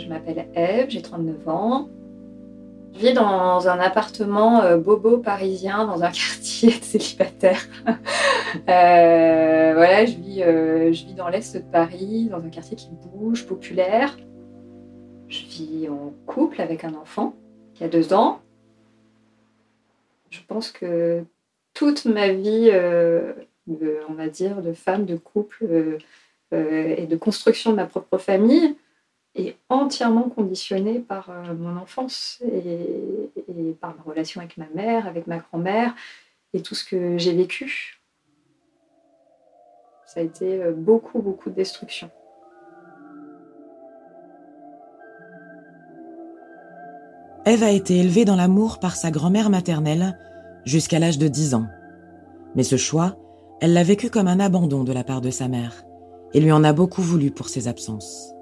je 0.00 0.08
m'appelle 0.08 0.46
Eve, 0.54 0.86
j'ai 0.88 1.02
39 1.02 1.48
ans. 1.48 1.88
Je 2.94 2.98
vis 2.98 3.12
dans 3.12 3.68
un 3.68 3.78
appartement 3.78 4.62
euh, 4.62 4.76
bobo 4.76 5.18
parisien 5.18 5.86
dans 5.86 6.02
un 6.02 6.10
quartier 6.10 6.70
de 6.78 6.84
célibataire. 6.84 7.66
Euh, 8.68 9.72
voilà, 9.76 10.04
je 10.06 10.16
vis, 10.16 10.42
euh, 10.42 10.92
je 10.92 11.04
vis 11.06 11.14
dans 11.14 11.28
l'est 11.28 11.56
de 11.56 11.62
Paris, 11.62 12.26
dans 12.28 12.38
un 12.38 12.48
quartier 12.48 12.76
qui 12.76 12.88
bouge, 12.90 13.46
populaire. 13.46 14.16
Je 15.28 15.44
vis 15.44 15.88
en 15.88 16.12
couple 16.26 16.60
avec 16.60 16.82
un 16.82 16.94
enfant 16.94 17.36
qui 17.74 17.84
a 17.84 17.88
deux 17.88 18.12
ans. 18.12 18.40
Je 20.30 20.40
pense 20.48 20.72
que 20.72 21.22
toute 21.74 22.06
ma 22.06 22.32
vie, 22.32 22.72
on 23.68 24.14
va 24.14 24.26
dire, 24.26 24.62
de 24.62 24.72
femme, 24.72 25.04
de 25.04 25.14
couple 25.14 25.98
et 26.50 27.06
de 27.06 27.16
construction 27.16 27.70
de 27.70 27.76
ma 27.76 27.86
propre 27.86 28.18
famille, 28.18 28.74
est 29.34 29.56
entièrement 29.68 30.28
conditionnée 30.28 30.98
par 30.98 31.30
euh, 31.30 31.54
mon 31.54 31.76
enfance 31.76 32.42
et, 32.42 33.30
par 33.80 33.94
ma 33.96 34.02
relation 34.02 34.40
avec 34.40 34.56
ma 34.56 34.68
mère, 34.74 35.06
avec 35.06 35.26
ma 35.26 35.38
grand-mère 35.38 35.94
et 36.52 36.62
tout 36.62 36.74
ce 36.74 36.84
que 36.84 37.16
j'ai 37.16 37.32
vécu. 37.32 38.00
Ça 40.06 40.20
a 40.20 40.22
été 40.22 40.60
euh, 40.60 40.72
beaucoup, 40.72 41.20
beaucoup 41.20 41.50
de 41.50 41.54
destruction. 41.54 42.10
Eve 47.46 47.62
a 47.62 47.70
été 47.70 47.96
élevée 47.96 48.24
dans 48.24 48.36
l'amour 48.36 48.80
par 48.80 48.96
sa 48.96 49.10
grand-mère 49.10 49.48
maternelle 49.48 50.18
jusqu'à 50.64 50.98
l'âge 50.98 51.18
de 51.18 51.28
10 51.28 51.54
ans. 51.54 51.66
Mais 52.54 52.64
ce 52.64 52.76
choix, 52.76 53.16
elle 53.60 53.72
l'a 53.72 53.84
vécu 53.84 54.10
comme 54.10 54.28
un 54.28 54.40
abandon 54.40 54.84
de 54.84 54.92
la 54.92 55.04
part 55.04 55.20
de 55.20 55.30
sa 55.30 55.48
mère 55.48 55.84
et 56.34 56.40
lui 56.40 56.52
en 56.52 56.64
a 56.64 56.72
beaucoup 56.72 57.02
voulu 57.02 57.30
pour 57.30 57.48
ses 57.48 57.68
absences. 57.68 58.34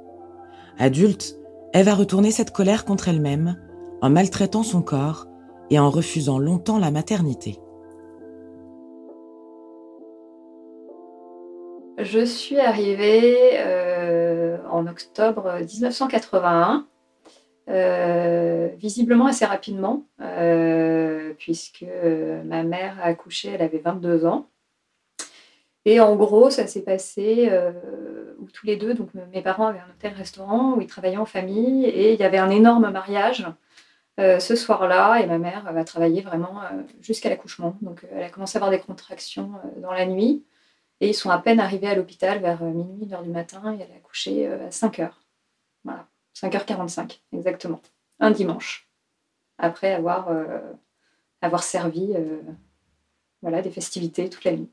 Adulte, 0.81 1.35
Eve 1.75 1.89
a 1.89 1.95
retourné 1.97 2.31
cette 2.31 2.53
colère 2.53 2.85
contre 2.85 3.09
elle-même 3.09 3.57
en 4.01 4.11
maltraitant 4.11 4.63
son 4.63 4.81
corps 4.81 5.27
et 5.71 5.79
en 5.81 5.91
refusant 5.91 6.39
longtemps 6.39 6.79
la 6.79 6.93
maternité. 6.93 7.59
Je 11.99 12.25
suis 12.25 12.61
arrivée 12.61 13.55
euh, 13.55 14.59
en 14.71 14.87
octobre 14.87 15.59
1981, 15.59 16.87
euh, 17.69 18.69
visiblement 18.77 19.27
assez 19.27 19.45
rapidement, 19.45 20.05
euh, 20.21 21.35
puisque 21.39 21.85
ma 22.45 22.63
mère 22.63 22.97
a 23.03 23.07
accouché, 23.07 23.49
elle 23.49 23.63
avait 23.63 23.79
22 23.79 24.27
ans. 24.27 24.47
Et 25.85 25.99
en 25.99 26.15
gros, 26.15 26.51
ça 26.51 26.69
s'est 26.69 26.83
passé 26.83 27.51
euh, 28.49 28.51
tous 28.53 28.67
les 28.67 28.77
deux, 28.77 28.95
donc 28.95 29.11
mes 29.15 29.43
parents 29.43 29.67
avaient 29.67 29.81
un 29.81 29.91
hôtel-restaurant 29.91 30.75
où 30.75 30.81
ils 30.81 30.87
travaillaient 30.87 31.17
en 31.17 31.27
famille 31.27 31.85
et 31.85 32.13
il 32.13 32.21
y 32.21 32.25
avait 32.25 32.39
un 32.39 32.51
énorme 32.51 32.91
mariage 32.91 33.47
euh, 34.19 34.39
ce 34.39 34.57
soir-là. 34.57 35.21
Et 35.21 35.27
ma 35.27 35.39
mère 35.39 35.73
va 35.73 35.85
travailler 35.85 36.23
vraiment 36.23 36.63
euh, 36.63 36.83
jusqu'à 37.01 37.29
l'accouchement. 37.29 37.77
Donc 37.83 38.07
elle 38.13 38.25
a 38.25 38.31
commencé 38.31 38.57
à 38.57 38.59
avoir 38.59 38.71
des 38.71 38.81
contractions 38.81 39.53
dans 39.79 39.93
la 39.93 40.07
nuit. 40.07 40.45
Et 41.01 41.09
ils 41.11 41.15
sont 41.15 41.31
à 41.31 41.39
peine 41.39 41.61
arrivés 41.61 41.89
à 41.89 41.95
l'hôpital 41.95 42.41
vers 42.41 42.63
minuit, 42.63 43.05
une 43.05 43.15
heure 43.15 43.23
du 43.23 43.31
matin. 43.31 43.77
Et 43.79 43.83
elle 43.83 43.93
a 43.93 43.97
accouché 43.97 44.47
à 44.49 44.71
5 44.71 44.99
heures. 44.99 45.23
Voilà, 45.85 46.07
5h45 46.35 47.21
exactement, 47.33 47.81
un 48.19 48.33
dimanche, 48.33 48.89
après 49.59 49.95
avoir, 49.95 50.29
avoir 51.41 51.63
servi 51.63 52.15
voilà, 53.43 53.63
des 53.63 53.71
festivités 53.71 54.29
toute 54.29 54.43
la 54.43 54.53
nuit. 54.53 54.71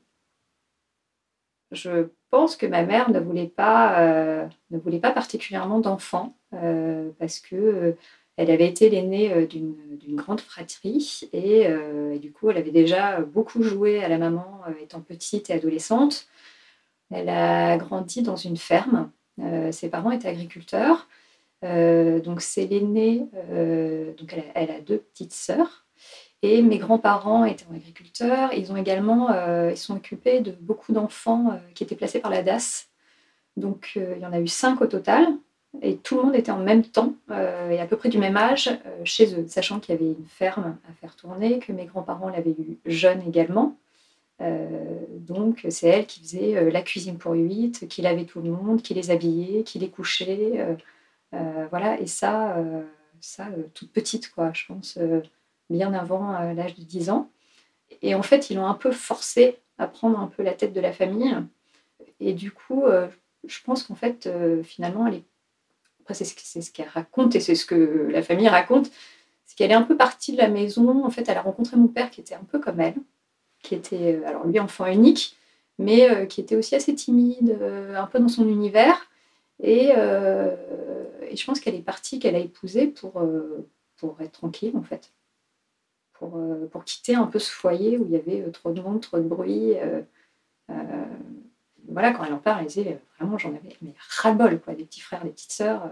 Je 1.70 2.08
pense 2.30 2.56
que 2.56 2.66
ma 2.66 2.82
mère 2.82 3.10
ne 3.10 3.20
voulait 3.20 3.46
pas, 3.46 4.00
euh, 4.00 4.46
ne 4.70 4.78
voulait 4.78 4.98
pas 4.98 5.12
particulièrement 5.12 5.80
d'enfants 5.80 6.36
euh, 6.54 7.10
parce 7.18 7.40
que 7.40 7.56
euh, 7.56 7.92
elle 8.36 8.50
avait 8.50 8.68
été 8.68 8.90
l'aînée 8.90 9.46
d'une 9.46 10.16
grande 10.16 10.40
fratrie 10.40 11.22
et, 11.32 11.66
du 12.20 12.32
coup 12.32 12.50
elle 12.50 12.58
avait 12.58 12.70
déjà 12.70 13.22
beaucoup 13.22 13.62
joué 13.62 14.04
à 14.04 14.08
la 14.08 14.18
maman 14.18 14.60
étant 14.82 15.00
petite 15.00 15.48
et 15.48 15.54
adolescente. 15.54 16.28
Elle 17.10 17.30
a 17.30 17.78
grandi 17.78 18.20
dans 18.20 18.36
une 18.36 18.58
ferme. 18.58 19.10
ses 19.70 19.88
parents 19.88 20.10
étaient 20.10 20.28
agriculteurs. 20.28 21.08
donc 21.62 22.42
c'est 22.42 22.66
l'aînée. 22.66 23.20
donc 24.18 24.34
elle 24.34 24.44
elle 24.54 24.70
a, 24.70 24.80
deux 24.82 24.98
petites 24.98 25.32
sœurs. 25.32 25.85
Et 26.42 26.62
mes 26.62 26.78
grands-parents 26.78 27.44
étaient 27.44 27.64
agriculteurs. 27.74 28.52
Ils 28.52 28.70
ont 28.72 28.76
également, 28.76 29.30
euh, 29.30 29.70
ils 29.70 29.76
sont 29.76 29.96
occupés 29.96 30.40
de 30.40 30.52
beaucoup 30.52 30.92
d'enfants 30.92 31.52
euh, 31.52 31.56
qui 31.74 31.82
étaient 31.82 31.96
placés 31.96 32.20
par 32.20 32.30
la 32.30 32.42
DAS. 32.42 32.88
Donc 33.56 33.92
euh, 33.96 34.14
il 34.16 34.22
y 34.22 34.26
en 34.26 34.32
a 34.32 34.40
eu 34.40 34.48
cinq 34.48 34.80
au 34.80 34.86
total. 34.86 35.26
Et 35.82 35.96
tout 35.96 36.16
le 36.16 36.22
monde 36.22 36.34
était 36.34 36.52
en 36.52 36.58
même 36.58 36.84
temps 36.84 37.12
et 37.30 37.78
à 37.78 37.86
peu 37.86 37.98
près 37.98 38.08
du 38.08 38.16
même 38.16 38.38
âge 38.38 38.70
chez 39.04 39.38
eux, 39.38 39.44
sachant 39.46 39.78
qu'il 39.78 39.94
y 39.94 39.98
avait 39.98 40.12
une 40.12 40.24
ferme 40.26 40.78
à 40.88 40.92
faire 40.94 41.14
tourner, 41.16 41.58
que 41.58 41.70
mes 41.70 41.84
grands-parents 41.84 42.30
l'avaient 42.30 42.56
eu 42.58 42.78
jeune 42.86 43.20
également. 43.28 43.76
donc 44.40 45.66
c'est 45.68 45.88
elle 45.88 46.06
qui 46.06 46.20
faisait 46.20 46.70
la 46.70 46.80
cuisine 46.80 47.18
pour 47.18 47.34
huit, 47.34 47.86
qui 47.88 48.00
lavait 48.00 48.24
tout 48.24 48.40
le 48.40 48.48
monde, 48.48 48.80
qui 48.80 48.94
les 48.94 49.10
habillait, 49.10 49.64
qui 49.64 49.78
les 49.78 49.90
couchait. 49.90 50.78
voilà, 51.68 52.00
et 52.00 52.06
ça, 52.06 52.56
ça 53.20 53.48
toute 53.74 53.92
petite, 53.92 54.30
quoi, 54.30 54.52
je 54.54 54.64
pense 54.66 54.98
bien 55.70 55.92
avant 55.94 56.34
euh, 56.34 56.54
l'âge 56.54 56.74
de 56.74 56.82
10 56.82 57.10
ans. 57.10 57.30
Et 58.02 58.14
en 58.14 58.22
fait, 58.22 58.50
ils 58.50 58.56
l'ont 58.56 58.66
un 58.66 58.74
peu 58.74 58.92
forcé 58.92 59.58
à 59.78 59.86
prendre 59.86 60.18
un 60.18 60.26
peu 60.26 60.42
la 60.42 60.52
tête 60.52 60.72
de 60.72 60.80
la 60.80 60.92
famille. 60.92 61.34
Et 62.20 62.32
du 62.32 62.50
coup, 62.50 62.84
euh, 62.84 63.08
je 63.46 63.58
pense 63.64 63.82
qu'en 63.82 63.94
fait, 63.94 64.26
euh, 64.26 64.62
finalement, 64.62 65.06
elle 65.06 65.14
est... 65.14 65.24
Après, 66.00 66.14
c'est 66.14 66.60
ce 66.62 66.70
qu'elle 66.70 66.88
raconte 66.88 67.34
et 67.34 67.40
c'est 67.40 67.56
ce 67.56 67.66
que 67.66 68.08
la 68.10 68.22
famille 68.22 68.48
raconte, 68.48 68.92
c'est 69.44 69.56
qu'elle 69.56 69.72
est 69.72 69.74
un 69.74 69.82
peu 69.82 69.96
partie 69.96 70.32
de 70.32 70.36
la 70.36 70.46
maison. 70.46 71.04
En 71.04 71.10
fait, 71.10 71.28
elle 71.28 71.36
a 71.36 71.42
rencontré 71.42 71.76
mon 71.76 71.88
père 71.88 72.10
qui 72.10 72.20
était 72.20 72.36
un 72.36 72.44
peu 72.44 72.60
comme 72.60 72.80
elle, 72.80 72.94
qui 73.60 73.74
était, 73.74 74.22
alors 74.24 74.46
lui, 74.46 74.60
enfant 74.60 74.86
unique, 74.86 75.36
mais 75.80 76.28
qui 76.28 76.40
était 76.40 76.54
aussi 76.54 76.76
assez 76.76 76.94
timide, 76.94 77.58
un 77.96 78.06
peu 78.06 78.20
dans 78.20 78.28
son 78.28 78.48
univers. 78.48 79.10
Et, 79.60 79.88
je 79.94 81.44
pense 81.44 81.58
qu'elle 81.58 81.74
est 81.74 81.80
partie, 81.80 82.20
qu'elle 82.20 82.36
a 82.36 82.38
épousé 82.38 82.86
pour, 82.86 83.20
pour 83.96 84.20
être 84.20 84.30
tranquille, 84.30 84.76
en 84.76 84.82
fait 84.82 85.10
pour, 86.18 86.36
euh, 86.36 86.66
pour, 86.70 86.84
quitter 86.84 87.14
un 87.14 87.26
peu 87.26 87.38
ce 87.38 87.50
foyer 87.50 87.98
où 87.98 88.04
il 88.04 88.12
y 88.12 88.16
avait 88.16 88.42
euh, 88.42 88.50
trop 88.50 88.72
de 88.72 88.80
monde, 88.80 89.00
trop 89.00 89.18
de 89.18 89.22
bruit. 89.22 89.74
Euh, 89.76 90.02
voilà, 91.88 92.12
quand 92.12 92.24
elle 92.24 92.32
en 92.32 92.38
parle, 92.38 92.60
elle 92.60 92.66
disait 92.66 93.00
vraiment, 93.18 93.38
j'en 93.38 93.50
avais 93.50 93.76
mais 93.80 93.94
ras-le-bol, 93.98 94.60
quoi, 94.60 94.74
des 94.74 94.84
petits 94.84 95.00
frères, 95.00 95.24
des 95.24 95.30
petites 95.30 95.52
sœurs. 95.52 95.90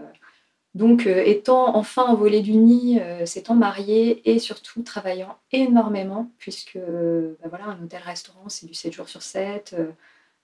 Donc, 0.74 1.06
étant 1.06 1.76
enfin 1.76 2.02
envolée 2.02 2.42
du 2.42 2.56
nid, 2.56 3.00
s'étant 3.24 3.54
mariée 3.54 4.28
et 4.28 4.40
surtout 4.40 4.82
travaillant 4.82 5.38
énormément, 5.52 6.30
puisque 6.38 6.76
bah, 6.76 7.48
voilà, 7.48 7.66
un 7.66 7.82
hôtel-restaurant, 7.82 8.48
c'est 8.48 8.66
du 8.66 8.74
7 8.74 8.92
jours 8.92 9.08
sur 9.08 9.22
7, 9.22 9.76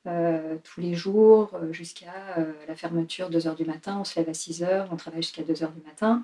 tous 0.05 0.81
les 0.81 0.95
jours, 0.95 1.51
jusqu'à 1.73 2.39
la 2.69 2.77
fermeture, 2.77 3.29
2 3.29 3.41
h 3.41 3.57
du 3.57 3.65
matin, 3.65 3.99
on 4.01 4.05
se 4.05 4.19
lève 4.19 4.29
à 4.29 4.35
6 4.35 4.63
h, 4.63 4.87
on 4.93 4.97
travaille 4.97 5.23
jusqu'à 5.23 5.43
2 5.43 5.53
h 5.53 5.75
du 5.75 5.83
matin 5.85 6.23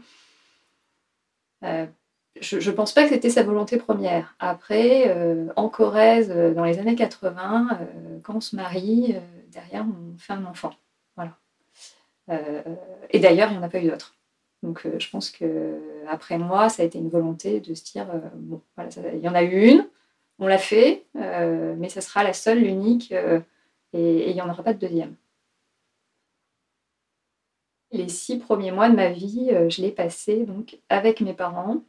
je 2.40 2.70
ne 2.70 2.74
pense 2.74 2.92
pas 2.92 3.04
que 3.04 3.10
c'était 3.10 3.30
sa 3.30 3.42
volonté 3.42 3.76
première. 3.76 4.34
Après, 4.38 5.08
euh, 5.08 5.48
en 5.56 5.68
Corrèze, 5.68 6.30
euh, 6.30 6.52
dans 6.52 6.64
les 6.64 6.78
années 6.78 6.94
80, 6.94 7.68
euh, 7.70 8.18
quand 8.22 8.36
on 8.36 8.40
se 8.40 8.56
marie, 8.56 9.16
derrière, 9.52 9.84
on 9.86 10.18
fait 10.18 10.32
un 10.32 10.44
enfant. 10.44 10.74
Voilà. 11.16 11.38
et 13.10 13.18
d'ailleurs, 13.20 13.50
il 13.50 13.52
n'y 13.52 13.58
en 13.58 13.62
a 13.62 13.68
pas 13.68 13.80
eu 13.80 13.88
d'autres. 13.88 14.14
Donc, 14.62 14.86
je 14.98 15.10
pense 15.10 15.30
que 15.30 15.80
après 16.08 16.38
moi, 16.38 16.68
ça 16.68 16.82
a 16.82 16.86
été 16.86 16.98
une 16.98 17.08
volonté 17.08 17.60
de 17.60 17.74
se 17.74 17.84
dire 17.84 18.06
bon, 18.34 18.60
voilà, 18.76 18.90
il 19.14 19.20
y 19.20 19.28
en 19.28 19.34
a 19.34 19.42
eu 19.42 19.68
une, 19.68 19.88
on 20.38 20.46
l'a 20.46 20.58
fait, 20.58 21.06
mais 21.14 21.88
ça 21.88 22.00
sera 22.00 22.24
la 22.24 22.32
seule, 22.32 22.58
l'unique, 22.58 23.12
et 23.12 24.30
il 24.30 24.34
n'y 24.34 24.42
en 24.42 24.50
aura 24.50 24.62
pas 24.62 24.74
de 24.74 24.78
deuxième. 24.78 25.14
Les 27.92 28.08
six 28.08 28.38
premiers 28.38 28.72
mois 28.72 28.88
de 28.90 28.96
ma 28.96 29.10
vie, 29.10 29.50
je 29.68 29.80
l'ai 29.80 29.92
passé 29.92 30.44
donc 30.44 30.78
avec 30.88 31.20
mes 31.20 31.34
parents 31.34 31.82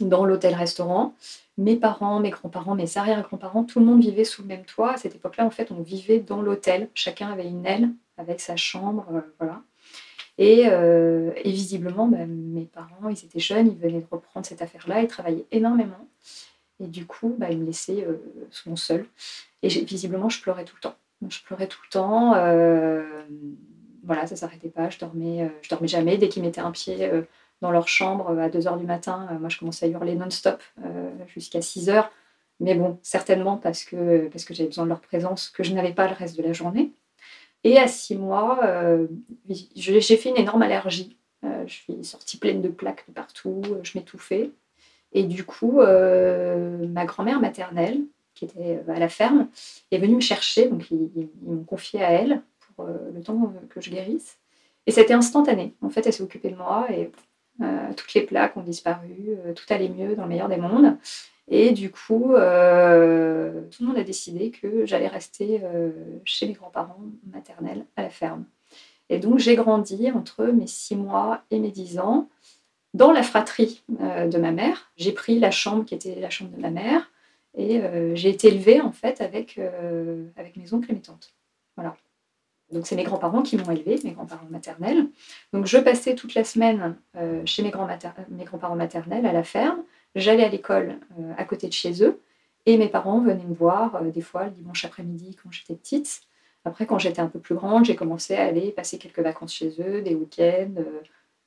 dans 0.00 0.24
l'hôtel-restaurant. 0.24 1.14
Mes 1.58 1.76
parents, 1.76 2.20
mes 2.20 2.30
grands-parents, 2.30 2.74
mes 2.74 2.98
arrière-grands-parents, 2.98 3.64
tout 3.64 3.80
le 3.80 3.86
monde 3.86 4.00
vivait 4.00 4.24
sous 4.24 4.42
le 4.42 4.48
même 4.48 4.64
toit. 4.64 4.92
À 4.92 4.96
cette 4.98 5.14
époque-là, 5.14 5.46
en 5.46 5.50
fait, 5.50 5.70
on 5.70 5.80
vivait 5.80 6.18
dans 6.18 6.42
l'hôtel. 6.42 6.88
Chacun 6.94 7.30
avait 7.32 7.46
une 7.46 7.64
aile 7.64 7.90
avec 8.18 8.40
sa 8.40 8.56
chambre, 8.56 9.06
euh, 9.12 9.20
voilà. 9.38 9.62
Euh, 10.38 11.32
et, 11.34 11.50
visiblement, 11.50 12.08
bah, 12.08 12.26
mes 12.26 12.66
parents, 12.66 13.08
ils 13.08 13.24
étaient 13.24 13.40
jeunes, 13.40 13.68
ils 13.68 13.78
venaient 13.78 14.00
de 14.00 14.06
reprendre 14.10 14.44
cette 14.44 14.60
affaire-là, 14.60 15.00
ils 15.00 15.08
travaillaient 15.08 15.46
énormément. 15.50 16.08
Et 16.78 16.86
du 16.86 17.06
coup, 17.06 17.34
bah, 17.38 17.50
ils 17.50 17.58
me 17.58 17.64
laissaient 17.64 18.04
euh, 18.04 18.18
souvent 18.50 18.76
seule. 18.76 19.06
Et 19.62 19.68
visiblement, 19.68 20.28
je 20.28 20.42
pleurais 20.42 20.64
tout 20.64 20.76
le 20.76 20.82
temps. 20.82 20.96
je 21.26 21.42
pleurais 21.42 21.68
tout 21.68 21.80
le 21.84 21.90
temps. 21.90 22.32
voilà, 24.04 24.26
ça 24.26 24.36
s'arrêtait 24.36 24.68
pas. 24.68 24.90
Je 24.90 24.98
dormais, 24.98 25.50
je 25.62 25.70
dormais 25.70 25.88
jamais. 25.88 26.18
Dès 26.18 26.28
qu'ils 26.28 26.42
mettaient 26.42 26.60
un 26.60 26.70
pied 26.70 27.10
dans 27.60 27.70
leur 27.70 27.88
chambre 27.88 28.38
à 28.38 28.48
2 28.48 28.60
h 28.60 28.78
du 28.78 28.86
matin. 28.86 29.28
Euh, 29.30 29.38
moi, 29.38 29.48
je 29.48 29.58
commençais 29.58 29.86
à 29.86 29.88
hurler 29.88 30.14
non-stop 30.14 30.62
euh, 30.84 31.10
jusqu'à 31.28 31.62
6 31.62 31.88
h 31.88 32.08
Mais 32.60 32.74
bon, 32.74 32.98
certainement 33.02 33.56
parce 33.56 33.84
que, 33.84 34.28
parce 34.28 34.44
que 34.44 34.54
j'avais 34.54 34.68
besoin 34.68 34.84
de 34.84 34.90
leur 34.90 35.00
présence 35.00 35.48
que 35.48 35.62
je 35.62 35.72
n'avais 35.72 35.92
pas 35.92 36.08
le 36.08 36.14
reste 36.14 36.36
de 36.36 36.42
la 36.42 36.52
journée. 36.52 36.92
Et 37.64 37.78
à 37.78 37.88
6 37.88 38.16
mois, 38.16 38.60
euh, 38.64 39.06
j'ai 39.74 40.16
fait 40.16 40.30
une 40.30 40.38
énorme 40.38 40.62
allergie 40.62 41.16
je 41.66 41.72
suis 41.72 42.04
sortie 42.04 42.38
pleine 42.38 42.60
de 42.60 42.68
plaques 42.68 43.04
de 43.08 43.12
partout, 43.12 43.62
je 43.82 43.96
m'étouffais. 43.96 44.50
Et 45.12 45.22
du 45.22 45.44
coup, 45.44 45.80
ma 45.80 47.04
grand-mère 47.04 47.40
maternelle, 47.40 48.00
qui 48.34 48.46
était 48.46 48.80
à 48.88 48.98
la 48.98 49.08
ferme, 49.08 49.48
est 49.92 49.98
venue 49.98 50.16
me 50.16 50.20
chercher. 50.20 50.68
Donc, 50.68 50.90
ils, 50.90 51.28
m'ont 51.42 51.62
confié 51.62 52.02
à 52.02 52.10
elle 52.10 52.42
pour 52.76 52.86
le 52.86 53.22
temps 53.22 53.52
que 53.70 53.80
je 53.80 53.90
guérisse. 53.90 54.38
Et 54.86 54.92
c'était 54.92 55.14
instantané. 55.14 55.74
En 55.82 55.90
fait, 55.90 56.06
elle 56.06 56.12
s'est 56.12 56.22
occupée 56.22 56.50
de 56.50 56.56
moi 56.56 56.86
et 56.90 57.10
toutes 57.96 58.14
les 58.14 58.22
plaques 58.22 58.56
ont 58.56 58.62
disparu, 58.62 59.36
tout 59.54 59.64
allait 59.70 59.88
mieux 59.88 60.14
dans 60.14 60.24
le 60.24 60.28
meilleur 60.28 60.48
des 60.48 60.56
mondes. 60.56 60.96
Et 61.48 61.70
du 61.72 61.90
coup, 61.90 62.34
euh, 62.34 63.62
tout 63.70 63.82
le 63.82 63.88
monde 63.88 63.98
a 63.98 64.02
décidé 64.02 64.50
que 64.50 64.84
j'allais 64.84 65.06
rester 65.06 65.60
euh, 65.62 65.90
chez 66.24 66.46
mes 66.46 66.54
grands-parents 66.54 67.00
maternels 67.32 67.86
à 67.96 68.02
la 68.02 68.10
ferme. 68.10 68.44
Et 69.08 69.18
donc, 69.18 69.38
j'ai 69.38 69.54
grandi 69.54 70.10
entre 70.10 70.44
mes 70.46 70.66
six 70.66 70.96
mois 70.96 71.42
et 71.52 71.60
mes 71.60 71.70
dix 71.70 72.00
ans 72.00 72.28
dans 72.94 73.12
la 73.12 73.22
fratrie 73.22 73.84
euh, 74.00 74.26
de 74.26 74.38
ma 74.38 74.50
mère. 74.50 74.90
J'ai 74.96 75.12
pris 75.12 75.38
la 75.38 75.52
chambre 75.52 75.84
qui 75.84 75.94
était 75.94 76.18
la 76.18 76.30
chambre 76.30 76.50
de 76.50 76.60
ma 76.60 76.70
mère 76.70 77.10
et 77.58 77.80
j'ai 78.12 78.28
été 78.28 78.48
élevée 78.48 78.82
en 78.82 78.92
fait 78.92 79.22
avec, 79.22 79.58
avec 80.36 80.58
mes 80.58 80.74
oncles 80.74 80.90
et 80.90 80.94
mes 80.94 81.00
tantes. 81.00 81.32
Voilà. 81.74 81.96
Donc, 82.72 82.86
c'est 82.86 82.96
mes 82.96 83.04
grands-parents 83.04 83.42
qui 83.42 83.56
m'ont 83.56 83.70
élevée, 83.70 83.98
mes 84.02 84.12
grands-parents 84.12 84.48
maternels. 84.50 85.06
Donc, 85.52 85.66
je 85.66 85.78
passais 85.78 86.14
toute 86.14 86.34
la 86.34 86.44
semaine 86.44 86.96
chez 87.44 87.62
mes 87.62 87.70
grands-parents 87.70 88.76
maternels 88.76 89.24
à 89.24 89.32
la 89.32 89.44
ferme. 89.44 89.82
J'allais 90.16 90.44
à 90.44 90.48
l'école 90.48 90.98
euh, 91.20 91.32
à 91.36 91.44
côté 91.44 91.68
de 91.68 91.74
chez 91.74 92.02
eux 92.02 92.22
et 92.64 92.78
mes 92.78 92.88
parents 92.88 93.20
venaient 93.20 93.44
me 93.44 93.54
voir 93.54 93.96
euh, 93.96 94.10
des 94.10 94.22
fois 94.22 94.46
le 94.46 94.50
dimanche 94.50 94.84
après-midi 94.86 95.36
quand 95.40 95.52
j'étais 95.52 95.74
petite. 95.74 96.22
Après, 96.64 96.86
quand 96.86 96.98
j'étais 96.98 97.20
un 97.20 97.28
peu 97.28 97.38
plus 97.38 97.54
grande, 97.54 97.84
j'ai 97.84 97.94
commencé 97.94 98.34
à 98.34 98.46
aller 98.46 98.72
passer 98.72 98.98
quelques 98.98 99.20
vacances 99.20 99.52
chez 99.52 99.74
eux, 99.78 100.00
des 100.00 100.14
week-ends. 100.14 100.72
Euh, 100.78 101.02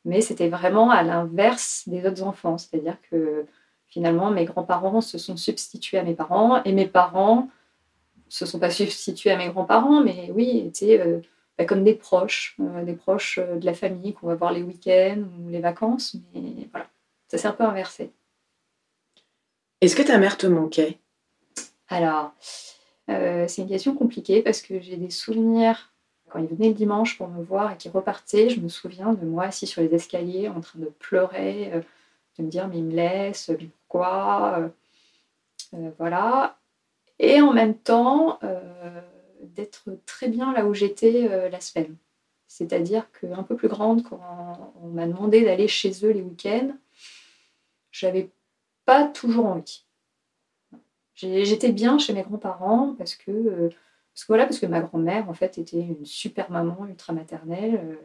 mais 0.06 0.22
c'était 0.22 0.50
vraiment 0.50 0.92
à 0.92 1.02
l'inverse 1.02 1.84
des 1.88 2.06
autres 2.06 2.22
enfants. 2.24 2.60
C'est-à-dire 2.60 2.98
que 3.10 3.46
finalement, 3.88 4.30
mes 4.30 4.46
grands-parents 4.46 5.02
se 5.02 5.18
sont 5.18 5.36
substitués 5.36 5.98
à 5.98 6.04
mes 6.04 6.14
parents 6.14 6.64
et 6.64 6.72
mes 6.72 6.88
parents 6.88 7.50
se 8.30 8.46
sont 8.46 8.60
pas 8.60 8.70
substitués 8.70 9.32
à 9.32 9.38
mes 9.38 9.50
grands-parents, 9.50 10.02
mais 10.04 10.32
oui, 10.34 10.64
étaient 10.68 11.22
bah, 11.58 11.66
comme 11.66 11.84
des 11.84 11.96
proches, 11.96 12.56
des 12.86 12.94
proches 12.94 13.40
de 13.40 13.66
la 13.66 13.74
famille 13.74 14.14
qu'on 14.14 14.28
va 14.28 14.36
voir 14.36 14.54
les 14.54 14.64
week-ends 14.64 15.24
ou 15.40 15.50
les 15.50 15.60
vacances. 15.60 16.16
Mais 16.34 16.70
voilà, 16.72 16.88
ça 17.28 17.38
s'est 17.38 17.48
un 17.48 17.54
peu 17.54 17.64
inversé. 17.64 18.12
Est-ce 19.82 19.96
que 19.96 20.04
ta 20.04 20.18
mère 20.18 20.38
te 20.38 20.48
manquait? 20.48 21.00
Alors, 21.88 22.34
euh, 23.10 23.46
c'est 23.48 23.62
une 23.62 23.70
question 23.70 23.96
compliquée 23.96 24.42
parce 24.42 24.62
que 24.62 24.80
j'ai 24.80 24.98
des 24.98 25.10
souvenirs 25.10 25.94
quand 26.30 26.40
il 26.40 26.48
venait 26.48 26.68
le 26.68 26.76
dimanche 26.76 27.18
pour 27.18 27.28
me 27.28 27.42
voir 27.42 27.72
et 27.72 27.78
qu'il 27.78 27.92
repartait. 27.92 28.50
Je 28.50 28.60
me 28.60 28.70
souviens 28.70 29.14
de 29.14 29.26
moi 29.26 29.46
assis 29.46 29.66
sur 29.66 29.82
les 29.82 29.94
escaliers 29.96 30.48
en 30.50 30.62
train 30.62 30.80
de 30.80 30.92
pleurer, 31.00 31.72
euh, 31.74 31.82
de 32.38 32.44
me 32.44 32.50
dire 32.50 32.68
mais 32.68 32.78
il 32.78 32.84
me 32.84 32.94
laisse, 32.94 33.52
pourquoi? 33.88 34.70
Euh, 35.74 35.90
Voilà. 35.98 36.59
Et 37.20 37.42
en 37.42 37.54
même 37.54 37.76
temps, 37.76 38.40
d'être 39.44 39.90
très 40.06 40.30
bien 40.30 40.54
là 40.54 40.66
où 40.66 40.74
j'étais 40.74 41.50
la 41.50 41.60
semaine. 41.60 41.96
C'est-à-dire 42.48 43.06
qu'un 43.12 43.44
peu 43.44 43.56
plus 43.56 43.68
grande, 43.68 44.04
quand 44.04 44.74
on 44.82 44.88
m'a 44.88 45.06
demandé 45.06 45.44
d'aller 45.44 45.68
chez 45.68 45.92
eux 46.04 46.12
les 46.12 46.22
week-ends, 46.22 46.72
j'avais 47.92 48.30
pas 48.86 49.06
toujours 49.06 49.46
envie. 49.46 49.84
J'étais 51.14 51.72
bien 51.72 52.00
chez 52.00 52.14
mes 52.14 52.24
grands-parents 52.24 52.96
parce 52.98 53.16
que, 53.16 53.30
euh, 53.30 53.70
parce 54.14 54.24
que 54.24 54.28
voilà, 54.30 54.46
parce 54.46 54.60
que 54.60 54.66
ma 54.66 54.80
grand-mère 54.80 55.30
en 55.30 55.34
fait 55.34 55.58
était 55.58 55.82
une 55.82 56.06
super 56.06 56.50
maman 56.50 56.88
ultra 56.88 57.14
maternelle. 57.14 57.82
Euh, 57.84 57.96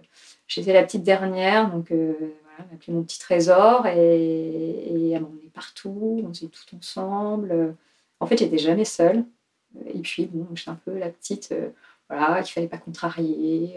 j'étais 0.48 0.72
la 0.72 0.82
petite 0.82 1.04
dernière, 1.04 1.70
donc 1.70 1.92
euh, 1.92 2.14
voilà, 2.42 2.70
m'appelait 2.70 2.92
mon 2.92 3.02
petit 3.04 3.20
trésor 3.20 3.86
et, 3.86 5.12
elle 5.12 5.22
m'emmenait 5.22 5.50
partout, 5.54 6.22
on 6.24 6.34
faisait 6.34 6.48
tout 6.48 6.76
ensemble. 6.76 7.76
En 8.20 8.26
fait, 8.26 8.38
j'étais 8.38 8.58
jamais 8.58 8.84
seule. 8.84 9.24
Et 9.86 10.00
puis 10.00 10.26
bon, 10.26 10.46
j'étais 10.54 10.70
un 10.70 10.78
peu 10.84 10.96
la 10.98 11.10
petite, 11.10 11.54
voilà, 12.08 12.42
qu'il 12.42 12.52
fallait 12.52 12.68
pas 12.68 12.78
contrarier. 12.78 13.76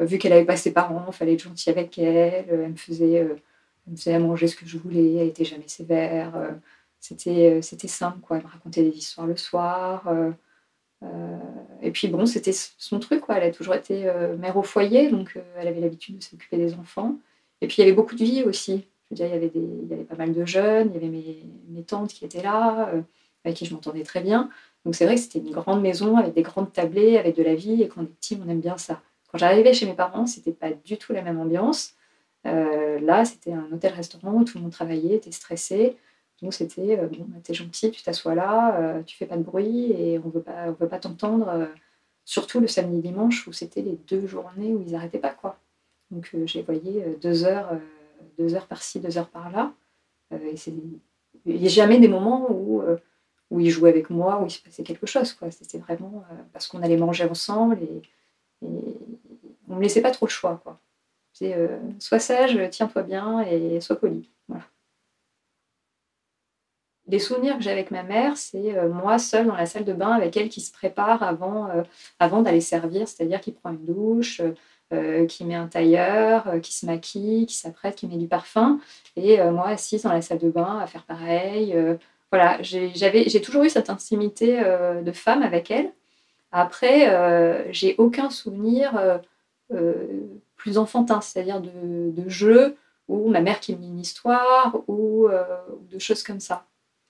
vu 0.00 0.18
qu'elle 0.18 0.32
avait 0.32 0.44
pas 0.44 0.56
ses 0.56 0.72
parents, 0.72 1.04
il 1.08 1.12
fallait 1.12 1.34
être 1.34 1.42
gentil 1.42 1.70
avec 1.70 1.98
elle. 1.98 2.46
Elle 2.48 2.70
me 2.70 2.76
faisait 2.76 3.26
elle 3.86 3.92
me 3.92 3.96
faisait 3.96 4.18
manger 4.18 4.48
ce 4.48 4.56
que 4.56 4.66
je 4.66 4.78
voulais, 4.78 5.14
elle 5.14 5.26
n'était 5.26 5.44
jamais 5.44 5.68
sévère. 5.68 6.36
Euh, 6.36 6.50
c'était, 6.98 7.52
euh, 7.52 7.62
c'était 7.62 7.88
simple, 7.88 8.18
quoi. 8.20 8.38
Elle 8.38 8.44
me 8.44 8.48
racontait 8.48 8.82
des 8.82 8.96
histoires 8.96 9.26
le 9.26 9.36
soir. 9.36 10.08
Euh, 10.08 10.32
et 11.82 11.90
puis 11.92 12.08
bon, 12.08 12.26
c'était 12.26 12.52
son 12.52 12.98
truc, 12.98 13.20
quoi. 13.20 13.36
Elle 13.36 13.50
a 13.50 13.52
toujours 13.52 13.74
été 13.74 14.10
mère 14.38 14.56
au 14.56 14.62
foyer, 14.62 15.10
donc 15.10 15.38
elle 15.56 15.68
avait 15.68 15.80
l'habitude 15.80 16.18
de 16.18 16.24
s'occuper 16.24 16.56
des 16.56 16.74
enfants. 16.74 17.16
Et 17.60 17.68
puis 17.68 17.76
il 17.78 17.80
y 17.80 17.84
avait 17.84 17.94
beaucoup 17.94 18.16
de 18.16 18.24
vie 18.24 18.42
aussi. 18.42 18.86
Je 19.04 19.14
veux 19.14 19.16
dire, 19.16 19.26
il 19.26 19.32
y 19.32 19.36
avait, 19.36 19.50
des, 19.50 20.04
pas 20.04 20.16
mal 20.16 20.32
de 20.32 20.44
jeunes, 20.44 20.90
il 20.90 20.94
y 20.94 20.96
avait 20.96 21.44
mes 21.68 21.82
tantes 21.84 22.12
qui 22.12 22.24
étaient 22.24 22.42
là, 22.42 22.90
avec 23.46 23.56
qui 23.56 23.64
je 23.64 23.74
m'entendais 23.74 24.02
très 24.02 24.20
bien. 24.20 24.50
Donc 24.84 24.94
c'est 24.94 25.04
vrai 25.04 25.14
que 25.14 25.20
c'était 25.20 25.38
une 25.38 25.52
grande 25.52 25.80
maison 25.80 26.16
avec 26.16 26.34
des 26.34 26.42
grandes 26.42 26.72
tablées, 26.72 27.16
avec 27.16 27.36
de 27.36 27.42
la 27.42 27.54
vie, 27.54 27.82
et 27.82 27.88
quand 27.88 28.02
on 28.02 28.04
est 28.04 28.06
petit, 28.06 28.38
on 28.44 28.48
aime 28.48 28.60
bien 28.60 28.76
ça. 28.76 29.00
Quand 29.30 29.38
j'arrivais 29.38 29.72
chez 29.72 29.86
mes 29.86 29.94
parents, 29.94 30.26
c'était 30.26 30.52
pas 30.52 30.70
du 30.72 30.96
tout 30.98 31.12
la 31.12 31.22
même 31.22 31.40
ambiance. 31.40 31.94
Euh, 32.46 33.00
là, 33.00 33.24
c'était 33.24 33.52
un 33.52 33.70
hôtel-restaurant 33.72 34.32
où 34.32 34.44
tout 34.44 34.58
le 34.58 34.62
monde 34.62 34.72
travaillait, 34.72 35.16
était 35.16 35.32
stressé. 35.32 35.96
Donc 36.42 36.54
c'était, 36.54 36.98
euh, 36.98 37.08
bon, 37.08 37.24
bah, 37.28 37.38
t'es 37.42 37.54
gentil, 37.54 37.90
tu 37.90 38.02
t'assois 38.02 38.34
là, 38.34 38.78
euh, 38.78 39.02
tu 39.02 39.16
fais 39.16 39.26
pas 39.26 39.36
de 39.36 39.42
bruit 39.42 39.92
et 39.92 40.18
on 40.18 40.28
veut 40.28 40.42
pas, 40.42 40.66
on 40.68 40.72
veut 40.72 40.88
pas 40.88 40.98
t'entendre. 40.98 41.68
surtout 42.24 42.60
le 42.60 42.66
samedi 42.66 43.00
dimanche 43.00 43.46
où 43.46 43.52
c'était 43.52 43.82
les 43.82 43.98
deux 44.08 44.26
journées 44.26 44.74
où 44.74 44.82
ils 44.82 44.92
n'arrêtaient 44.92 45.18
pas 45.18 45.30
quoi. 45.30 45.58
Donc 46.10 46.30
j'ai 46.44 46.62
voyé 46.62 47.16
deux 47.20 47.44
heures, 47.44 47.70
deux 48.38 48.54
heures 48.54 48.66
par-ci, 48.66 49.00
deux 49.00 49.16
heures 49.18 49.30
par-là. 49.30 49.72
il 50.32 51.60
n'y 51.60 51.66
a 51.66 51.68
jamais 51.68 51.98
des 51.98 52.08
moments 52.08 52.50
où 52.50 52.82
où 53.50 53.60
ils 53.60 53.70
jouaient 53.70 53.90
avec 53.90 54.10
moi, 54.10 54.40
où 54.42 54.46
il 54.46 54.50
se 54.50 54.60
passait 54.60 54.82
quelque 54.82 55.06
chose. 55.06 55.36
C'était 55.50 55.78
vraiment 55.78 56.24
parce 56.52 56.66
qu'on 56.66 56.82
allait 56.82 56.96
manger 56.96 57.24
ensemble 57.24 57.78
et, 57.82 58.02
on 59.68 59.72
ne 59.72 59.76
me 59.76 59.82
laissait 59.82 60.00
pas 60.00 60.10
trop 60.10 60.26
le 60.26 60.30
choix. 60.30 60.62
Euh, 61.42 61.78
sois 61.98 62.18
sage, 62.18 62.58
tiens-toi 62.70 63.02
bien 63.02 63.40
et 63.42 63.80
sois 63.80 63.96
poli. 63.96 64.30
Voilà. 64.48 64.64
Les 67.08 67.18
souvenirs 67.18 67.56
que 67.56 67.62
j'ai 67.62 67.70
avec 67.70 67.90
ma 67.90 68.02
mère, 68.02 68.36
c'est 68.36 68.76
euh, 68.76 68.88
moi 68.88 69.18
seule 69.18 69.46
dans 69.46 69.54
la 69.54 69.66
salle 69.66 69.84
de 69.84 69.92
bain 69.92 70.10
avec 70.10 70.36
elle 70.36 70.48
qui 70.48 70.60
se 70.60 70.72
prépare 70.72 71.22
avant, 71.22 71.70
euh, 71.70 71.82
avant 72.18 72.42
d'aller 72.42 72.60
servir, 72.60 73.06
c'est-à-dire 73.06 73.40
qui 73.40 73.52
prend 73.52 73.70
une 73.70 73.84
douche, 73.84 74.42
qui 75.28 75.44
met 75.44 75.56
un 75.56 75.66
tailleur, 75.66 76.60
qui 76.62 76.72
se 76.72 76.86
maquille, 76.86 77.46
qui 77.46 77.56
s'apprête, 77.56 77.96
qui 77.96 78.06
met 78.06 78.18
du 78.18 78.28
parfum, 78.28 78.78
et 79.16 79.42
moi 79.50 79.66
assise 79.66 80.04
dans 80.04 80.12
la 80.12 80.22
salle 80.22 80.38
de 80.38 80.48
bain 80.48 80.78
à 80.78 80.86
faire 80.86 81.02
pareil. 81.02 81.76
Voilà, 82.32 82.58
j'ai 82.62 83.40
toujours 83.40 83.62
eu 83.62 83.70
cette 83.70 83.90
intimité 83.90 84.60
de 85.02 85.12
femme 85.12 85.42
avec 85.42 85.70
elle. 85.70 85.92
Après, 86.52 87.72
j'ai 87.72 87.94
aucun 87.98 88.30
souvenir 88.30 89.20
plus 90.56 90.78
enfantin, 90.78 91.20
c'est-à-dire 91.20 91.60
de, 91.60 92.28
jeux 92.28 92.76
où 93.08 93.28
ma 93.28 93.40
mère 93.40 93.60
qui 93.60 93.74
me 93.74 93.80
lit 93.80 93.88
une 93.88 94.00
histoire 94.00 94.78
ou, 94.88 95.28
euh, 95.28 95.44
de 95.92 95.98
choses 95.98 96.24
comme 96.24 96.40
ça. 96.40 96.64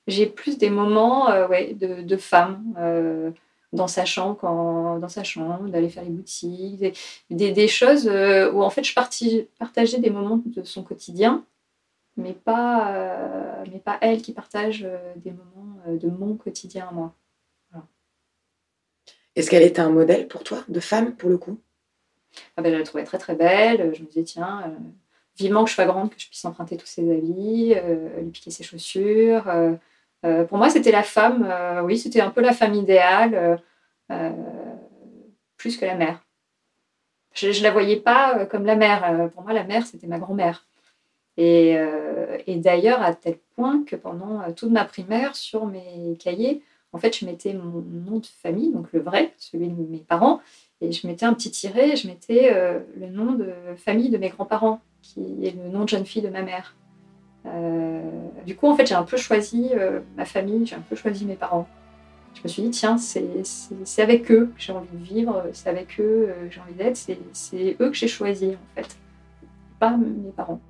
J'ai 0.07 0.27
plus 0.27 0.59
des 0.59 0.69
moments 0.69 1.31
euh, 1.31 1.49
ouais, 1.49 1.73
de, 1.73 2.17
femme 2.17 2.63
euh, 2.79 3.31
dans 3.73 3.89
sa 3.89 4.05
chambre, 4.05 4.39
dans 4.43 5.09
sa 5.09 5.25
chambre, 5.25 5.69
d'aller 5.69 5.89
faire 5.89 6.05
les 6.05 6.11
boutiques, 6.11 6.85
des, 7.31 7.51
des, 7.51 7.69
choses 7.69 8.07
où 8.07 8.63
en 8.63 8.71
fait 8.71 8.85
je 8.85 8.95
partageais 9.59 9.99
des 9.99 10.11
moments 10.11 10.43
de 10.45 10.63
son 10.65 10.83
quotidien, 10.83 11.43
mais 12.17 12.33
pas, 12.33 13.63
mais 13.71 13.79
pas 13.79 13.99
elle 14.01 14.23
qui 14.23 14.33
partage 14.33 14.87
des 15.17 15.33
moments 15.33 15.79
de 15.89 16.09
mon 16.09 16.37
quotidien 16.37 16.89
à 16.89 16.93
moi. 16.93 17.15
Est-ce 19.37 19.51
qu'elle 19.51 19.63
était 19.63 19.81
un 19.81 19.91
modèle 19.91 20.29
pour 20.29 20.43
toi, 20.43 20.65
de 20.69 20.81
femme 20.81 21.15
pour 21.15 21.29
le 21.29 21.37
coup? 21.37 21.61
Ah 22.57 22.63
ben, 22.63 22.73
je 22.73 22.79
la 22.79 22.85
trouvais 22.85 23.05
très 23.05 23.19
très 23.19 23.35
belle. 23.35 23.95
Je 23.95 24.03
me 24.03 24.07
disais, 24.07 24.25
tiens, 24.25 24.63
euh, 24.67 24.75
vivement 25.39 25.65
que 25.65 25.71
je 25.71 25.75
sois 25.75 25.85
grande, 25.85 26.11
que 26.11 26.19
je 26.19 26.27
puisse 26.27 26.45
emprunter 26.45 26.77
tous 26.77 26.87
ses 26.87 27.11
habits, 27.11 27.75
euh, 27.77 28.21
lui 28.21 28.31
piquer 28.31 28.51
ses 28.51 28.65
chaussures. 28.65 29.49
Euh, 29.49 30.45
pour 30.45 30.59
moi, 30.59 30.71
c'était 30.71 30.91
la 30.91 31.03
femme, 31.03 31.47
oui, 31.85 31.99
c'était 31.99 32.21
un 32.21 32.31
peu 32.31 32.41
la 32.41 32.53
femme 32.53 32.75
idéale, 32.75 33.63
plus 35.57 35.77
que 35.77 35.85
la 35.85 35.95
mère. 35.95 36.25
Je 37.33 37.49
ne 37.49 37.63
la 37.63 37.71
voyais 37.71 38.01
pas 38.01 38.47
comme 38.47 38.65
la 38.65 38.75
mère. 38.75 39.31
pour 39.33 39.43
moi, 39.43 39.53
la 39.53 39.63
mère, 39.63 39.87
c'était 39.87 40.09
ma 40.09 40.19
grand-mère. 40.19 40.67
Et, 41.39 41.77
et 42.47 42.57
d'ailleurs, 42.57 43.03
à 43.03 43.15
tel 43.15 43.37
point 43.55 43.85
que 43.85 43.95
pendant 43.95 44.41
toute 44.53 44.71
ma 44.71 44.85
primaire, 44.87 45.37
sur 45.37 45.67
mes 45.67 46.17
cahiers, 46.19 46.63
en 46.97 46.99
fait, 46.99 47.15
je 47.19 47.27
mettais 47.27 47.53
mon 47.53 47.83
nom 47.83 48.21
de 48.21 48.27
famille, 48.27 48.73
donc 48.73 48.91
le 48.95 49.01
vrai, 49.01 49.35
celui 49.37 49.69
de 49.69 49.75
mes 49.75 49.99
parents, 49.99 50.41
et 50.81 50.93
je 50.93 51.07
mettais 51.07 51.27
un 51.27 51.35
petit 51.35 51.51
tiret, 51.51 51.95
je 51.95 52.09
mettais 52.09 52.51
euh, 52.55 52.81
le 52.99 53.09
nom 53.09 53.33
de 53.33 53.53
famille 53.77 54.09
de 54.09 54.17
mes 54.17 54.31
grands-parents, 54.31 54.81
qui 55.03 55.21
est 55.43 55.55
le 55.55 55.69
nom 55.69 55.85
de 55.85 55.89
jeune 55.91 56.07
fille 56.07 56.23
de 56.23 56.31
ma 56.31 56.41
mère. 56.41 56.75
Euh, 57.45 58.01
du 58.47 58.57
coup, 58.57 58.67
en 58.67 58.75
fait, 58.75 58.87
j'ai 58.87 58.95
un 58.95 59.03
peu 59.03 59.19
choisi 59.19 59.71
euh, 59.75 60.01
ma 60.17 60.25
famille, 60.25 60.67
j'ai 60.67 60.77
un 60.77 60.81
peu 60.89 60.97
choisi 60.97 61.27
mes 61.27 61.37
parents. 61.37 61.69
Je 62.35 62.41
me 62.43 62.49
suis 62.49 62.63
dit, 62.63 62.71
tiens, 62.71 62.97
c'est 62.97 64.03
avec 64.03 64.31
eux 64.31 64.53
que 64.57 64.63
j'ai 64.63 64.73
envie 64.73 64.89
de 64.97 65.05
vivre, 65.05 65.45
c'est 65.53 65.69
avec 65.69 66.01
eux 66.01 66.35
que 66.45 66.51
j'ai 66.51 66.61
envie 66.61 66.75
d'être, 66.75 66.97
c'est 67.33 67.77
eux 67.81 67.91
que 67.91 67.95
j'ai 67.95 68.09
choisi, 68.09 68.49
en 68.49 68.75
fait. 68.75 68.97
pas 69.79 69.97
mes 69.97 70.33
parents. 70.33 70.61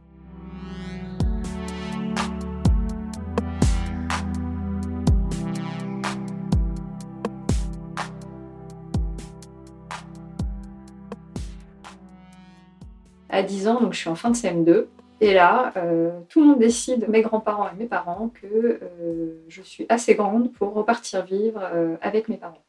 À 13.36 13.42
10 13.42 13.68
ans, 13.68 13.80
donc 13.82 13.92
je 13.92 13.98
suis 13.98 14.08
en 14.08 14.14
fin 14.14 14.30
de 14.30 14.34
CM2. 14.34 14.86
Et 15.20 15.34
là, 15.34 15.74
euh, 15.76 16.20
tout 16.30 16.40
le 16.40 16.46
monde 16.46 16.58
décide, 16.58 17.06
mes 17.10 17.20
grands-parents 17.20 17.68
et 17.68 17.74
mes 17.76 17.84
parents, 17.84 18.30
que 18.30 18.46
euh, 18.46 19.44
je 19.46 19.60
suis 19.60 19.84
assez 19.90 20.14
grande 20.14 20.50
pour 20.54 20.72
repartir 20.72 21.22
vivre 21.22 21.60
euh, 21.62 21.96
avec 22.00 22.30
mes 22.30 22.38
parents. 22.38 22.64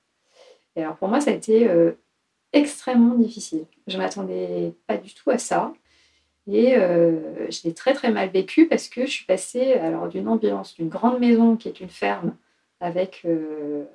Et 0.75 0.83
alors 0.83 0.97
pour 0.97 1.07
moi, 1.07 1.21
ça 1.21 1.31
a 1.31 1.33
été 1.33 1.69
extrêmement 2.51 3.15
difficile. 3.15 3.63
Je 3.87 3.97
m'attendais 3.97 4.73
pas 4.87 4.97
du 4.97 5.13
tout 5.13 5.29
à 5.29 5.37
ça. 5.37 5.71
Et 6.47 6.73
je 6.75 7.63
l'ai 7.63 7.73
très 7.73 7.93
très 7.93 8.11
mal 8.11 8.29
vécu 8.29 8.67
parce 8.67 8.89
que 8.89 9.05
je 9.05 9.11
suis 9.11 9.25
passée 9.25 9.73
alors 9.73 10.07
d'une 10.09 10.27
ambiance 10.27 10.75
d'une 10.75 10.89
grande 10.89 11.19
maison 11.19 11.55
qui 11.55 11.69
est 11.69 11.79
une 11.79 11.89
ferme 11.89 12.35
avec, 12.79 13.25
on 13.25 13.85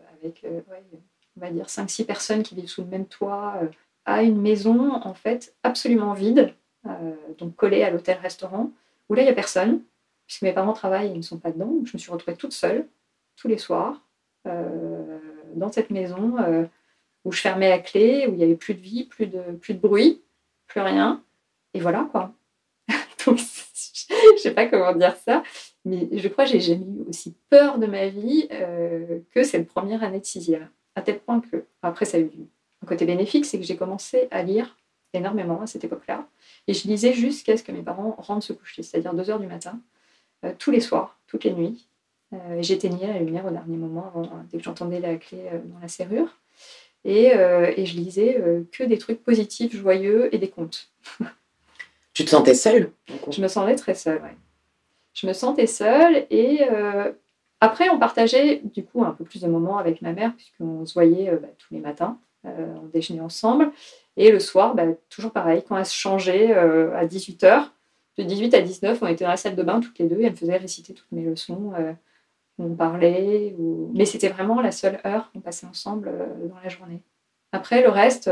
va 1.36 1.50
dire 1.50 1.66
5-6 1.66 2.04
personnes 2.04 2.42
qui 2.42 2.56
vivent 2.56 2.68
sous 2.68 2.82
le 2.82 2.88
même 2.88 3.06
toit 3.06 3.60
à 4.06 4.24
une 4.24 4.40
maison 4.40 4.92
en 4.92 5.14
fait 5.14 5.54
absolument 5.62 6.14
vide 6.14 6.52
donc 7.38 7.54
collée 7.56 7.82
à 7.82 7.90
l'hôtel-restaurant, 7.90 8.70
où 9.08 9.14
là, 9.14 9.22
il 9.22 9.26
n'y 9.26 9.30
a 9.30 9.34
personne, 9.34 9.82
puisque 10.26 10.42
mes 10.42 10.52
parents 10.52 10.72
travaillent 10.72 11.10
ils 11.10 11.16
ne 11.16 11.22
sont 11.22 11.38
pas 11.38 11.50
dedans. 11.50 11.66
Donc 11.66 11.86
je 11.86 11.92
me 11.94 11.98
suis 11.98 12.10
retrouvée 12.10 12.36
toute 12.36 12.52
seule, 12.52 12.86
tous 13.36 13.48
les 13.48 13.58
soirs, 13.58 14.00
euh, 14.46 15.18
dans 15.54 15.70
cette 15.70 15.90
maison 15.90 16.38
euh, 16.38 16.64
où 17.24 17.32
je 17.32 17.40
fermais 17.40 17.68
la 17.68 17.78
clé, 17.78 18.26
où 18.26 18.32
il 18.32 18.38
n'y 18.38 18.44
avait 18.44 18.56
plus 18.56 18.74
de 18.74 18.80
vie, 18.80 19.04
plus 19.04 19.26
de, 19.26 19.40
plus 19.60 19.74
de 19.74 19.78
bruit, 19.78 20.22
plus 20.66 20.80
rien. 20.80 21.22
Et 21.74 21.80
voilà, 21.80 22.08
quoi. 22.10 22.32
donc, 23.26 23.38
je 23.38 24.32
ne 24.32 24.38
sais 24.38 24.52
pas 24.52 24.66
comment 24.66 24.94
dire 24.94 25.16
ça, 25.16 25.42
mais 25.84 26.08
je 26.12 26.28
crois 26.28 26.44
que 26.44 26.50
j'ai 26.50 26.60
jamais 26.60 26.84
eu 26.84 27.08
aussi 27.08 27.34
peur 27.50 27.78
de 27.78 27.86
ma 27.86 28.08
vie 28.08 28.48
que 29.30 29.44
cette 29.44 29.68
première 29.68 30.02
année 30.02 30.20
de 30.20 30.24
sixième. 30.24 30.68
À 30.94 31.02
tel 31.02 31.20
point 31.20 31.40
que, 31.40 31.64
après, 31.82 32.04
ça 32.04 32.18
a 32.18 32.20
eu 32.20 32.30
un 32.82 32.86
côté 32.86 33.04
bénéfique, 33.06 33.46
c'est 33.46 33.58
que 33.58 33.64
j'ai 33.64 33.76
commencé 33.76 34.28
à 34.30 34.42
lire 34.42 34.76
énormément 35.12 35.62
à 35.62 35.66
cette 35.66 35.84
époque-là. 35.84 36.26
Et 36.68 36.74
je 36.74 36.86
lisais 36.86 37.12
jusqu'à 37.12 37.56
ce 37.56 37.62
que 37.62 37.72
mes 37.72 37.82
parents 37.82 38.14
rentrent 38.18 38.46
se 38.46 38.52
coucher, 38.52 38.82
c'est-à-dire 38.82 39.14
2 39.14 39.30
heures 39.30 39.40
du 39.40 39.46
matin, 39.46 39.80
euh, 40.44 40.52
tous 40.58 40.70
les 40.70 40.80
soirs, 40.80 41.18
toutes 41.26 41.44
les 41.44 41.52
nuits. 41.52 41.86
Euh, 42.32 42.58
et 42.58 42.62
j'éteignais 42.62 43.08
la 43.08 43.18
lumière 43.18 43.46
au 43.46 43.50
dernier 43.50 43.76
moment, 43.76 44.12
dès 44.50 44.58
que 44.58 44.64
j'entendais 44.64 45.00
la 45.00 45.16
clé 45.16 45.48
euh, 45.52 45.58
dans 45.64 45.78
la 45.80 45.88
serrure. 45.88 46.38
Et, 47.04 47.32
et 47.32 47.84
je 47.84 47.96
lisais 47.96 48.40
que 48.70 48.84
des 48.84 48.96
trucs 48.96 49.24
positifs, 49.24 49.74
joyeux 49.74 50.32
et 50.32 50.38
des 50.38 50.48
contes. 50.48 50.88
tu 52.14 52.24
te 52.24 52.30
sentais 52.30 52.54
seule 52.54 52.92
Je 53.28 53.42
me 53.42 53.48
sentais 53.48 53.74
très 53.74 53.96
seule, 53.96 54.20
oui. 54.22 54.30
Je 55.12 55.26
me 55.26 55.32
sentais 55.32 55.66
seule 55.66 56.28
et 56.30 56.60
après, 57.60 57.90
on 57.90 57.98
partageait 57.98 58.60
du 58.62 58.84
coup 58.84 59.02
un 59.02 59.10
peu 59.10 59.24
plus 59.24 59.42
de 59.42 59.48
moments 59.48 59.78
avec 59.78 60.00
ma 60.00 60.12
mère, 60.12 60.32
puisqu'on 60.36 60.86
se 60.86 60.94
voyait 60.94 61.32
bah, 61.32 61.48
tous 61.58 61.74
les 61.74 61.80
matins, 61.80 62.20
on 62.44 62.86
déjeunait 62.92 63.20
ensemble. 63.20 63.72
Et 64.16 64.30
le 64.30 64.40
soir, 64.40 64.74
bah, 64.74 64.84
toujours 65.08 65.32
pareil, 65.32 65.62
quand 65.66 65.76
elle 65.76 65.86
se 65.86 65.94
changeait 65.94 66.54
euh, 66.54 66.94
à 66.96 67.06
18h, 67.06 67.68
de 68.18 68.22
18 68.24 68.54
à 68.54 68.60
19, 68.60 68.98
on 69.00 69.06
était 69.06 69.24
dans 69.24 69.30
la 69.30 69.36
salle 69.36 69.56
de 69.56 69.62
bain 69.62 69.80
toutes 69.80 69.98
les 69.98 70.06
deux 70.06 70.20
et 70.20 70.24
elle 70.24 70.32
me 70.32 70.36
faisait 70.36 70.56
réciter 70.56 70.92
toutes 70.92 71.10
mes 71.12 71.22
leçons. 71.22 71.72
Euh, 71.78 71.92
on 72.58 72.74
parlait, 72.74 73.56
mais 73.94 74.04
c'était 74.04 74.28
vraiment 74.28 74.60
la 74.60 74.70
seule 74.70 75.00
heure 75.06 75.32
qu'on 75.32 75.40
passait 75.40 75.66
ensemble 75.66 76.08
euh, 76.08 76.48
dans 76.48 76.60
la 76.62 76.68
journée. 76.68 77.00
Après, 77.52 77.82
le 77.82 77.88
reste, 77.88 78.30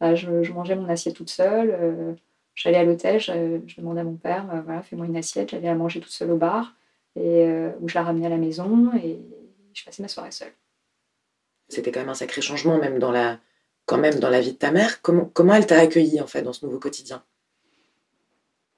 bah, 0.00 0.14
je, 0.14 0.52
mangeais 0.52 0.76
mon 0.76 0.88
assiette 0.88 1.16
toute 1.16 1.30
seule. 1.30 2.16
J'allais 2.54 2.78
à 2.78 2.84
l'hôtel, 2.84 3.20
je, 3.20 3.76
demandais 3.76 4.00
à 4.00 4.04
mon 4.04 4.16
père, 4.16 4.46
voilà, 4.64 4.82
fais-moi 4.82 5.06
une 5.06 5.16
assiette. 5.16 5.50
J'allais 5.50 5.68
à 5.68 5.74
manger 5.74 6.00
toute 6.00 6.10
seule 6.10 6.30
au 6.32 6.36
bar, 6.36 6.74
et, 7.14 7.46
où 7.80 7.88
je 7.88 7.94
la 7.94 8.02
ramenais 8.02 8.26
à 8.26 8.30
la 8.30 8.36
maison 8.36 8.90
et 8.96 9.20
je 9.74 9.84
passais 9.84 10.02
ma 10.02 10.08
soirée 10.08 10.32
seule. 10.32 10.52
C'était 11.68 11.92
quand 11.92 12.00
même 12.00 12.08
un 12.08 12.14
sacré 12.14 12.40
changement, 12.40 12.78
même 12.78 12.98
dans 12.98 13.12
la, 13.12 13.38
quand 13.88 13.98
même 13.98 14.20
dans 14.20 14.30
la 14.30 14.40
vie 14.40 14.52
de 14.52 14.58
ta 14.58 14.70
mère. 14.70 15.00
Comment, 15.02 15.54
elle 15.54 15.66
t'a 15.66 15.80
accueilli 15.80 16.20
en 16.20 16.26
fait 16.26 16.42
dans 16.42 16.52
ce 16.52 16.64
nouveau 16.64 16.78
quotidien? 16.78 17.22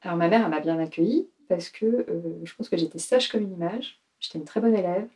Alors 0.03 0.17
ma 0.17 0.29
mère, 0.29 0.43
elle 0.45 0.51
m'a 0.51 0.61
bien 0.61 0.79
accueillie 0.79 1.29
parce 1.49 1.69
que 1.69 1.85
euh, 1.85 2.05
je 2.45 2.55
pense 2.55 2.69
que 2.69 2.77
j'étais 2.77 3.01
sage 3.01 3.29
comme 3.29 3.43
une 3.43 3.53
image, 3.53 4.01
j'étais 4.21 4.39
une 4.39 4.45
très 4.45 4.61
bonne 4.61 4.75
élève 4.75 5.09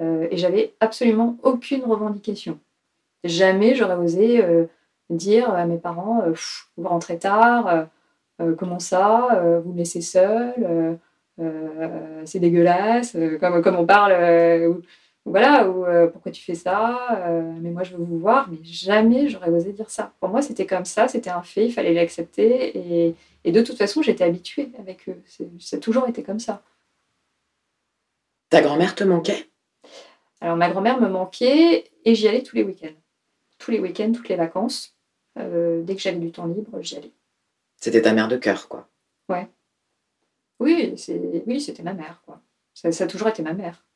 euh, 0.00 0.28
et 0.30 0.36
j'avais 0.36 0.72
absolument 0.80 1.36
aucune 1.42 1.84
revendication. 1.84 2.60
Jamais 3.24 3.74
j'aurais 3.74 3.96
osé 3.96 4.42
euh, 4.42 4.66
dire 5.10 5.50
à 5.50 5.66
mes 5.66 5.78
parents 5.78 6.22
vous 6.76 6.88
rentrez 6.88 7.18
tard, 7.18 7.88
comment 8.58 8.78
ça, 8.78 9.60
vous 9.64 9.72
me 9.72 9.78
laissez 9.78 10.02
seule, 10.02 10.98
c'est 12.26 12.38
dégueulasse, 12.38 13.16
comme 13.40 13.76
on 13.76 13.86
parle 13.86 14.12
voilà, 15.28 15.68
ou 15.68 15.84
euh, 15.84 16.06
pourquoi 16.06 16.32
tu 16.32 16.42
fais 16.42 16.54
ça, 16.54 17.26
euh, 17.26 17.52
mais 17.60 17.70
moi 17.70 17.82
je 17.82 17.96
veux 17.96 18.04
vous 18.04 18.18
voir, 18.18 18.48
mais 18.50 18.58
jamais 18.62 19.28
j'aurais 19.28 19.50
osé 19.50 19.72
dire 19.72 19.90
ça. 19.90 20.12
Pour 20.20 20.28
moi, 20.28 20.42
c'était 20.42 20.66
comme 20.66 20.84
ça, 20.84 21.08
c'était 21.08 21.30
un 21.30 21.42
fait, 21.42 21.66
il 21.66 21.72
fallait 21.72 21.94
l'accepter, 21.94 23.14
et, 23.44 23.52
de 23.52 23.62
toute 23.62 23.78
façon, 23.78 24.02
j'étais 24.02 24.24
habituée 24.24 24.70
avec 24.78 25.08
eux. 25.08 25.22
Ça 25.58 25.76
a 25.76 25.80
toujours 25.80 26.06
été 26.08 26.22
comme 26.22 26.38
ça. 26.38 26.62
Ta 28.50 28.60
grand-mère 28.60 28.94
te 28.94 29.04
manquait? 29.04 29.48
Alors, 30.40 30.56
ma 30.56 30.68
grand-mère 30.68 31.00
me 31.00 31.08
manquait, 31.08 31.90
et 32.04 32.14
j'y 32.14 32.28
allais 32.28 32.42
tous 32.42 32.56
les 32.56 32.62
week-ends. 32.62 32.94
Tous 33.58 33.70
les 33.70 33.80
week-ends, 33.80 34.12
toutes 34.12 34.28
les 34.28 34.36
vacances. 34.36 34.94
Euh, 35.38 35.82
dès 35.82 35.96
que 35.96 36.02
j'avais 36.02 36.18
du 36.18 36.30
temps 36.30 36.46
libre, 36.46 36.80
j'y 36.82 36.96
allais. 36.96 37.12
C'était 37.76 38.02
ta 38.02 38.12
mère 38.12 38.28
de 38.28 38.36
cœur, 38.36 38.68
quoi. 38.68 38.88
Ouais. 39.28 39.48
Oui, 40.60 40.96
c'était 40.98 41.82
ma 41.82 41.94
mère, 41.94 42.22
quoi. 42.26 42.40
ça 42.74 42.88
a 42.88 43.06
toujours 43.06 43.28
été 43.28 43.42
ma 43.42 43.54
mère. 43.54 43.87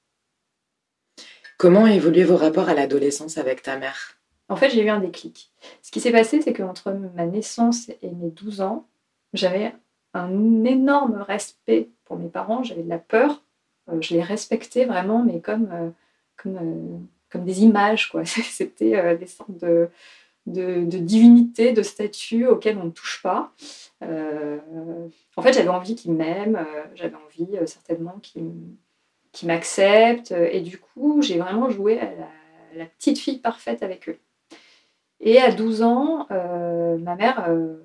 Comment 1.62 1.86
évolué 1.86 2.24
vos 2.24 2.36
rapports 2.36 2.68
à 2.68 2.74
l'adolescence 2.74 3.38
avec 3.38 3.62
ta 3.62 3.78
mère? 3.78 4.18
En 4.48 4.56
fait, 4.56 4.70
j'ai 4.70 4.82
eu 4.82 4.88
un 4.88 4.98
déclic. 4.98 5.52
Ce 5.80 5.92
qui 5.92 6.00
s'est 6.00 6.10
passé, 6.10 6.42
c'est 6.42 6.52
qu'entre 6.52 6.90
ma 7.14 7.24
naissance 7.24 7.88
et 7.88 8.10
mes 8.10 8.30
12 8.30 8.62
ans, 8.62 8.88
j'avais 9.32 9.72
un 10.12 10.64
énorme 10.64 11.22
respect 11.22 11.88
pour 12.04 12.16
mes 12.16 12.28
parents, 12.28 12.64
j'avais 12.64 12.82
de 12.82 12.88
la 12.88 12.98
peur, 12.98 13.44
euh, 13.88 14.00
je 14.00 14.12
les 14.12 14.24
respectais 14.24 14.86
vraiment, 14.86 15.22
mais 15.22 15.40
comme, 15.40 15.68
euh, 15.70 15.90
comme, 16.36 16.56
euh, 16.56 16.98
comme 17.30 17.44
des 17.44 17.62
images. 17.62 18.10
C'était 18.24 19.16
des 19.16 19.26
sortes 19.28 19.56
de, 19.56 19.88
de 20.46 20.98
divinités, 20.98 21.72
de 21.72 21.84
statues 21.84 22.48
auxquelles 22.48 22.78
on 22.78 22.86
ne 22.86 22.90
touche 22.90 23.22
pas. 23.22 23.52
en 24.00 25.42
fait, 25.42 25.52
j'avais 25.52 25.68
envie 25.68 25.94
qu'ils 25.94 26.14
m'aiment, 26.14 26.66
j'avais 26.96 27.14
envie 27.14 27.56
certainement 27.66 28.18
qu'ils 28.20 28.50
qui 29.32 29.46
m'acceptent. 29.46 30.32
Et 30.32 30.60
du 30.60 30.78
coup, 30.78 31.22
j'ai 31.22 31.38
vraiment 31.38 31.70
joué 31.70 31.98
à 32.00 32.10
la, 32.74 32.86
petite 32.86 33.18
fille 33.18 33.38
parfaite 33.38 33.82
avec 33.82 34.08
eux. 34.08 34.18
Et 35.20 35.38
à 35.40 35.52
12 35.52 35.82
ans, 35.82 36.26
euh, 36.30 36.98
ma 36.98 37.16
mère 37.16 37.44
euh, 37.48 37.76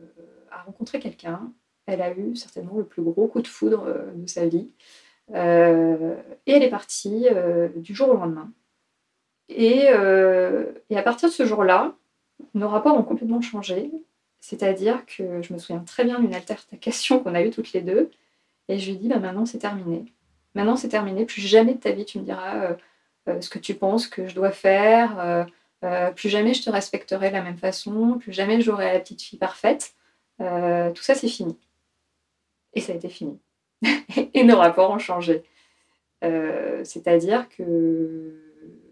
a 0.52 0.64
rencontré 0.64 1.00
quelqu'un. 1.00 1.52
Elle 1.86 2.02
a 2.02 2.12
eu 2.12 2.36
certainement 2.36 2.78
le 2.78 2.86
plus 2.86 3.02
gros 3.02 3.28
coup 3.28 3.42
de 3.42 3.48
foudre 3.48 3.86
euh, 3.86 4.12
de 4.14 4.28
sa 4.28 4.48
vie. 4.48 4.70
et 5.34 6.52
elle 6.52 6.64
est 6.64 6.70
partie 6.70 7.28
du 7.76 7.94
jour 7.94 8.10
au 8.10 8.14
lendemain. 8.16 8.52
Et, 9.50 9.88
à 9.90 11.04
partir 11.04 11.30
de 11.30 11.34
ce 11.34 11.46
jour-là, 11.46 11.96
nos 12.54 12.70
rapports 12.70 12.98
ont 12.98 13.04
complètement 13.04 13.42
changé. 13.42 13.92
C'est-à-dire 14.40 15.06
que 15.06 15.42
je 15.42 15.54
me 15.54 15.60
souviens 15.60 15.84
très 15.84 16.06
bien 16.06 16.20
d'une 16.20 16.34
altercation 16.34 17.20
qu'on 17.24 17.36
a 17.36 17.42
eue 17.44 17.52
toutes 17.52 17.74
les 17.74 17.82
deux. 17.82 18.10
Et 18.70 18.80
je 18.80 18.92
lui 18.92 18.98
dit, 18.98 19.08
bah, 19.10 19.20
maintenant 19.20 19.46
c'est 19.46 19.60
terminé. 19.60 20.06
Maintenant, 20.56 20.76
c'est 20.76 20.90
terminé. 20.90 21.26
Plus 21.26 21.42
jamais 21.42 21.74
de 21.74 21.80
ta 21.80 21.92
vie, 21.92 22.06
tu 22.06 22.20
me 22.20 22.24
diras 22.24 22.56
euh, 22.56 22.74
euh, 23.30 23.42
ce 23.42 23.50
que 23.50 23.60
tu 23.60 23.76
penses 23.76 24.08
que 24.08 24.28
je 24.28 24.36
dois 24.36 24.52
faire. 24.52 25.46
Euh, 25.84 26.12
plus 26.12 26.30
jamais 26.30 26.56
je 26.56 26.64
te 26.64 26.70
respecterai 26.70 27.30
de 27.30 27.36
la 27.36 27.44
même 27.44 27.58
façon. 27.58 28.18
Plus 28.20 28.34
jamais 28.34 28.62
j'aurai 28.62 28.94
la 28.94 29.00
petite 29.00 29.22
fille 29.22 29.40
parfaite. 29.40 29.94
tout 30.40 31.04
ça, 31.04 31.16
c'est 31.16 31.28
fini. 31.28 31.58
Et 32.74 32.82
ça 32.82 32.94
a 32.94 32.96
été 32.96 33.10
fini. 33.10 33.40
et 34.34 34.44
nos 34.44 34.58
rapports 34.58 34.92
ont 34.92 35.00
changé. 35.00 35.44
C'est-à-dire 36.84 37.48
que, 37.50 38.34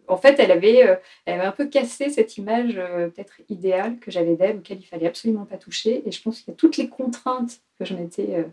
en 0.08 0.18
fait, 0.18 0.40
elle 0.40 0.52
avait, 0.52 1.00
un 1.26 1.52
peu 1.52 1.66
cassé 1.68 2.10
cette 2.10 2.38
image 2.38 2.76
peut-être 2.76 3.42
idéale 3.50 3.98
que 4.00 4.12
j'avais 4.12 4.36
d'elle, 4.36 4.58
auquel 4.58 4.80
il 4.80 4.86
fallait 4.86 5.08
absolument 5.08 5.46
pas 5.46 5.58
toucher. 5.58 6.08
Et 6.08 6.12
je 6.12 6.22
pense 6.22 6.42
qu'il 6.42 6.52
y 6.52 6.56
a 6.56 6.58
toutes 6.58 6.78
les 6.78 6.88
contraintes 6.88 7.62
que 7.80 7.86
je 7.86 7.96
m'étais 7.96 8.46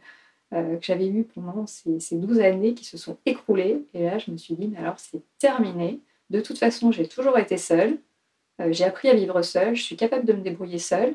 que 0.52 0.78
j'avais 0.82 1.08
eu 1.08 1.24
pendant 1.24 1.66
ces, 1.66 1.98
ces 1.98 2.16
12 2.16 2.40
années 2.40 2.74
qui 2.74 2.84
se 2.84 2.98
sont 2.98 3.16
écroulées. 3.24 3.86
Et 3.94 4.04
là, 4.04 4.18
je 4.18 4.30
me 4.30 4.36
suis 4.36 4.54
dit, 4.54 4.68
mais 4.68 4.78
alors 4.78 4.98
c'est 4.98 5.22
terminé. 5.38 6.00
De 6.28 6.40
toute 6.40 6.58
façon, 6.58 6.92
j'ai 6.92 7.06
toujours 7.06 7.38
été 7.38 7.56
seule. 7.56 7.98
Euh, 8.60 8.72
j'ai 8.72 8.84
appris 8.84 9.08
à 9.08 9.14
vivre 9.14 9.42
seule. 9.42 9.74
Je 9.74 9.82
suis 9.82 9.96
capable 9.96 10.24
de 10.24 10.32
me 10.32 10.40
débrouiller 10.40 10.78
seule. 10.78 11.14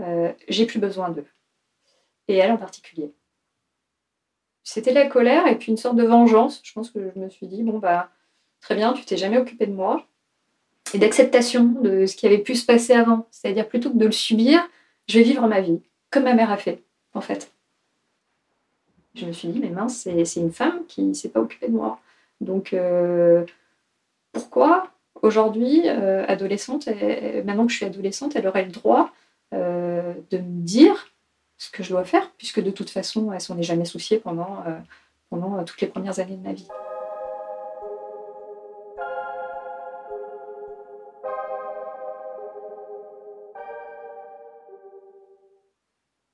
Euh, 0.00 0.32
j'ai 0.48 0.66
plus 0.66 0.78
besoin 0.78 1.10
d'eux. 1.10 1.26
Et 2.28 2.36
elle 2.36 2.52
en 2.52 2.56
particulier. 2.56 3.12
C'était 4.62 4.92
la 4.92 5.06
colère 5.06 5.46
et 5.46 5.56
puis 5.56 5.70
une 5.70 5.78
sorte 5.78 5.96
de 5.96 6.04
vengeance. 6.04 6.60
Je 6.62 6.72
pense 6.72 6.90
que 6.90 7.10
je 7.14 7.20
me 7.20 7.30
suis 7.30 7.46
dit, 7.46 7.62
bon, 7.62 7.78
bah, 7.78 8.10
très 8.60 8.74
bien, 8.74 8.92
tu 8.92 9.04
t'es 9.04 9.16
jamais 9.16 9.38
occupé 9.38 9.66
de 9.66 9.72
moi. 9.72 10.06
Et 10.94 10.98
d'acceptation 10.98 11.64
de 11.64 12.06
ce 12.06 12.16
qui 12.16 12.26
avait 12.26 12.38
pu 12.38 12.54
se 12.54 12.66
passer 12.66 12.92
avant. 12.92 13.26
C'est-à-dire, 13.30 13.68
plutôt 13.68 13.90
que 13.90 13.96
de 13.96 14.06
le 14.06 14.12
subir, 14.12 14.66
je 15.06 15.18
vais 15.18 15.24
vivre 15.24 15.46
ma 15.46 15.60
vie, 15.60 15.80
comme 16.10 16.24
ma 16.24 16.34
mère 16.34 16.50
a 16.50 16.56
fait, 16.56 16.82
en 17.14 17.20
fait. 17.20 17.52
Je 19.18 19.26
me 19.26 19.32
suis 19.32 19.48
dit, 19.48 19.58
mais 19.58 19.70
mince, 19.70 20.08
c'est 20.24 20.40
une 20.40 20.52
femme 20.52 20.86
qui 20.86 21.02
ne 21.02 21.12
s'est 21.12 21.28
pas 21.28 21.40
occupée 21.40 21.66
de 21.66 21.72
moi. 21.72 21.98
Donc, 22.40 22.74
pourquoi 24.32 24.92
aujourd'hui, 25.22 25.88
adolescente, 25.88 26.86
maintenant 27.44 27.66
que 27.66 27.72
je 27.72 27.78
suis 27.78 27.86
adolescente, 27.86 28.36
elle 28.36 28.46
aurait 28.46 28.64
le 28.64 28.70
droit 28.70 29.10
de 29.52 30.38
me 30.38 30.62
dire 30.62 31.08
ce 31.56 31.70
que 31.70 31.82
je 31.82 31.90
dois 31.90 32.04
faire, 32.04 32.30
puisque 32.38 32.62
de 32.62 32.70
toute 32.70 32.90
façon, 32.90 33.32
elle 33.32 33.40
s'en 33.40 33.58
est 33.58 33.64
jamais 33.64 33.84
souciée 33.84 34.18
pendant, 34.18 34.62
pendant 35.30 35.64
toutes 35.64 35.80
les 35.80 35.88
premières 35.88 36.20
années 36.20 36.36
de 36.36 36.42
ma 36.42 36.52
vie. 36.52 36.68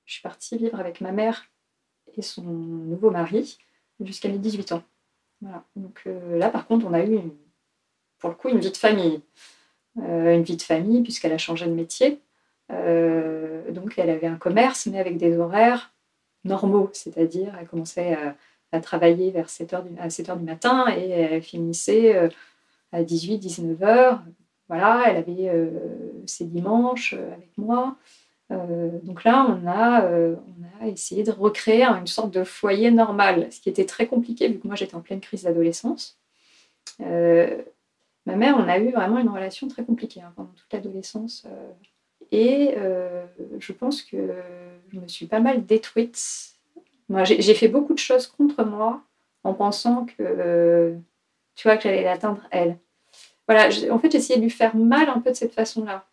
je 0.07 0.19
suis 0.19 0.23
partie 0.23 0.57
vivre 0.57 0.79
avec 0.79 1.01
ma 1.01 1.11
mère 1.11 1.51
et 2.19 2.23
son 2.23 2.43
nouveau 2.43 3.11
mari 3.11 3.59
jusqu'à 4.01 4.29
mes 4.29 4.39
18 4.39 4.73
ans. 4.73 4.83
Donc 5.77 6.03
euh, 6.07 6.39
là, 6.39 6.49
par 6.51 6.67
contre, 6.67 6.87
on 6.87 6.93
a 6.93 7.05
eu, 7.05 7.19
pour 8.19 8.31
le 8.31 8.37
coup, 8.37 8.49
une 8.49 8.61
vie 8.61 8.71
de 8.71 8.77
famille. 8.77 9.21
Euh, 9.99 10.35
une 10.35 10.43
vie 10.43 10.57
de 10.57 10.63
famille, 10.63 11.03
puisqu'elle 11.03 11.33
a 11.33 11.39
changé 11.39 11.67
de 11.67 11.73
métier. 11.73 12.21
Euh, 12.73 13.71
donc, 13.71 13.95
elle 13.97 14.11
avait 14.11 14.27
un 14.27 14.37
commerce, 14.37 14.87
mais 14.87 14.99
avec 14.99 15.19
des 15.19 15.39
horaires 15.39 15.93
normaux, 16.45 16.91
c'est-à-dire, 16.93 17.55
elle 17.61 17.67
commençait 17.67 18.17
à, 18.73 18.81
travailler 18.81 19.31
vers 19.31 19.47
7h 19.47 19.89
du, 19.89 19.97
à 20.01 20.11
7 20.11 20.37
du 20.37 20.45
matin 20.45 20.87
et 20.89 21.09
elle 21.09 21.43
finissait 21.43 22.29
à 22.91 23.05
18-19h. 23.05 24.19
Voilà, 24.69 25.05
elle 25.07 25.17
avait 25.17 25.71
ses 26.27 26.47
dimanches 26.47 27.13
avec 27.13 27.57
moi. 27.57 27.97
Euh, 28.55 28.91
donc 29.03 29.25
là, 29.25 29.47
on 29.49 29.67
a, 29.67 30.05
euh, 30.05 30.37
on 30.81 30.85
a 30.85 30.89
essayé 30.89 31.23
de 31.23 31.31
recréer 31.31 31.85
une 31.85 32.07
sorte 32.07 32.31
de 32.31 32.45
foyer 32.45 32.91
normal, 32.91 33.49
ce 33.51 33.61
qui 33.61 33.69
était 33.69 33.85
très 33.85 34.07
compliqué 34.07 34.49
vu 34.49 34.59
que 34.59 34.67
moi 34.67 34.77
j'étais 34.77 34.95
en 34.95 35.01
pleine 35.01 35.21
crise 35.21 35.43
d'adolescence. 35.43 36.19
Euh, 37.01 37.63
ma 38.27 38.37
mère, 38.37 38.57
on 38.59 38.69
a 38.69 38.79
eu 38.79 38.91
vraiment 38.93 39.19
une 39.19 39.29
relation 39.29 39.69
très 39.69 39.85
compliquée 39.85 40.21
hein, 40.21 40.33
pendant 40.37 40.53
toute 40.55 40.73
l'adolescence. 40.73 41.47
et 42.33 42.75
je 43.59 43.73
pense 43.73 44.03
que 44.03 44.17
je 44.93 45.01
me 45.01 45.09
suis 45.09 45.27
pas 45.27 45.41
mal 45.41 45.65
détruite. 45.65 46.19
Moi, 47.09 47.25
j'ai 47.25 47.55
fait 47.55 47.69
beaucoup 47.69 47.95
de 47.95 47.99
choses 47.99 48.27
contre 48.27 48.65
moi 48.65 49.03
en 49.45 49.55
pensant 49.55 50.07
que, 50.07 50.97
tu 51.55 51.69
vois, 51.69 51.77
que 51.77 51.85
j'allais 51.85 52.03
l'atteindre 52.05 52.43
elle. 52.51 52.79
Voilà, 53.47 53.69
en 53.91 53.99
fait, 53.99 54.11
j'essayais 54.11 54.39
de 54.39 54.45
lui 54.45 54.51
faire 54.51 54.75
mal 54.75 55.09
un 55.11 55.21
peu 55.21 55.31
de 55.31 55.37
cette 55.37 55.53
façon-là. 55.53 56.07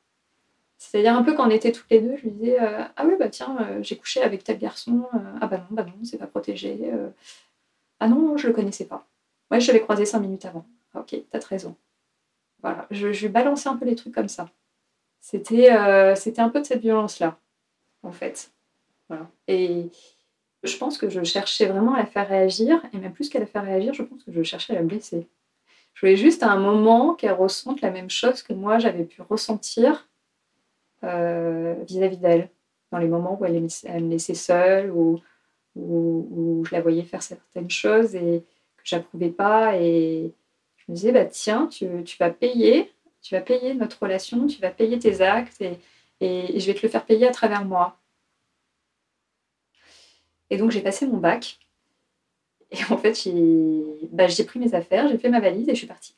C'est-à-dire 0.81 1.15
un 1.15 1.21
peu 1.21 1.35
quand 1.35 1.47
on 1.47 1.51
était 1.51 1.71
toutes 1.71 1.91
les 1.91 2.01
deux, 2.01 2.17
je 2.17 2.23
lui 2.23 2.31
disais 2.31 2.59
euh, 2.59 2.83
Ah 2.95 3.05
oui, 3.05 3.13
bah 3.19 3.29
tiens, 3.29 3.55
euh, 3.61 3.83
j'ai 3.83 3.97
couché 3.97 4.23
avec 4.23 4.43
tel 4.43 4.57
garçon. 4.57 5.05
Euh, 5.13 5.17
ah 5.39 5.45
bah 5.45 5.57
non, 5.57 5.67
bah 5.69 5.83
non, 5.83 5.93
c'est 6.03 6.17
pas 6.17 6.25
protégé. 6.25 6.91
ah 7.99 8.07
non, 8.07 8.35
je 8.35 8.47
le 8.47 8.53
connaissais 8.53 8.85
pas. 8.85 9.05
Ouais, 9.51 9.59
je 9.61 9.67
l'avais 9.67 9.81
croisé 9.81 10.05
cinq 10.05 10.21
minutes 10.21 10.43
avant. 10.45 10.65
Ah, 10.95 11.01
ok, 11.01 11.15
t'as 11.29 11.39
raison. 11.47 11.75
Voilà, 12.63 12.87
je, 12.89 13.13
je 13.13 13.27
balançais 13.27 13.69
un 13.69 13.77
peu 13.77 13.85
les 13.85 13.95
trucs 13.95 14.13
comme 14.15 14.27
ça. 14.27 14.49
C'était 15.19 15.69
un 15.69 16.49
peu 16.49 16.59
de 16.59 16.65
cette 16.65 16.81
violence-là, 16.81 17.37
en 18.01 18.11
fait. 18.11 18.49
Voilà. 19.07 19.29
Et 19.47 19.91
je 20.63 20.77
pense 20.77 20.97
que 20.97 21.11
je 21.11 21.23
cherchais 21.23 21.67
vraiment 21.67 21.93
à 21.93 21.99
la 21.99 22.07
faire 22.07 22.27
réagir, 22.27 22.81
et 22.91 22.97
même 22.97 23.13
plus 23.13 23.29
qu'à 23.29 23.39
la 23.39 23.45
faire 23.45 23.63
réagir, 23.63 23.93
je 23.93 24.01
pense 24.01 24.23
que 24.23 24.31
je 24.31 24.41
cherchais 24.41 24.73
à 24.73 24.77
la 24.77 24.83
blesser. 24.83 25.27
Je 25.93 26.01
voulais 26.01 26.17
juste 26.17 26.41
à 26.41 26.49
un 26.49 26.59
moment 26.59 27.13
qu'elle 27.13 27.33
ressente 27.33 27.81
la 27.81 27.91
même 27.91 28.09
chose 28.09 28.41
que 28.41 28.53
moi 28.53 28.79
j'avais 28.79 29.03
pu 29.03 29.21
ressentir 29.21 30.07
vis-à-vis 31.03 32.17
d'elle, 32.17 32.49
dans 32.91 32.99
les 32.99 33.07
moments 33.07 33.37
où 33.39 33.45
elle, 33.45 33.61
me 33.61 34.09
laissait 34.09 34.33
seule 34.33 34.91
ou 34.91 35.19
où, 35.75 36.63
je 36.65 36.75
la 36.75 36.81
voyais 36.81 37.03
faire 37.03 37.23
certaines 37.23 37.69
choses 37.69 38.15
et 38.15 38.43
que 38.77 38.83
j'approuvais 38.83 39.29
pas. 39.29 39.77
Et 39.77 40.33
je 40.77 40.91
me 40.91 40.95
disais, 40.95 41.11
bah, 41.11 41.25
tiens, 41.25 41.67
tu, 41.67 41.87
vas 42.19 42.29
payer, 42.29 42.91
tu 43.21 43.35
vas 43.35 43.41
payer 43.41 43.73
notre 43.73 44.01
relation, 44.01 44.47
tu 44.47 44.61
vas 44.61 44.71
payer 44.71 44.99
tes 44.99 45.21
actes 45.21 45.61
et, 45.61 45.79
et 46.19 46.59
je 46.59 46.67
vais 46.67 46.73
te 46.73 46.85
le 46.85 46.89
faire 46.89 47.05
payer 47.05 47.27
à 47.27 47.31
travers 47.31 47.65
moi. 47.65 47.97
Et 50.49 50.57
donc 50.57 50.71
j'ai 50.71 50.81
passé 50.81 51.07
mon 51.07 51.17
bac. 51.17 51.59
Et 52.71 52.79
en 52.89 52.97
fait, 52.97 53.21
j'ai 53.23 54.07
bah, 54.11 54.27
pris 54.47 54.59
mes 54.59 54.73
affaires, 54.75 55.07
j'ai 55.09 55.17
fait 55.17 55.29
ma 55.29 55.39
valise 55.39 55.67
et 55.67 55.73
je 55.73 55.79
suis 55.79 55.87
partie. 55.87 56.15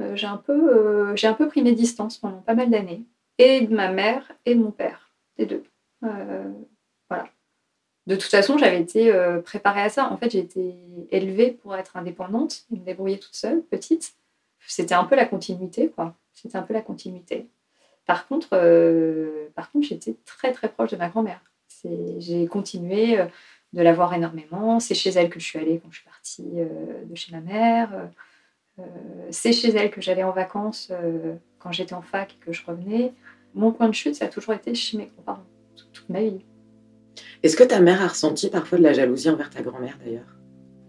Euh, 0.00 0.16
j'ai 0.16 0.26
un, 0.26 0.36
peu, 0.36 0.52
euh, 0.52 1.16
j'ai 1.16 1.26
un 1.26 1.34
peu 1.34 1.48
pris 1.48 1.62
mes 1.62 1.72
distances 1.72 2.18
pendant 2.18 2.38
pas 2.38 2.54
mal 2.54 2.70
d'années, 2.70 3.02
et 3.38 3.62
de 3.62 3.74
ma 3.74 3.90
mère 3.90 4.32
et 4.46 4.54
de 4.54 4.60
mon 4.60 4.70
père, 4.70 5.10
des 5.36 5.46
deux. 5.46 5.64
Euh, 6.04 6.50
voilà. 7.08 7.28
De 8.06 8.16
toute 8.16 8.30
façon, 8.30 8.56
j'avais 8.58 8.80
été 8.80 9.12
préparée 9.44 9.82
à 9.82 9.88
ça. 9.88 10.10
En 10.10 10.16
fait, 10.16 10.30
j'ai 10.30 10.38
été 10.38 10.74
élevée 11.10 11.52
pour 11.52 11.76
être 11.76 11.96
indépendante 11.96 12.64
me 12.70 12.78
débrouiller 12.78 13.18
toute 13.18 13.34
seule, 13.34 13.62
petite. 13.62 14.14
C'était 14.66 14.94
un 14.94 15.04
peu 15.04 15.16
la 15.16 15.26
continuité, 15.26 15.90
quoi. 15.90 16.14
C'était 16.32 16.56
un 16.56 16.62
peu 16.62 16.74
la 16.74 16.80
continuité. 16.80 17.46
Par 18.06 18.26
contre, 18.26 18.48
par 19.54 19.70
contre 19.70 19.86
j'étais 19.86 20.16
très 20.24 20.52
très 20.52 20.68
proche 20.68 20.90
de 20.90 20.96
ma 20.96 21.08
grand-mère. 21.08 21.40
J'ai 22.18 22.46
continué 22.46 23.18
de 23.72 23.82
la 23.82 23.92
voir 23.92 24.12
énormément. 24.14 24.80
C'est 24.80 24.94
chez 24.94 25.10
elle 25.10 25.30
que 25.30 25.38
je 25.38 25.44
suis 25.44 25.58
allée 25.58 25.78
quand 25.78 25.90
je 25.90 25.98
suis 25.98 26.06
partie 26.06 26.42
de 26.42 27.14
chez 27.14 27.32
ma 27.32 27.40
mère. 27.40 28.10
Euh, 28.80 29.28
c'est 29.30 29.52
chez 29.52 29.70
elle 29.70 29.90
que 29.90 30.00
j'allais 30.00 30.22
en 30.22 30.32
vacances 30.32 30.90
euh, 30.90 31.34
quand 31.58 31.72
j'étais 31.72 31.94
en 31.94 32.02
fac 32.02 32.34
et 32.34 32.44
que 32.44 32.52
je 32.52 32.64
revenais. 32.66 33.12
Mon 33.54 33.72
point 33.72 33.88
de 33.88 33.94
chute, 33.94 34.14
ça 34.14 34.26
a 34.26 34.28
toujours 34.28 34.54
été 34.54 34.74
chez 34.74 34.96
mes 34.96 35.06
grands-parents, 35.06 35.44
toute, 35.76 36.08
ma 36.08 36.20
vie. 36.20 36.44
Est-ce 37.42 37.56
que 37.56 37.64
ta 37.64 37.80
mère 37.80 38.02
a 38.02 38.08
ressenti 38.08 38.48
parfois 38.48 38.78
de 38.78 38.82
la 38.82 38.92
jalousie 38.92 39.30
envers 39.30 39.50
ta 39.50 39.62
grand-mère 39.62 39.98
d'ailleurs? 40.04 40.36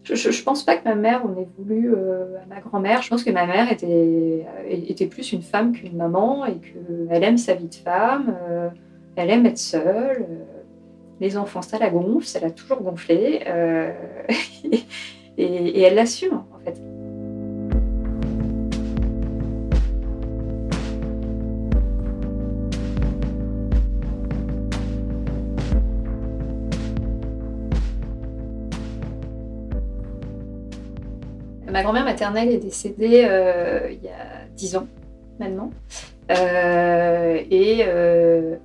Je, 0.03 0.13
ne 0.13 0.43
pense 0.43 0.63
pas 0.63 0.77
que 0.77 0.83
ma 0.83 0.95
mère 0.95 1.23
en 1.25 1.39
ait 1.39 1.47
voulu 1.57 1.93
euh, 1.93 2.37
à 2.41 2.45
ma 2.47 2.59
grand-mère. 2.59 3.01
Je 3.03 3.09
pense 3.09 3.23
que 3.23 3.29
ma 3.29 3.45
mère 3.45 3.71
était, 3.71 4.45
était 4.67 5.05
plus 5.05 5.31
une 5.31 5.43
femme 5.43 5.73
qu'une 5.73 5.95
maman 5.95 6.45
et 6.45 6.55
qu'elle 6.55 7.23
aime 7.23 7.37
sa 7.37 7.53
vie 7.53 7.67
de 7.67 7.75
femme, 7.75 8.35
elle 9.15 9.29
aime 9.29 9.45
être 9.45 9.59
seule. 9.59 10.25
les 11.19 11.37
enfants, 11.37 11.61
ça 11.61 11.77
la 11.77 11.91
gonfle, 11.91 12.25
ça 12.25 12.39
l'a 12.39 12.49
toujours 12.49 12.81
gonflé. 12.81 13.41
et, 14.63 14.83
et, 15.37 15.81
elle 15.81 15.95
l'assume 15.95 16.43
en 16.51 16.59
fait. 16.65 16.81
Ma 31.71 31.83
grand-mère 31.83 32.03
maternelle 32.03 32.49
est 32.49 32.57
décédée 32.57 33.25
euh, 33.25 33.89
il 33.91 34.03
y 34.03 34.09
a 34.09 34.45
10 34.55 34.75
ans 34.75 34.87
maintenant. 35.39 35.71
Euh, 36.29 37.39
euh, 37.51 38.55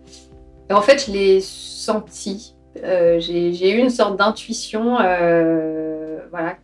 et, 0.68 0.74
en 0.74 0.82
fait, 0.82 1.06
je 1.06 1.12
l'ai 1.12 1.40
senti. 1.40 2.54
J'ai 2.74 3.70
eu 3.70 3.78
une 3.78 3.90
sorte 3.90 4.16
d'intuition 4.16 4.96
voilà, 6.30 6.56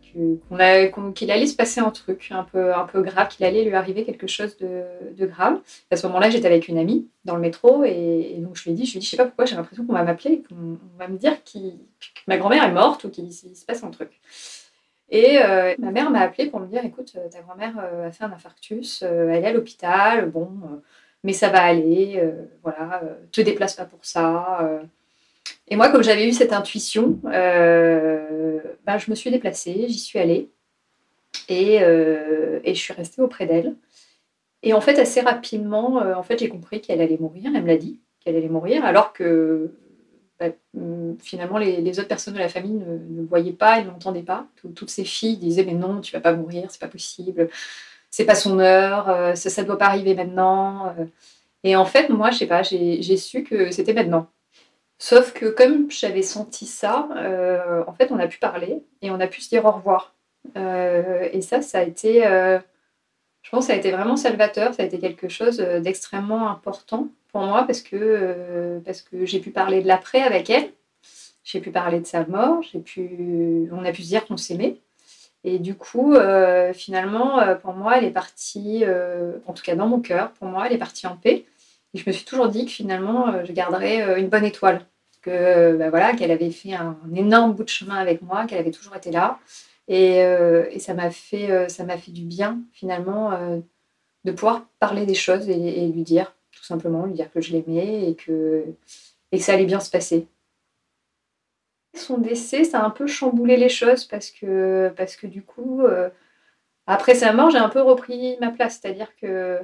qu'il 1.15 1.31
allait 1.31 1.47
se 1.47 1.55
passer 1.55 1.79
un 1.79 1.89
truc 1.89 2.27
un 2.31 2.43
peu, 2.43 2.75
un 2.75 2.85
peu 2.85 3.01
grave, 3.01 3.29
qu'il 3.29 3.45
allait 3.45 3.63
lui 3.63 3.73
arriver 3.73 4.03
quelque 4.03 4.27
chose 4.27 4.57
de, 4.57 5.25
grave. 5.25 5.59
À 5.91 5.95
ce 5.95 6.05
moment-là, 6.07 6.29
j'étais 6.29 6.47
avec 6.47 6.67
une 6.67 6.77
amie 6.77 7.07
dans 7.23 7.35
le 7.35 7.41
métro 7.41 7.85
et, 7.85 8.35
donc 8.39 8.57
je 8.57 8.65
lui 8.65 8.71
ai 8.71 8.73
dit, 8.73 8.85
je 8.85 8.95
lui 8.99 9.05
sais 9.05 9.15
pas 9.15 9.25
pourquoi, 9.25 9.45
j'ai 9.45 9.55
l'impression 9.55 9.85
qu'on 9.85 9.93
va 9.93 10.03
m'appeler, 10.03 10.43
qu'on 10.47 10.77
va 10.99 11.07
me 11.07 11.17
dire 11.17 11.41
que 11.45 11.57
ma 12.27 12.37
grand-mère 12.37 12.65
est 12.65 12.71
morte 12.73 13.05
ou 13.05 13.09
qu'il 13.09 13.31
se 13.31 13.65
passe 13.65 13.83
un 13.83 13.89
truc. 13.89 14.19
Et 15.09 15.37
euh, 15.39 15.75
ma 15.79 15.91
mère 15.91 16.09
m'a 16.09 16.21
appelé 16.21 16.49
pour 16.49 16.59
me 16.59 16.67
dire 16.67 16.83
écoute, 16.85 17.13
euh, 17.17 17.29
ta 17.29 17.41
grand-mère 17.41 17.75
euh, 17.79 18.07
a 18.07 18.11
fait 18.11 18.23
un 18.23 18.31
infarctus, 18.31 19.03
elle 19.03 19.43
est 19.43 19.47
à 19.47 19.53
l'hôpital, 19.53 20.29
bon, 20.29 20.49
mais 21.23 21.33
ça 21.33 21.49
va 21.49 21.61
aller, 21.61 22.21
voilà, 22.63 23.01
te 23.31 23.41
déplace 23.41 23.75
pas 23.75 23.85
pour 23.85 24.03
ça. 24.03 24.81
Et 25.67 25.75
moi, 25.75 25.89
comme 25.89 26.03
j'avais 26.03 26.27
eu 26.27 26.33
cette 26.33 26.51
intuition, 26.51 27.19
ben, 27.23 28.97
je 28.97 29.09
me 29.09 29.15
suis 29.15 29.31
déplacée, 29.31 29.85
j'y 29.87 29.99
suis 29.99 30.19
allée 30.19 30.49
et, 31.47 31.75
et, 31.75 32.75
je 32.75 32.79
suis 32.79 32.93
restée 32.93 33.21
auprès 33.21 33.45
d'elle. 33.45 33.75
Et 34.63 34.73
en 34.73 34.81
fait, 34.81 34.99
assez 34.99 35.21
rapidement, 35.21 35.97
en 35.97 36.23
fait, 36.23 36.39
j'ai 36.39 36.49
compris 36.49 36.81
qu'elle 36.81 37.01
allait 37.01 37.17
mourir, 37.17 37.51
elle 37.55 37.63
me 37.63 37.67
l'a 37.67 37.77
dit, 37.77 38.01
qu'elle 38.19 38.35
allait 38.35 38.49
mourir, 38.49 38.83
alors 38.83 39.13
que 39.13 39.71
bah, 40.49 40.55
hum, 40.77 41.17
finalement, 41.21 41.57
les, 41.57 41.99
autres 41.99 42.07
personnes 42.07 42.33
de 42.33 42.39
la 42.39 42.49
famille 42.49 42.73
ne, 42.73 43.21
ne 43.21 43.25
voyaient 43.25 43.53
pas 43.53 43.79
et 43.79 43.85
n'entendaient 43.85 44.23
pas. 44.23 44.47
toutes 44.75 44.89
ces 44.89 45.05
filles 45.05 45.37
disaient 45.37 45.65
Mais 45.65 45.73
non, 45.73 46.01
tu 46.01 46.13
vas 46.13 46.21
pas 46.21 46.33
mourir, 46.33 46.65
c'est 46.69 46.81
pas 46.81 46.87
possible, 46.87 47.49
c'est 48.11 48.25
pas 48.25 48.35
son 48.35 48.59
heure, 48.59 49.09
euh, 49.09 49.35
ça, 49.35 49.61
ne 49.61 49.67
doit 49.67 49.77
pas 49.77 49.87
arriver 49.87 50.15
maintenant. 50.15 50.87
Euh. 50.99 51.05
Et 51.63 51.75
en 51.75 51.85
fait, 51.85 52.09
moi, 52.09 52.31
je 52.31 52.39
sais 52.39 52.47
pas, 52.47 52.63
j'ai 52.63 53.17
su 53.17 53.43
que 53.43 53.71
c'était 53.71 53.93
maintenant. 53.93 54.27
Sauf 54.99 55.33
que 55.33 55.47
comme 55.47 55.89
j'avais 55.91 56.21
senti 56.21 56.65
ça, 56.65 57.09
euh, 57.17 57.83
en 57.87 57.93
fait, 57.93 58.11
on 58.11 58.19
a 58.19 58.27
pu 58.27 58.39
parler 58.39 58.83
et 59.01 59.11
on 59.11 59.19
a 59.19 59.27
pu 59.27 59.41
se 59.41 59.49
dire 59.49 59.65
au 59.65 59.71
revoir. 59.71 60.15
et 60.55 61.41
ça, 61.41 61.61
ça 61.61 61.79
a 61.79 61.83
été, 61.83 62.21
je 62.23 63.49
pense, 63.49 63.67
ça 63.67 63.73
a 63.73 63.75
été 63.77 63.91
vraiment 63.91 64.17
salvateur. 64.17 64.73
Ça 64.73 64.83
a 64.83 64.85
été 64.85 64.99
quelque 64.99 65.29
chose 65.29 65.57
d'extrêmement 65.57 66.49
important 66.49 67.09
pour 67.33 67.41
moi 67.41 67.63
parce 67.65 67.81
que, 67.81 67.97
euh, 67.97 68.79
que 69.11 69.25
j'ai 69.25 69.39
pu 69.39 69.49
parler 69.49 69.81
de 69.81 69.87
l'après 69.87 70.21
avec 70.21 70.49
elle. 70.49 70.69
j'ai 71.43 71.59
pu 71.59 71.71
parler 71.71 71.99
de 71.99 72.05
sa 72.05 72.25
mort, 72.25 72.61
j'ai 72.61 72.79
pu, 72.79 73.67
on 73.73 73.83
a 73.83 73.91
pu 73.91 74.03
se 74.03 74.07
dire 74.07 74.25
qu'on 74.25 74.37
s'aimait. 74.37 74.77
Et 75.43 75.59
du 75.59 75.75
coup, 75.75 76.13
euh, 76.13 76.71
finalement, 76.73 77.39
euh, 77.39 77.55
pour 77.55 77.73
moi, 77.73 77.97
elle 77.97 78.05
est 78.05 78.11
partie, 78.11 78.85
en 79.47 79.53
tout 79.53 79.63
cas 79.63 79.75
dans 79.75 79.87
mon 79.87 79.99
cœur, 79.99 80.31
pour 80.33 80.47
moi, 80.47 80.67
elle 80.67 80.73
est 80.73 80.77
partie 80.77 81.07
en 81.07 81.17
paix. 81.17 81.45
Et 81.93 81.99
je 81.99 82.03
me 82.07 82.13
suis 82.13 82.23
toujours 82.23 82.47
dit 82.47 82.65
que 82.65 82.71
finalement, 82.71 83.43
je 83.43 83.51
garderais 83.51 84.19
une 84.19 84.29
bonne 84.29 84.45
étoile. 84.45 84.85
Que, 85.21 85.77
bah 85.77 85.89
voilà, 85.89 86.13
qu'elle 86.13 86.31
avait 86.31 86.51
fait 86.51 86.73
un, 86.73 86.97
énorme 87.15 87.53
bout 87.53 87.63
de 87.63 87.69
chemin 87.69 87.95
avec 87.95 88.21
moi, 88.21 88.45
qu'elle 88.45 88.59
avait 88.59 88.71
toujours 88.71 88.95
été 88.95 89.11
là. 89.11 89.39
Et, 89.87 90.17
et 90.17 90.79
ça 90.79 90.93
m'a 90.93 91.11
fait, 91.11 91.69
ça 91.69 91.85
fait 91.97 92.11
du 92.11 92.23
bien, 92.23 92.59
finalement, 92.71 93.31
de 94.23 94.31
pouvoir 94.31 94.65
parler 94.79 95.05
des 95.05 95.15
choses 95.15 95.49
et, 95.49 95.87
lui 95.87 96.03
dire, 96.03 96.33
tout 96.63 96.67
simplement, 96.67 97.05
lui 97.05 97.13
dire 97.13 97.29
que 97.29 97.41
je 97.41 97.51
l'aimais 97.51 98.09
et 98.09 98.15
que, 98.15 98.63
et 99.33 99.37
que 99.37 99.43
ça 99.43 99.53
allait 99.53 99.65
bien 99.65 99.81
se 99.81 99.89
passer. 99.89 100.27
Son 101.93 102.17
décès, 102.17 102.63
ça 102.63 102.79
a 102.79 102.85
un 102.85 102.89
peu 102.89 103.05
chamboulé 103.05 103.57
les 103.57 103.67
choses 103.67 104.05
parce 104.05 104.31
que, 104.31 104.89
parce 104.95 105.17
que 105.17 105.27
du 105.27 105.41
coup, 105.43 105.81
euh, 105.81 106.09
après 106.87 107.15
sa 107.15 107.33
mort, 107.33 107.49
j'ai 107.49 107.57
un 107.57 107.67
peu 107.67 107.81
repris 107.81 108.37
ma 108.39 108.49
place. 108.49 108.79
C'est-à-dire 108.81 109.13
que 109.17 109.59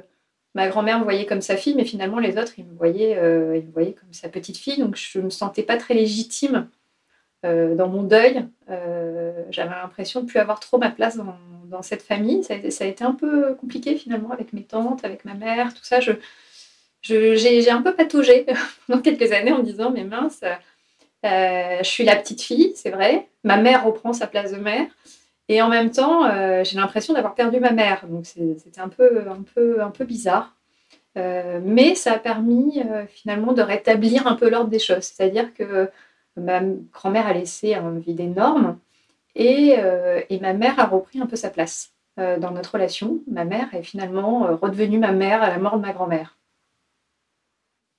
ma 0.54 0.68
grand-mère 0.68 0.98
me 0.98 1.04
voyait 1.04 1.24
comme 1.24 1.40
sa 1.40 1.56
fille, 1.56 1.74
mais 1.74 1.86
finalement, 1.86 2.18
les 2.18 2.36
autres, 2.36 2.52
ils 2.58 2.66
me 2.66 2.76
voyaient, 2.76 3.16
euh, 3.16 3.56
ils 3.56 3.66
me 3.66 3.72
voyaient 3.72 3.94
comme 3.94 4.12
sa 4.12 4.28
petite 4.28 4.58
fille. 4.58 4.78
Donc, 4.78 4.96
je 4.96 5.20
ne 5.20 5.24
me 5.24 5.30
sentais 5.30 5.62
pas 5.62 5.78
très 5.78 5.94
légitime 5.94 6.68
euh, 7.46 7.74
dans 7.76 7.88
mon 7.88 8.02
deuil. 8.02 8.46
J'avais 9.48 9.70
l'impression 9.70 10.20
de 10.20 10.26
ne 10.26 10.30
plus 10.30 10.38
avoir 10.38 10.60
trop 10.60 10.76
ma 10.76 10.90
place 10.90 11.16
dans, 11.16 11.34
dans 11.64 11.80
cette 11.80 12.02
famille. 12.02 12.44
Ça 12.44 12.56
ça 12.70 12.84
a, 12.84 12.86
été 12.86 13.04
un 13.04 13.14
peu 13.14 13.54
compliqué 13.54 13.96
finalement 13.96 14.32
avec 14.32 14.52
mes 14.52 14.64
tantes, 14.64 15.02
avec 15.02 15.24
ma 15.24 15.32
mère, 15.32 15.72
tout 15.72 15.84
ça. 15.84 16.00
Je, 16.00 16.12
j'ai 17.02 17.70
un 17.70 17.82
peu 17.82 17.94
pataugé 17.94 18.46
pendant 18.86 19.02
quelques 19.02 19.32
années 19.32 19.52
en 19.52 19.58
me 19.58 19.64
disant, 19.64 19.90
mais 19.90 20.04
mince, 20.04 20.42
euh, 21.24 21.78
je 21.78 21.88
suis 21.88 22.04
la 22.04 22.16
petite 22.16 22.42
fille, 22.42 22.72
c'est 22.74 22.90
vrai. 22.90 23.28
Ma 23.44 23.56
mère 23.56 23.84
reprend 23.84 24.12
sa 24.12 24.26
place 24.26 24.52
de 24.52 24.58
mère. 24.58 24.86
Et 25.48 25.62
en 25.62 25.68
même 25.68 25.90
temps, 25.90 26.24
euh, 26.26 26.62
j'ai 26.64 26.76
l'impression 26.76 27.12
d'avoir 27.14 27.34
perdu 27.34 27.60
ma 27.60 27.72
mère. 27.72 28.06
Donc 28.06 28.26
c'était 28.26 28.80
un 28.80 28.88
peu, 28.88 29.24
bizarre. 30.04 30.54
Euh, 31.18 31.60
mais 31.62 31.94
ça 31.96 32.12
a 32.12 32.18
permis 32.18 32.82
finalement 33.08 33.52
de 33.52 33.62
rétablir 33.62 34.26
un 34.26 34.34
peu 34.36 34.48
l'ordre 34.48 34.70
des 34.70 34.78
choses. 34.78 35.04
C'est-à-dire 35.04 35.52
que 35.54 35.90
ma 36.36 36.60
grand-mère 36.92 37.26
a 37.26 37.32
laissé 37.32 37.74
un 37.74 37.98
vide 37.98 38.20
énorme 38.20 38.78
et, 39.34 39.76
ma 40.40 40.52
mère 40.54 40.78
a 40.78 40.86
repris 40.86 41.20
un 41.20 41.26
peu 41.26 41.36
sa 41.36 41.50
place 41.50 41.92
dans 42.16 42.52
notre 42.52 42.74
relation. 42.74 43.20
Ma 43.30 43.44
mère 43.44 43.74
est 43.74 43.82
finalement 43.82 44.56
redevenue 44.56 44.98
ma 44.98 45.12
mère 45.12 45.42
à 45.42 45.48
la 45.48 45.58
mort 45.58 45.76
de 45.76 45.82
ma 45.82 45.92
grand-mère 45.92 46.36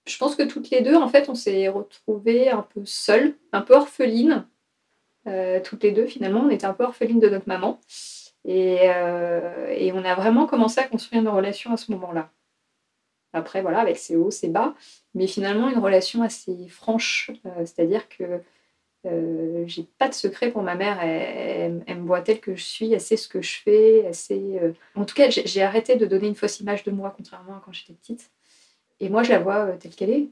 je 0.07 0.17
pense 0.17 0.35
que 0.35 0.43
toutes 0.43 0.69
les 0.69 0.81
deux, 0.81 0.95
en 0.95 1.07
fait, 1.07 1.29
on 1.29 1.35
s'est 1.35 1.67
retrouvées 1.67 2.49
un 2.49 2.63
peu 2.63 2.81
seules, 2.85 3.35
un 3.51 3.61
peu 3.61 3.75
orphelines. 3.75 4.47
Euh, 5.27 5.59
toutes 5.63 5.83
les 5.83 5.91
deux, 5.91 6.07
finalement, 6.07 6.41
on 6.41 6.49
était 6.49 6.65
un 6.65 6.73
peu 6.73 6.83
orphelines 6.83 7.19
de 7.19 7.29
notre 7.29 7.47
maman. 7.47 7.79
Euh, 8.47 9.67
et, 9.69 9.91
on 9.93 10.03
a 10.03 10.15
vraiment 10.15 10.47
commencé 10.47 10.79
à 10.79 10.87
construire 10.87 11.21
une 11.21 11.27
relation 11.27 11.71
à 11.71 11.77
ce 11.77 11.91
moment-là. 11.91 12.31
Après, 13.33 13.61
voilà, 13.61 13.79
avec 13.79 13.97
ses 13.97 14.15
hauts, 14.15 14.31
ses 14.31 14.49
bas, 14.49 14.73
mais 15.13 15.27
finalement 15.27 15.69
une 15.69 15.77
relation 15.77 16.23
assez 16.23 16.67
franche. 16.67 17.31
Euh, 17.45 17.59
c'est-à-dire 17.59 18.09
que 18.09 18.41
j'ai 19.65 19.83
pas 19.97 20.09
de 20.09 20.13
secret 20.13 20.51
pour 20.51 20.63
ma 20.63 20.75
mère. 20.75 21.01
Elle, 21.01 21.81
me 21.87 22.05
voit 22.05 22.21
telle 22.21 22.39
que 22.39 22.55
je 22.55 22.63
suis, 22.63 22.93
elle 22.93 23.01
sait 23.01 23.17
ce 23.17 23.27
que 23.27 23.41
je 23.41 23.61
fais. 23.61 24.11
En 24.95 25.05
tout 25.05 25.15
cas, 25.15 25.29
j'ai 25.29 25.61
arrêté 25.61 25.95
de 25.95 26.05
donner 26.05 26.27
une 26.27 26.35
fausse 26.35 26.59
image 26.59 26.83
de 26.83 26.91
moi, 26.91 27.13
contrairement 27.15 27.57
à 27.57 27.61
quand 27.63 27.71
j'étais 27.73 27.93
petite. 27.93 28.31
Et 29.01 29.09
moi, 29.09 29.23
je 29.23 29.31
la 29.31 29.39
vois 29.39 29.65
euh, 29.65 29.77
telle 29.77 29.95
qu'elle 29.95 30.11
est. 30.11 30.29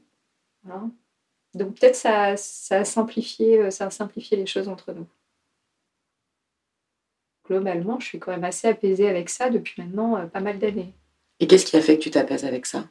Donc 1.54 1.74
peut-être 1.74 1.96
ça, 1.96 2.36
ça, 2.36 2.78
a 2.78 2.84
simplifié, 2.84 3.58
euh, 3.58 3.70
ça 3.70 3.86
a 3.86 3.90
simplifié 3.90 4.36
les 4.36 4.46
choses 4.46 4.68
entre 4.68 4.92
nous. 4.92 5.06
Globalement, 7.46 7.98
je 7.98 8.06
suis 8.06 8.20
quand 8.20 8.30
même 8.30 8.44
assez 8.44 8.68
apaisée 8.68 9.08
avec 9.08 9.28
ça 9.28 9.50
depuis 9.50 9.82
maintenant 9.82 10.16
euh, 10.16 10.26
pas 10.26 10.38
mal 10.38 10.60
d'années. 10.60 10.92
Et 11.40 11.48
qu'est-ce 11.48 11.66
qui 11.66 11.76
a 11.76 11.80
fait 11.80 11.98
que 11.98 12.02
tu 12.04 12.10
t'apaises 12.10 12.44
avec 12.44 12.64
ça? 12.64 12.88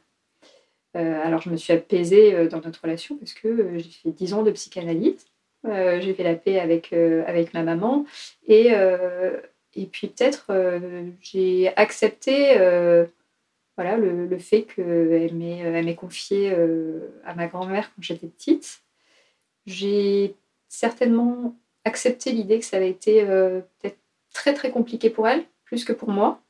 Alors, 0.92 1.40
je 1.40 1.50
me 1.50 1.56
suis 1.56 1.72
apaisée 1.72 2.48
dans 2.48 2.60
notre 2.60 2.82
relation 2.82 3.16
parce 3.16 3.32
que 3.32 3.78
j'ai 3.78 3.90
fait 3.90 4.10
10 4.10 4.34
ans 4.34 4.42
de 4.42 4.50
psychanalyse. 4.50 5.24
j'ai 5.64 6.14
fait 6.14 6.24
la 6.24 6.34
paix 6.34 6.58
avec, 6.58 6.92
avec 6.92 7.54
ma 7.54 7.62
maman. 7.62 8.06
Et, 8.48 8.72
et 9.76 9.86
puis 9.86 10.08
peut-être 10.08 10.48
j'ai 11.20 11.72
accepté 11.76 12.56
voilà, 13.80 13.96
le, 13.96 14.38
fait 14.38 14.64
qu'elle 14.64 15.34
m'ait 15.34 15.94
confiée 15.94 16.52
euh, 16.52 17.08
à 17.24 17.34
ma 17.34 17.46
grand-mère 17.46 17.90
quand 17.96 18.02
j'étais 18.02 18.26
petite. 18.26 18.82
J'ai 19.64 20.34
certainement 20.68 21.56
accepté 21.86 22.32
l'idée 22.32 22.58
que 22.58 22.66
ça 22.66 22.76
avait 22.76 22.90
été 22.90 23.22
euh, 23.22 23.60
peut-être 23.80 23.96
très 24.34 24.52
très 24.52 24.70
compliqué 24.70 25.08
pour 25.08 25.26
elle, 25.26 25.44
plus 25.64 25.86
que 25.86 25.94
pour 25.94 26.10
moi, 26.10 26.42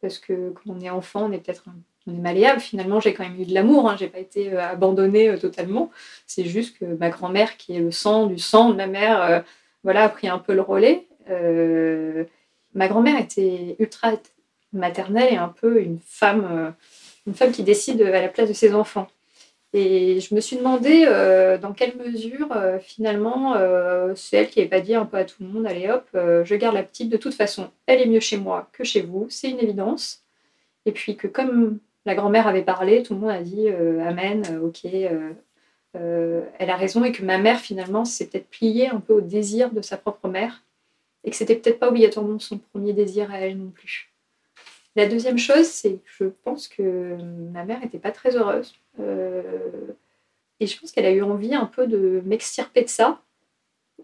parce 0.00 0.18
que 0.18 0.50
quand 0.50 0.70
on 0.72 0.80
est 0.80 0.88
enfant, 0.88 1.28
on 1.28 1.32
est 1.32 1.38
peut-être 1.38 1.64
on 2.06 2.14
est 2.14 2.20
malléable. 2.20 2.60
Finalement, 2.60 3.00
j'ai 3.00 3.12
quand 3.12 3.24
même 3.24 3.40
eu 3.40 3.44
de 3.44 3.54
l'amour, 3.54 3.90
hein. 3.90 3.96
j'ai 3.98 4.06
pas 4.06 4.20
été 4.20 4.52
euh, 4.52 4.62
abandonnée 4.62 5.36
totalement. 5.36 5.90
C'est 6.28 6.44
juste 6.44 6.78
que 6.78 6.84
ma 6.84 7.10
grand-mère, 7.10 7.56
qui 7.56 7.74
est 7.74 7.80
le 7.80 7.90
sang 7.90 8.26
du 8.26 8.38
sang 8.38 8.70
de 8.70 8.76
ma 8.76 8.86
mère, 8.86 9.44
voilà, 9.82 10.04
a 10.04 10.08
pris 10.08 10.28
un 10.28 10.38
peu 10.38 10.54
le 10.54 10.60
relais. 10.60 11.08
ma 12.72 12.86
grand-mère 12.86 13.18
était 13.18 13.74
ultra 13.80 14.12
maternelle 14.72 15.32
et 15.32 15.36
un 15.36 15.48
peu 15.48 15.80
une 15.80 15.98
femme, 16.04 16.46
euh, 16.50 16.70
une 17.26 17.34
femme 17.34 17.52
qui 17.52 17.62
décide 17.62 18.02
à 18.02 18.20
la 18.22 18.28
place 18.28 18.48
de 18.48 18.54
ses 18.54 18.74
enfants. 18.74 19.08
Et 19.74 20.20
je 20.20 20.34
me 20.34 20.40
suis 20.40 20.56
demandé 20.56 21.04
euh, 21.06 21.58
dans 21.58 21.72
quelle 21.72 21.96
mesure, 21.96 22.52
euh, 22.52 22.78
finalement, 22.78 23.54
c'est 24.14 24.38
elle 24.38 24.48
qui 24.48 24.60
n'avait 24.60 24.70
pas 24.70 24.80
dit 24.80 24.94
un 24.94 25.04
peu 25.04 25.18
à 25.18 25.24
tout 25.24 25.42
le 25.42 25.48
monde, 25.48 25.66
allez 25.66 25.90
hop, 25.90 26.08
je 26.14 26.54
garde 26.54 26.74
la 26.74 26.82
petite, 26.82 27.10
de 27.10 27.18
toute 27.18 27.34
façon, 27.34 27.70
elle 27.86 28.00
est 28.00 28.06
mieux 28.06 28.20
chez 28.20 28.38
moi 28.38 28.70
que 28.72 28.84
chez 28.84 29.02
vous, 29.02 29.26
c'est 29.28 29.50
une 29.50 29.60
évidence. 29.60 30.24
Et 30.86 30.92
puis 30.92 31.16
que 31.16 31.26
comme 31.26 31.78
la 32.06 32.14
grand-mère 32.14 32.46
avait 32.46 32.62
parlé, 32.62 33.02
tout 33.02 33.14
le 33.14 33.20
monde 33.20 33.30
a 33.30 33.42
dit, 33.42 33.68
amen, 33.68 34.60
ok, 34.62 34.86
elle 35.94 36.70
a 36.70 36.76
raison, 36.76 37.04
et 37.04 37.12
que 37.12 37.22
ma 37.22 37.36
mère, 37.36 37.60
finalement, 37.60 38.06
s'est 38.06 38.26
peut-être 38.26 38.48
pliée 38.48 38.88
un 38.88 39.00
peu 39.00 39.12
au 39.12 39.20
désir 39.20 39.70
de 39.70 39.82
sa 39.82 39.98
propre 39.98 40.28
mère, 40.28 40.62
et 41.24 41.30
que 41.30 41.36
c'était 41.36 41.56
peut-être 41.56 41.78
pas 41.78 41.88
obligatoirement 41.88 42.38
son 42.38 42.56
premier 42.56 42.94
désir 42.94 43.30
à 43.30 43.40
elle 43.40 43.58
non 43.58 43.70
plus. 43.70 44.10
La 44.96 45.06
deuxième 45.06 45.38
chose, 45.38 45.66
c'est 45.66 45.94
que 45.94 46.10
je 46.18 46.24
pense 46.24 46.68
que 46.68 47.16
ma 47.52 47.64
mère 47.64 47.80
n'était 47.80 47.98
pas 47.98 48.10
très 48.10 48.36
heureuse. 48.36 48.74
Euh, 48.98 49.92
et 50.60 50.66
je 50.66 50.78
pense 50.78 50.92
qu'elle 50.92 51.06
a 51.06 51.12
eu 51.12 51.22
envie 51.22 51.54
un 51.54 51.66
peu 51.66 51.86
de 51.86 52.20
m'extirper 52.24 52.82
de 52.82 52.88
ça. 52.88 53.20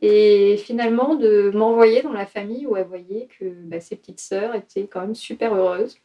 Et 0.02 0.56
finalement, 0.56 1.14
de 1.14 1.50
m'envoyer 1.54 2.02
dans 2.02 2.12
la 2.12 2.26
famille 2.26 2.66
où 2.66 2.76
elle 2.76 2.86
voyait 2.86 3.28
que 3.38 3.44
bah, 3.44 3.80
ses 3.80 3.96
petites 3.96 4.20
sœurs 4.20 4.54
étaient 4.54 4.86
quand 4.86 5.00
même 5.00 5.14
super 5.14 5.54
heureuses, 5.54 5.98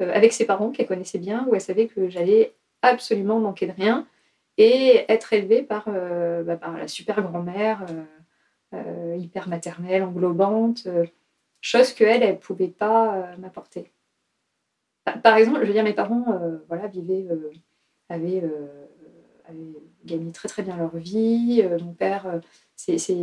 euh, 0.00 0.12
avec 0.12 0.32
ses 0.32 0.46
parents 0.46 0.70
qu'elle 0.70 0.86
connaissait 0.86 1.18
bien, 1.18 1.46
où 1.48 1.54
elle 1.54 1.60
savait 1.60 1.86
que 1.86 2.08
j'allais 2.08 2.54
absolument 2.82 3.38
manquer 3.38 3.66
de 3.66 3.72
rien 3.72 4.06
et 4.58 5.04
être 5.08 5.32
élevée 5.32 5.62
par, 5.62 5.84
euh, 5.88 6.42
bah, 6.42 6.58
la 6.78 6.88
super 6.88 7.22
grand-mère, 7.22 7.86
hyper 9.18 9.48
maternelle, 9.48 10.02
englobante, 10.02 10.88
chose 11.60 11.92
qu'elle, 11.92 12.22
elle 12.22 12.34
ne 12.34 12.38
pouvait 12.38 12.68
pas 12.68 13.36
m'apporter. 13.38 13.92
Par 15.04 15.36
exemple, 15.36 15.60
je 15.62 15.66
veux 15.66 15.72
dire, 15.72 15.84
mes 15.84 15.92
parents 15.92 16.24
euh, 16.28 16.58
voilà, 16.68 16.86
vivaient, 16.86 17.26
euh, 17.30 17.50
avaient, 18.08 18.42
euh, 18.44 18.86
avaient, 19.46 19.74
gagné 20.04 20.30
très 20.32 20.48
très 20.48 20.62
bien 20.62 20.76
leur 20.76 20.96
vie. 20.96 21.62
mon 21.80 21.92
père, 21.92 22.40
c'est 22.76 23.14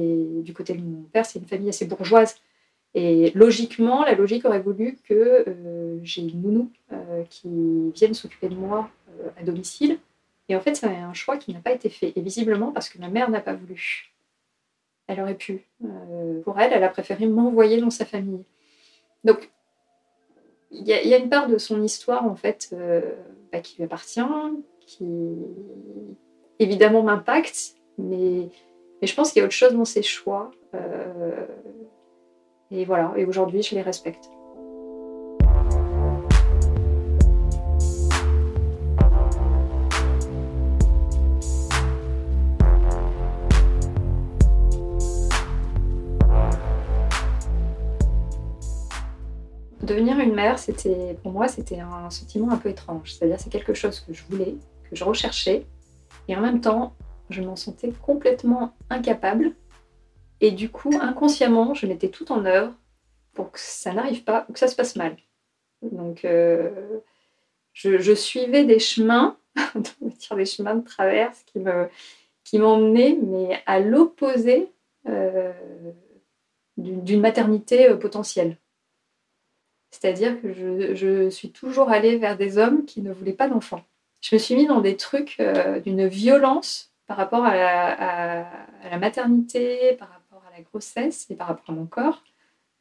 du 0.41 0.53
côté 0.53 0.73
de 0.73 0.81
mon 0.81 1.03
père, 1.03 1.25
c'est 1.25 1.39
une 1.39 1.45
famille 1.45 1.69
assez 1.69 1.85
bourgeoise. 1.85 2.35
Et 2.95 3.31
logiquement, 3.35 4.03
la 4.03 4.15
logique 4.15 4.45
aurait 4.45 4.61
voulu 4.61 4.97
que 5.07 5.45
j'ai 6.03 6.21
une 6.21 6.41
nounou 6.41 6.71
qui 7.29 7.91
vienne 7.93 8.13
s'occuper 8.13 8.47
de 8.47 8.55
moi 8.55 8.89
à 9.37 9.43
domicile. 9.43 9.99
Et 10.47 10.55
en 10.55 10.61
fait, 10.61 10.75
c'est 10.75 10.87
un 10.87 11.13
choix 11.13 11.37
qui 11.37 11.53
n'a 11.53 11.59
pas 11.59 11.73
été 11.73 11.89
fait. 11.89 12.13
Et 12.15 12.21
visiblement, 12.21 12.71
parce 12.71 12.89
que 12.89 12.97
ma 12.97 13.09
mère 13.09 13.29
n'a 13.29 13.41
pas 13.41 13.53
voulu. 13.53 14.13
Elle 15.07 15.19
aurait 15.19 15.35
pu. 15.35 15.65
pour 16.45 16.59
elle, 16.59 16.71
elle 16.71 16.83
a 16.83 16.89
préféré 16.89 17.27
m'envoyer 17.27 17.81
dans 17.81 17.89
sa 17.89 18.05
famille. 18.05 18.43
Donc, 19.25 19.51
il 20.71 20.87
y, 20.87 21.13
a 21.13 21.17
une 21.17 21.29
part 21.29 21.47
de 21.47 21.57
son 21.57 21.81
histoire 21.81 22.25
en 22.25 22.35
fait 22.35 22.69
euh, 22.73 23.01
bah, 23.51 23.59
qui 23.59 23.77
lui 23.77 23.83
appartient, 23.83 24.21
qui 24.81 25.07
évidemment 26.59 27.01
m'impacte, 27.01 27.75
mais, 27.97 28.49
je 29.01 29.13
pense 29.15 29.31
qu'il 29.31 29.39
y 29.39 29.43
a 29.43 29.45
autre 29.45 29.53
chose 29.53 29.73
dans 29.73 29.85
ses 29.85 30.03
choix. 30.03 30.51
Euh, 30.75 31.45
et 32.69 32.85
voilà, 32.85 33.13
et 33.17 33.25
aujourd'hui 33.25 33.63
je 33.63 33.73
les 33.73 33.81
respecte. 33.81 34.29
Devenir 49.89 50.19
une 50.19 50.33
mère, 50.33 50.59
c'était 50.59 51.15
pour 51.21 51.31
moi, 51.31 51.47
c'était 51.47 51.79
un 51.79 52.09
sentiment 52.09 52.51
un 52.51 52.57
peu 52.57 52.69
étrange. 52.69 53.13
C'est-à-dire, 53.13 53.39
c'est 53.39 53.49
quelque 53.49 53.73
chose 53.73 53.99
que 53.99 54.13
je 54.13 54.23
voulais, 54.29 54.55
que 54.89 54.95
je 54.95 55.03
recherchais, 55.03 55.65
et 56.27 56.35
en 56.35 56.41
même 56.41 56.61
temps, 56.61 56.93
je 57.29 57.41
m'en 57.41 57.55
sentais 57.55 57.91
complètement 57.91 58.73
incapable 58.89 59.53
Et 60.41 60.51
du 60.51 60.69
coup, 60.69 60.91
inconsciemment, 61.01 61.73
je 61.73 61.85
mettais 61.85 62.09
tout 62.09 62.31
en 62.31 62.45
œuvre 62.45 62.73
pour 63.33 63.51
que 63.51 63.59
ça 63.59 63.93
n'arrive 63.93 64.23
pas 64.23 64.45
ou 64.47 64.53
que 64.53 64.59
ça 64.59 64.67
se 64.67 64.75
passe 64.75 64.95
mal. 64.95 65.17
Donc, 65.81 66.25
euh, 66.25 66.99
je, 67.73 68.13
suivais 68.13 68.65
des 68.65 68.79
chemins, 68.79 69.37
des 69.75 70.45
chemins 70.45 70.75
de 70.75 70.83
traverse 70.83 71.43
qui 71.45 71.59
me 71.59 71.89
m'emmenaient, 72.53 73.17
mais 73.21 73.61
à 73.67 73.79
l'opposé 73.79 74.71
euh, 75.07 75.51
d'une 76.77 77.21
maternité 77.21 77.89
euh, 77.89 77.95
potentielle. 77.95 78.57
C'est-à-dire 79.91 80.41
que 80.41 80.53
je, 80.53 81.29
suis 81.29 81.51
toujours 81.51 81.89
allée 81.89 82.17
vers 82.17 82.37
des 82.37 82.57
hommes 82.57 82.85
qui 82.85 83.01
ne 83.01 83.11
voulaient 83.11 83.33
pas 83.33 83.47
d'enfants. 83.47 83.83
Je 84.21 84.35
me 84.35 84.39
suis 84.39 84.55
mis 84.55 84.67
dans 84.67 84.81
des 84.81 84.97
trucs 84.97 85.41
d'une 85.83 86.07
violence 86.07 86.93
par 87.07 87.17
rapport 87.17 87.45
à 87.45 87.55
la, 87.55 88.97
maternité, 88.99 89.95
par 89.97 90.09
rapport 90.09 90.43
à 90.47 90.55
la 90.55 90.61
grossesse 90.61 91.25
et 91.29 91.35
par 91.35 91.47
rapport 91.47 91.69
à 91.69 91.73
mon 91.73 91.85
corps, 91.85 92.23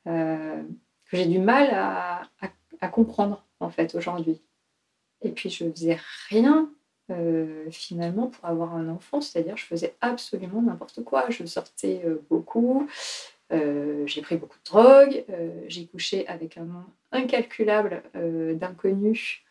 que 0.04 1.16
j'ai 1.16 1.26
du 1.26 1.38
mal 1.38 1.70
à, 1.72 2.88
comprendre 2.88 3.44
en 3.60 3.70
fait 3.70 3.94
aujourd'hui. 3.94 4.40
Et 5.22 5.30
puis 5.30 5.50
je 5.50 5.70
faisais 5.70 5.98
rien 6.28 6.70
euh, 7.10 7.70
finalement 7.70 8.26
pour 8.26 8.44
avoir 8.44 8.74
un 8.74 8.88
enfant, 8.88 9.20
c'est-à-dire 9.20 9.56
je 9.56 9.64
faisais 9.64 9.96
absolument 10.00 10.62
n'importe 10.62 11.02
quoi. 11.04 11.28
Je 11.30 11.44
sortais 11.46 12.02
euh, 12.04 12.22
beaucoup, 12.28 12.88
euh, 13.52 14.06
j'ai 14.06 14.20
pris 14.22 14.36
beaucoup 14.36 14.58
de 14.58 14.64
drogue, 14.64 15.24
j'ai 15.68 15.86
couché 15.86 16.26
avec 16.28 16.58
un 16.58 16.64
nombre 16.64 16.90
incalculable 17.12 18.02
d'inconnus 18.14 19.42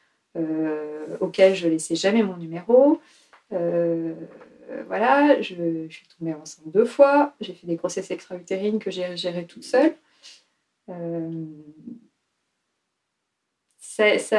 auxquels 1.20 1.56
je 1.56 1.68
laissais 1.68 1.96
jamais 1.96 2.24
mon 2.24 2.38
numéro. 2.38 3.02
voilà, 3.50 5.42
je, 5.42 5.88
suis 5.90 6.08
tombée 6.18 6.34
enceinte 6.34 6.72
deux 6.72 6.86
fois, 6.86 7.34
j'ai 7.42 7.54
fait 7.54 7.66
des 7.68 7.76
grossesses 7.76 8.12
extra-utérines 8.12 8.80
que 8.80 8.92
j'ai 8.92 9.18
gérées 9.18 9.46
toute 9.46 9.64
seule 9.64 9.96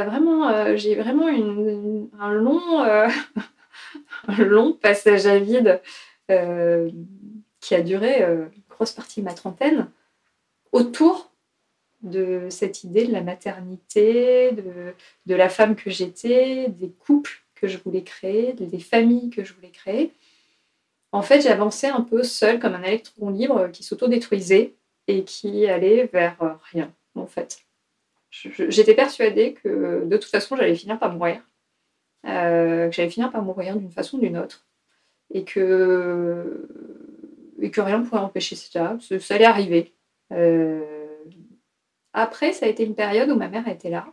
vraiment, 0.04 0.48
euh, 0.48 0.76
j'ai 0.76 0.94
vraiment 0.94 1.26
un, 1.28 2.32
long, 2.32 2.82
euh, 2.82 3.08
long 4.38 4.72
passage 4.72 5.26
à 5.26 5.38
vide 5.38 5.80
euh, 6.30 6.90
qui 7.60 7.74
a 7.74 7.82
duré 7.82 8.22
une 8.22 8.62
partie 8.94 9.20
de 9.20 9.24
ma 9.24 9.34
trentaine 9.34 9.90
autour 10.72 11.30
de 12.02 12.46
cette 12.50 12.84
idée 12.84 13.06
de 13.06 13.12
la 13.12 13.22
maternité, 13.22 14.52
de, 14.52 14.94
de 15.26 15.34
la 15.34 15.48
femme 15.48 15.74
que 15.74 15.90
j'étais, 15.90 16.68
des 16.68 16.90
couples 16.90 17.42
que 17.54 17.66
je 17.66 17.78
voulais 17.78 18.04
créer, 18.04 18.52
des 18.52 18.78
familles 18.78 19.30
que 19.30 19.44
je 19.44 19.52
voulais 19.52 19.70
créer. 19.70 20.12
En 21.10 21.22
fait, 21.22 21.40
j'avançais 21.40 21.88
un 21.88 22.02
peu 22.02 22.22
seule 22.22 22.60
comme 22.60 22.74
un 22.74 22.82
électron 22.82 23.30
libre 23.30 23.68
qui 23.72 23.82
s'autodétruisait 23.82 24.74
et 25.08 25.24
qui 25.24 25.66
allait 25.66 26.04
vers 26.04 26.60
rien, 26.70 26.92
en 27.14 27.26
fait 27.26 27.64
j'étais 28.30 28.94
persuadée 28.94 29.54
que 29.54 30.04
de 30.04 30.16
toute 30.16 30.30
façon, 30.30 30.56
j'allais 30.56 30.74
finir 30.74 30.98
par 30.98 31.12
mourir. 31.12 31.42
Euh, 32.26 32.88
que 32.88 32.94
j'allais 32.94 33.10
finir 33.10 33.30
par 33.30 33.42
mourir 33.42 33.76
d'une 33.76 33.90
façon 33.90 34.18
ou 34.18 34.20
d'une 34.20 34.38
autre. 34.38 34.66
Et 35.32 35.44
que, 35.44 36.68
et 37.60 37.70
que 37.70 37.80
rien 37.80 37.98
ne 37.98 38.04
pourrait 38.04 38.20
empêcher 38.20 38.56
ça. 38.56 38.96
Ça 39.20 39.34
allait 39.34 39.44
arriver. 39.44 39.92
Euh, 40.32 41.06
après, 42.12 42.52
ça 42.52 42.66
a 42.66 42.68
été 42.68 42.84
une 42.84 42.94
période 42.94 43.30
où 43.30 43.36
ma 43.36 43.48
mère 43.48 43.68
était 43.68 43.90
là. 43.90 44.06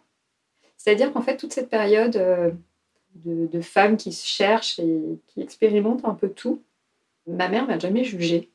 C'est-à-dire 0.77 1.11
qu'en 1.13 1.21
fait, 1.21 1.37
toute 1.37 1.53
cette 1.53 1.69
période 1.69 2.15
euh, 2.15 2.51
de, 3.15 3.47
de, 3.47 3.61
femmes 3.61 3.97
qui 3.97 4.11
se 4.11 4.27
cherchent 4.27 4.79
et 4.79 5.19
qui 5.27 5.41
expérimentent 5.41 6.05
un 6.05 6.13
peu 6.13 6.29
tout, 6.29 6.61
ma 7.27 7.47
mère 7.47 7.65
m'a 7.65 7.79
jamais 7.79 8.03
jugée. 8.03 8.51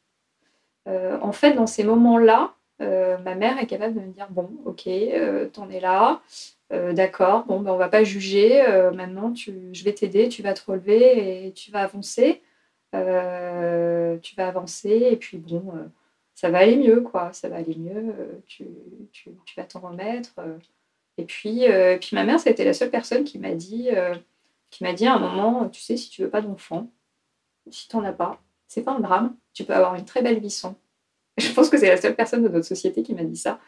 en 0.87 1.33
fait, 1.33 1.55
dans 1.55 1.67
ces 1.67 1.85
moments-là, 1.85 2.55
euh, 2.81 3.19
ma 3.19 3.35
mère 3.35 3.59
est 3.59 3.67
capable 3.67 3.95
de 3.95 4.01
me 4.01 4.13
dire 4.13 4.29
bon, 4.31 4.51
ok, 4.65 4.87
euh, 4.87 5.49
t'en 5.49 5.69
es 5.69 5.81
là, 5.81 6.23
euh, 6.73 6.93
d'accord, 6.93 7.45
bon, 7.45 7.61
ben, 7.61 7.73
on 7.73 7.77
va 7.77 7.89
pas 7.89 8.05
juger, 8.05 8.63
maintenant 8.95 9.35
je 9.35 9.85
vais 9.85 9.93
t'aider, 9.93 10.29
tu 10.29 10.43
vas 10.43 10.55
te 10.55 10.63
relever 10.71 11.47
et 11.47 11.53
tu 11.53 11.71
vas 11.71 11.83
avancer. 11.83 12.43
Tu 12.93 14.37
vas 14.37 14.49
avancer 14.49 15.09
et 15.11 15.17
puis 15.17 15.39
bon, 15.39 15.73
ça 16.35 16.51
va 16.51 16.59
aller 16.59 16.77
mieux, 16.77 17.01
quoi, 17.01 17.33
ça 17.33 17.49
va 17.49 17.57
aller 17.57 17.77
mieux, 17.77 18.43
tu, 18.47 18.67
vas 19.57 19.65
t'en 19.65 19.81
remettre. 19.81 20.35
Et 21.19 21.25
puis, 21.25 21.65
puis 22.01 22.11
ma 22.15 22.25
mère, 22.25 22.41
c'était 22.41 22.65
la 22.65 22.73
seule 22.73 22.91
personne 22.91 23.25
qui 23.25 23.39
m'a 23.39 23.53
dit, 23.53 23.89
qui 24.71 24.85
m'a 24.85 24.93
dit 24.93 25.07
à 25.07 25.15
un 25.15 25.19
moment, 25.19 25.69
tu 25.69 25.81
sais, 25.81 25.97
si 25.97 26.11
tu 26.11 26.23
veux 26.23 26.31
pas 26.31 26.41
d'enfant, 26.41 26.89
si 27.71 27.89
t'en 27.89 28.05
as 28.05 28.13
pas, 28.13 28.41
c'est 28.69 28.83
pas 28.83 28.93
un 28.93 29.01
drame, 29.01 29.35
tu 29.53 29.65
peux 29.65 29.75
avoir 29.75 29.97
une 29.97 30.05
très 30.05 30.23
belle 30.23 30.39
vie 30.39 30.51
sans. 30.51 30.77
Je 31.39 31.53
pense 31.53 31.69
que 31.71 31.79
c'est 31.79 31.89
la 31.89 31.97
seule 31.97 32.15
personne 32.15 32.43
de 32.43 32.49
notre 32.49 32.67
société 32.67 33.03
qui 33.03 33.15
m'a 33.15 33.25
dit 33.25 33.37
ça, 33.37 33.59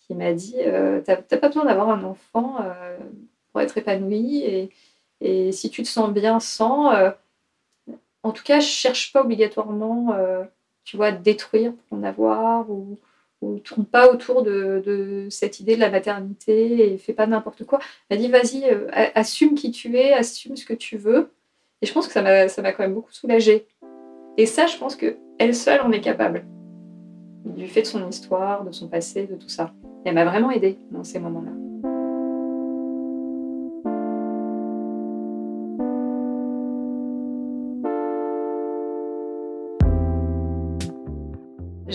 qui 0.00 0.14
m'a 0.14 0.32
dit 0.32 0.56
euh, 0.58 1.00
T'as 1.04 1.16
pas 1.16 1.48
besoin 1.48 1.64
d'avoir 1.64 1.90
un 1.90 2.04
enfant 2.04 2.58
euh, 2.62 2.96
pour 3.50 3.60
être 3.60 3.76
épanoui, 3.76 4.42
et, 4.42 4.70
et, 5.20 5.52
si 5.52 5.70
tu 5.70 5.82
te 5.82 5.88
sens 5.88 6.12
bien 6.12 6.40
sans, 6.40 6.92
euh, 6.92 7.10
en 8.24 8.32
tout 8.32 8.42
cas, 8.42 8.58
je 8.58 8.66
cherche 8.66 9.12
pas 9.12 9.22
obligatoirement, 9.22 10.16
tu 10.84 10.96
vois, 10.96 11.12
détruire 11.12 11.72
pour 11.74 11.98
en 11.98 12.02
avoir, 12.02 12.70
ou, 12.70 12.98
ou 13.42 13.58
tourne 13.58 13.84
pas 13.84 14.10
autour 14.10 14.42
de, 14.42 15.28
cette 15.30 15.60
idée 15.60 15.76
de 15.76 15.80
la 15.80 15.90
maternité 15.90 16.92
et 16.92 16.98
fais 16.98 17.12
pas 17.12 17.26
n'importe 17.26 17.64
quoi. 17.64 17.78
Elle 18.08 18.18
dit 18.18 18.28
Vas-y, 18.28 18.64
assume 19.14 19.54
qui 19.54 19.70
tu 19.70 19.96
es, 19.96 20.12
assume 20.12 20.56
ce 20.56 20.64
que 20.64 20.74
tu 20.74 20.96
veux. 20.96 21.30
Et 21.82 21.86
je 21.86 21.92
pense 21.92 22.06
que 22.06 22.12
ça 22.12 22.22
m'a 22.22 22.72
quand 22.72 22.82
même 22.82 22.94
beaucoup 22.94 23.12
soulagée. 23.12 23.66
Et 24.36 24.46
ça, 24.46 24.66
je 24.66 24.76
pense 24.76 24.96
qu'elle 24.96 25.54
seule 25.54 25.80
en 25.82 25.92
est 25.92 26.00
capable 26.00 26.44
du 27.44 27.68
fait 27.68 27.82
de 27.82 27.86
son 27.86 28.08
histoire, 28.08 28.64
de 28.64 28.72
son 28.72 28.88
passé, 28.88 29.26
de 29.26 29.36
tout 29.36 29.48
ça. 29.48 29.72
Elle 30.04 30.14
m'a 30.14 30.24
vraiment 30.24 30.50
aidée 30.50 30.78
dans 30.90 31.04
ces 31.04 31.18
moments-là. 31.18 31.93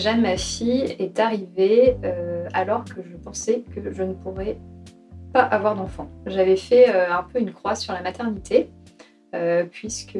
Jeanne, 0.00 0.22
ma 0.22 0.38
fille, 0.38 0.96
est 0.98 1.18
arrivée 1.18 1.94
euh, 2.04 2.48
alors 2.54 2.84
que 2.86 3.02
je 3.02 3.16
pensais 3.18 3.64
que 3.74 3.92
je 3.92 4.02
ne 4.02 4.14
pourrais 4.14 4.56
pas 5.34 5.42
avoir 5.42 5.74
d'enfant. 5.74 6.10
J'avais 6.24 6.56
fait 6.56 6.88
euh, 6.88 7.12
un 7.12 7.22
peu 7.22 7.38
une 7.38 7.52
croix 7.52 7.74
sur 7.74 7.92
la 7.92 8.00
maternité 8.00 8.70
euh, 9.34 9.64
puisque 9.64 10.18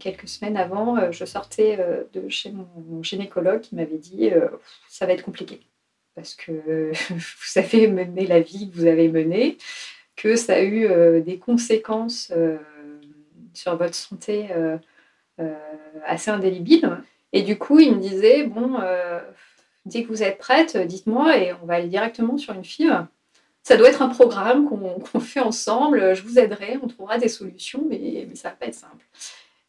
quelques 0.00 0.28
semaines 0.28 0.56
avant, 0.56 1.12
je 1.12 1.26
sortais 1.26 1.78
de 2.14 2.28
chez 2.30 2.52
mon, 2.52 3.02
gynécologue 3.02 3.60
qui 3.60 3.76
m'avait 3.76 3.98
dit 3.98 4.30
ça 4.88 5.04
va 5.04 5.12
être 5.12 5.24
compliqué 5.24 5.60
parce 6.14 6.34
que 6.34 6.90
vous 7.10 7.58
avez 7.58 7.88
mené 7.88 8.26
la 8.26 8.40
vie 8.40 8.70
que 8.70 8.76
vous 8.76 8.86
avez 8.86 9.08
menée, 9.08 9.58
que 10.16 10.36
ça 10.36 10.54
a 10.54 10.62
eu 10.62 10.88
des 11.20 11.38
conséquences 11.38 12.32
sur 13.52 13.76
votre 13.76 13.94
santé 13.94 14.48
assez 16.06 16.30
indélébiles. 16.30 16.98
Et 17.36 17.42
du 17.42 17.58
coup, 17.58 17.78
il 17.78 17.94
me 17.94 18.00
disait 18.00 18.44
bon, 18.44 18.78
dès 19.84 20.02
que 20.02 20.08
vous 20.08 20.22
êtes 20.22 20.38
prête, 20.38 20.76
dites-moi 20.76 21.36
et 21.38 21.52
on 21.62 21.66
va 21.66 21.74
aller 21.74 21.88
directement 21.88 22.38
sur 22.38 22.54
une 22.54 22.64
fille 22.64 22.92
ça 23.66 23.76
doit 23.76 23.88
être 23.88 24.00
un 24.00 24.08
programme 24.08 24.68
qu'on 24.68 25.18
fait 25.18 25.40
ensemble. 25.40 26.14
Je 26.14 26.22
vous 26.22 26.38
aiderai, 26.38 26.78
on 26.80 26.86
trouvera 26.86 27.18
des 27.18 27.28
solutions, 27.28 27.84
mais, 27.88 28.24
mais 28.28 28.36
ça 28.36 28.50
va 28.50 28.54
pas 28.54 28.66
être 28.66 28.76
simple. 28.76 29.04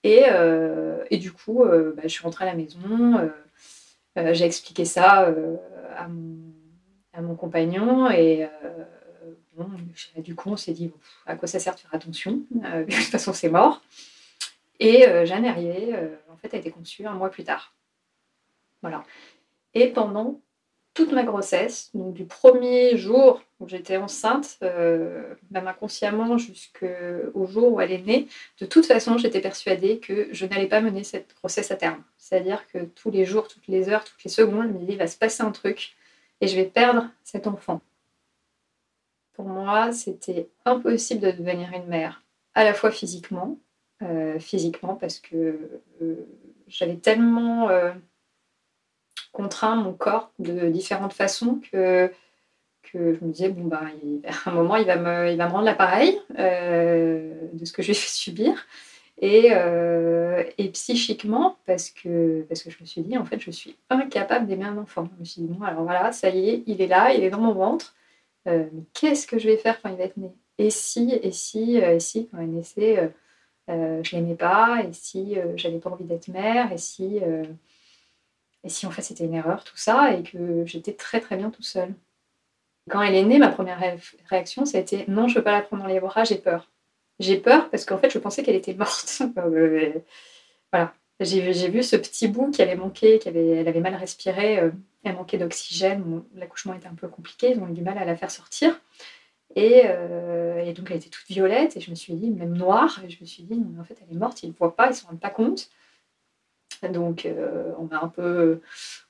Et, 0.03 0.25
euh, 0.27 1.03
du 1.09 1.31
coup, 1.31 1.63
euh, 1.63 1.93
bah, 1.95 2.03
je 2.03 2.09
suis 2.09 2.21
rentrée 2.21 2.45
à 2.45 2.47
la 2.47 2.53
maison, 2.53 3.17
euh, 4.15 4.33
j'ai 4.33 4.45
expliqué 4.45 4.85
ça 4.85 5.33
à 5.97 6.07
mon, 6.07 6.53
à, 7.11 7.21
mon, 7.23 7.33
compagnon 7.33 8.07
et 8.11 8.47
bon, 9.55 9.67
du 10.17 10.35
coup, 10.35 10.51
on 10.51 10.57
s'est 10.57 10.73
dit 10.73 10.91
à 11.25 11.35
quoi 11.35 11.47
ça 11.47 11.57
sert 11.57 11.73
de 11.73 11.79
faire 11.79 11.95
attention 11.95 12.41
De 12.51 12.83
toute 12.83 13.05
façon, 13.05 13.33
c'est 13.33 13.49
mort. 13.49 13.81
Et 14.79 15.05
Jeanne 15.25 15.45
Herrier, 15.45 15.95
en 16.31 16.37
fait, 16.37 16.53
a 16.53 16.57
été 16.57 16.69
conçue 16.69 17.05
un 17.05 17.13
mois 17.13 17.29
plus 17.29 17.43
tard. 17.43 17.75
Voilà. 18.81 19.03
Et 19.73 19.87
pendant 19.87 20.41
toute 20.97 21.11
ma 21.11 21.21
grossesse, 21.21 21.91
donc 21.93 22.15
du 22.15 22.25
premier 22.25 22.97
jour 22.97 23.43
où 23.59 23.69
j'étais 23.69 23.97
enceinte, 23.97 24.57
euh, 24.63 25.35
même 25.51 25.67
inconsciemment 25.67 26.39
jusqu'au 26.39 27.45
jour 27.45 27.73
où 27.73 27.81
elle 27.81 27.91
est 27.91 28.01
née, 28.01 28.27
de 28.59 28.65
toute 28.65 28.87
façon, 28.87 29.19
j'étais 29.19 29.39
persuadée 29.39 29.99
que 29.99 30.27
je 30.31 30.47
n'allais 30.47 30.65
pas 30.65 30.81
mener 30.81 31.03
cette 31.03 31.35
grossesse 31.35 31.69
à 31.69 31.75
terme. 31.75 32.03
C'est-à-dire 32.17 32.65
que 32.73 32.79
tous 32.79 33.11
les 33.11 33.25
jours, 33.25 33.47
toutes 33.47 33.67
les 33.67 33.89
heures, 33.89 34.03
toutes 34.03 34.23
les 34.23 34.31
secondes, 34.31 34.73
me 34.73 34.89
il 34.89 34.97
va 34.97 35.05
se 35.05 35.17
passer 35.19 35.43
un 35.43 35.51
truc 35.51 35.95
et 36.41 36.47
je 36.47 36.55
vais 36.55 36.65
perdre 36.65 37.07
cet 37.23 37.45
enfant. 37.45 37.79
Pour 39.33 39.45
moi, 39.45 39.91
c'était 39.91 40.49
impossible 40.65 41.21
de 41.21 41.29
devenir 41.29 41.71
une 41.73 41.85
mère, 41.85 42.23
à 42.55 42.63
la 42.63 42.73
fois 42.73 42.89
physiquement, 42.89 43.59
euh, 44.03 44.39
physiquement 44.39 44.95
parce 44.95 45.19
que 45.19 45.59
euh, 46.01 46.15
j'avais 46.67 46.97
tellement 46.97 47.69
contraint 49.37 49.75
mon 49.75 49.93
corps 49.93 50.31
de 50.39 50.69
différentes 50.69 51.13
façons 51.13 51.61
que, 51.71 52.11
je 52.93 52.97
me 52.97 53.31
disais, 53.31 53.49
bon, 53.49 53.65
bah, 53.65 53.81
à 54.45 54.49
un 54.49 54.53
moment, 54.53 54.77
il 54.77 54.85
va 54.85 54.95
me, 54.95 55.31
il 55.31 55.37
va 55.37 55.47
me 55.47 55.51
rendre 55.51 55.65
l'appareil 55.65 56.19
euh, 56.39 57.33
de 57.53 57.65
ce 57.65 57.71
que 57.71 57.83
je 57.83 57.89
vais 57.89 57.93
subir. 57.93 58.65
Et, 59.19 59.49
euh, 59.51 60.43
et, 60.57 60.69
psychiquement, 60.69 61.57
parce 61.65 61.89
que, 61.89 62.43
parce 62.49 62.63
que 62.63 62.69
je 62.69 62.77
me 62.81 62.85
suis 62.85 63.01
dit, 63.01 63.17
en 63.17 63.25
fait, 63.25 63.39
je 63.39 63.51
suis 63.51 63.75
incapable 63.89 64.47
d'aimer 64.47 64.65
un 64.65 64.77
enfant. 64.77 65.07
Je 65.15 65.19
me 65.19 65.25
suis 65.25 65.41
dit, 65.41 65.47
bon, 65.47 65.63
alors 65.63 65.83
voilà, 65.83 66.11
ça 66.11 66.29
y 66.29 66.49
est, 66.49 66.63
il 66.67 66.81
est 66.81 66.87
là, 66.87 67.13
il 67.13 67.23
est 67.23 67.29
dans 67.29 67.39
mon 67.39 67.53
ventre. 67.53 67.95
Euh, 68.47 68.65
mais 68.71 68.83
qu'est-ce 68.93 69.27
que 69.27 69.37
je 69.37 69.47
vais 69.47 69.57
faire 69.57 69.81
quand 69.81 69.89
il 69.89 69.97
va 69.97 70.03
être 70.03 70.17
né? 70.17 70.31
Et 70.59 70.69
si, 70.71 71.11
et 71.21 71.31
si, 71.31 71.77
et 71.77 71.99
si, 71.99 72.27
quand 72.29 72.41
il 72.41 72.51
naissait, 72.51 72.99
euh, 72.99 73.07
je 73.67 74.15
l'aimais 74.15 74.35
pas 74.35 74.83
Et 74.87 74.93
si 74.93 75.37
j'avais 75.55 75.79
pas 75.79 75.89
envie 75.89 76.05
d'être 76.05 76.27
mère 76.29 76.71
Et 76.71 76.77
si, 76.77 77.19
et 78.63 78.69
si 78.69 78.85
en 78.85 78.91
fait 78.91 79.01
c'était 79.01 79.25
une 79.25 79.33
erreur, 79.33 79.63
tout 79.63 79.77
ça, 79.77 80.13
et 80.13 80.23
que 80.23 80.65
j'étais 80.65 80.93
très 80.93 81.19
très 81.19 81.37
bien 81.37 81.49
tout 81.49 81.63
seul 81.63 81.93
quand 82.89 83.01
elle 83.01 83.15
est 83.15 83.23
née, 83.23 83.39
ma 83.39 83.49
première 83.49 83.79
réaction, 84.29 84.65
ça 84.65 84.77
a 84.77 84.81
été 84.81 85.05
non, 85.07 85.27
je 85.27 85.35
veux 85.35 85.43
pas 85.43 85.51
la 85.51 85.61
prendre 85.61 85.83
dans 85.83 85.89
les 85.89 85.99
bras, 85.99 86.23
j'ai 86.23 86.37
peur. 86.37 86.69
J'ai 87.19 87.37
peur 87.37 87.69
parce 87.69 87.85
qu'en 87.85 87.97
fait, 87.97 88.09
je 88.09 88.19
pensais 88.19 88.43
qu'elle 88.43 88.55
était 88.55 88.73
morte. 88.73 89.21
voilà. 90.71 90.93
J'ai 91.19 91.69
vu 91.69 91.81
ce 91.81 91.95
petit 91.95 92.27
bout 92.27 92.51
qui 92.51 92.61
avait 92.61 92.75
manqué, 92.75 93.17
qui 93.17 93.27
avait, 93.27 93.47
elle 93.47 93.67
avait 93.67 93.79
mal 93.79 93.95
respiré, 93.95 94.59
euh, 94.59 94.69
elle 95.03 95.15
manquait 95.15 95.39
d'oxygène. 95.39 96.23
L'accouchement 96.35 96.73
était 96.75 96.87
un 96.87 96.93
peu 96.93 97.07
compliqué, 97.07 97.51
ils 97.51 97.59
ont 97.59 97.67
eu 97.67 97.73
du 97.73 97.81
mal 97.81 97.97
à 97.97 98.05
la 98.05 98.15
faire 98.15 98.29
sortir. 98.29 98.79
Euh, 99.57 100.59
et, 100.59 100.73
donc, 100.73 100.91
elle 100.91 100.97
était 100.97 101.09
toute 101.09 101.27
violette, 101.27 101.77
et 101.77 101.79
je 101.79 101.89
me 101.89 101.95
suis 101.95 102.13
dit, 102.13 102.29
même 102.29 102.55
noire, 102.55 103.01
et 103.03 103.09
je 103.09 103.19
me 103.21 103.25
suis 103.25 103.43
dit, 103.43 103.57
non, 103.57 103.81
en 103.81 103.83
fait, 103.83 103.97
elle 104.01 104.15
est 104.15 104.19
morte, 104.19 104.43
ils 104.43 104.49
ne 104.49 104.55
voient 104.55 104.75
pas, 104.75 104.87
ils 104.87 104.91
ne 104.91 104.95
se 104.95 105.05
rendent 105.05 105.19
pas 105.19 105.29
compte. 105.29 105.69
Donc, 106.91 107.25
euh, 107.25 107.73
on 107.79 107.85
m'a 107.85 108.01
un 108.03 108.07
peu. 108.07 108.61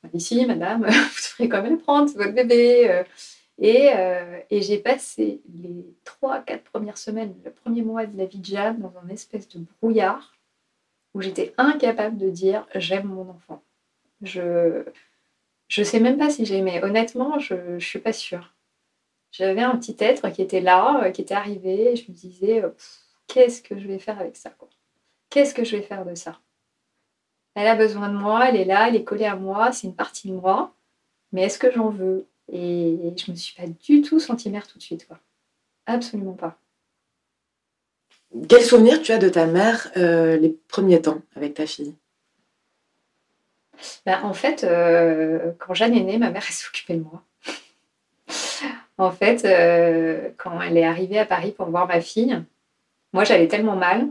On 0.03 0.07
dit, 0.07 0.21
si, 0.21 0.45
madame, 0.45 0.85
vous 0.85 0.89
devrez 0.89 1.49
quand 1.49 1.61
même 1.61 1.79
prendre, 1.79 2.11
votre 2.13 2.33
bébé. 2.33 3.03
Euh, 3.61 4.39
et, 4.49 4.61
j'ai 4.61 4.77
passé 4.77 5.41
les 5.53 5.85
trois, 6.05 6.39
quatre 6.39 6.63
premières 6.63 6.97
semaines, 6.97 7.35
le 7.43 7.51
premier 7.51 7.81
mois 7.81 8.05
de 8.05 8.17
la 8.17 8.25
vie 8.25 8.39
de 8.39 8.45
Jeanne, 8.45 8.79
dans 8.79 8.93
un 9.03 9.09
espèce 9.09 9.49
de 9.49 9.59
brouillard 9.81 10.33
où 11.13 11.21
j'étais 11.21 11.53
incapable 11.57 12.17
de 12.17 12.29
dire 12.29 12.67
j'aime 12.75 13.07
mon 13.07 13.29
enfant. 13.29 13.63
Je 14.21 14.83
je 15.67 15.83
sais 15.83 15.99
même 15.99 16.17
pas 16.17 16.29
si 16.29 16.45
j'aimais. 16.45 16.83
Honnêtement, 16.83 17.39
je 17.39 17.55
ne 17.55 17.79
suis 17.79 17.99
pas 17.99 18.13
sûre. 18.13 18.53
J'avais 19.37 19.61
un 19.61 19.75
petit 19.77 19.95
être 19.99 20.29
qui 20.29 20.41
était 20.41 20.61
là, 20.61 21.03
euh, 21.03 21.11
qui 21.11 21.21
était 21.21 21.35
arrivé, 21.35 21.91
et 21.91 21.95
je 21.95 22.09
me 22.09 22.15
disais 22.15 22.63
euh, 22.63 22.69
qu'est-ce 23.27 23.61
que 23.61 23.79
je 23.79 23.87
vais 23.87 23.99
faire 23.99 24.19
avec 24.19 24.35
ça 24.35 24.51
Qu'est-ce 25.29 25.53
que 25.53 25.63
je 25.63 25.77
vais 25.77 25.83
faire 25.83 26.05
de 26.05 26.15
ça? 26.15 26.39
Elle 27.53 27.67
a 27.67 27.75
besoin 27.75 28.09
de 28.09 28.17
moi, 28.17 28.49
elle 28.49 28.55
est 28.55 28.65
là, 28.65 28.87
elle 28.87 28.95
est 28.95 29.03
collée 29.03 29.25
à 29.25 29.35
moi, 29.35 29.71
c'est 29.71 29.85
une 29.85 29.95
partie 29.95 30.27
de 30.27 30.33
moi, 30.33 30.73
mais 31.31 31.43
est-ce 31.43 31.59
que 31.59 31.71
j'en 31.71 31.89
veux? 31.89 32.25
Et 32.51 32.97
je 33.15 33.31
me 33.31 33.35
suis 33.35 33.53
pas 33.55 33.67
du 33.67 34.01
tout 34.01 34.19
sentie 34.19 34.49
mère 34.49 34.67
tout 34.67 34.79
de 34.79 34.83
suite, 34.83 35.07
quoi. 35.07 35.19
Absolument 35.85 36.33
pas. 36.33 36.57
Quel 38.49 38.63
souvenir 38.63 39.01
tu 39.01 39.11
as 39.11 39.17
de 39.19 39.29
ta 39.29 39.45
mère 39.45 39.91
euh, 39.97 40.37
les 40.37 40.49
premiers 40.49 41.01
temps 41.01 41.21
avec 41.35 41.53
ta 41.53 41.67
fille? 41.67 41.95
Ben, 44.05 44.23
En 44.23 44.33
fait, 44.33 44.63
euh, 44.63 45.51
quand 45.59 45.73
Jeanne 45.73 45.95
est 45.95 46.03
née, 46.03 46.17
ma 46.17 46.31
mère, 46.31 46.43
s'occupait 46.43 46.95
de 46.95 47.03
moi. 47.03 47.23
En 48.97 49.11
fait, 49.11 49.45
euh, 49.45 50.29
quand 50.37 50.59
elle 50.61 50.77
est 50.77 50.85
arrivée 50.85 51.19
à 51.19 51.25
Paris 51.25 51.51
pour 51.51 51.69
voir 51.69 51.87
ma 51.87 52.01
fille, 52.01 52.41
moi, 53.13 53.23
j'allais 53.23 53.47
tellement 53.47 53.75
mal 53.75 54.07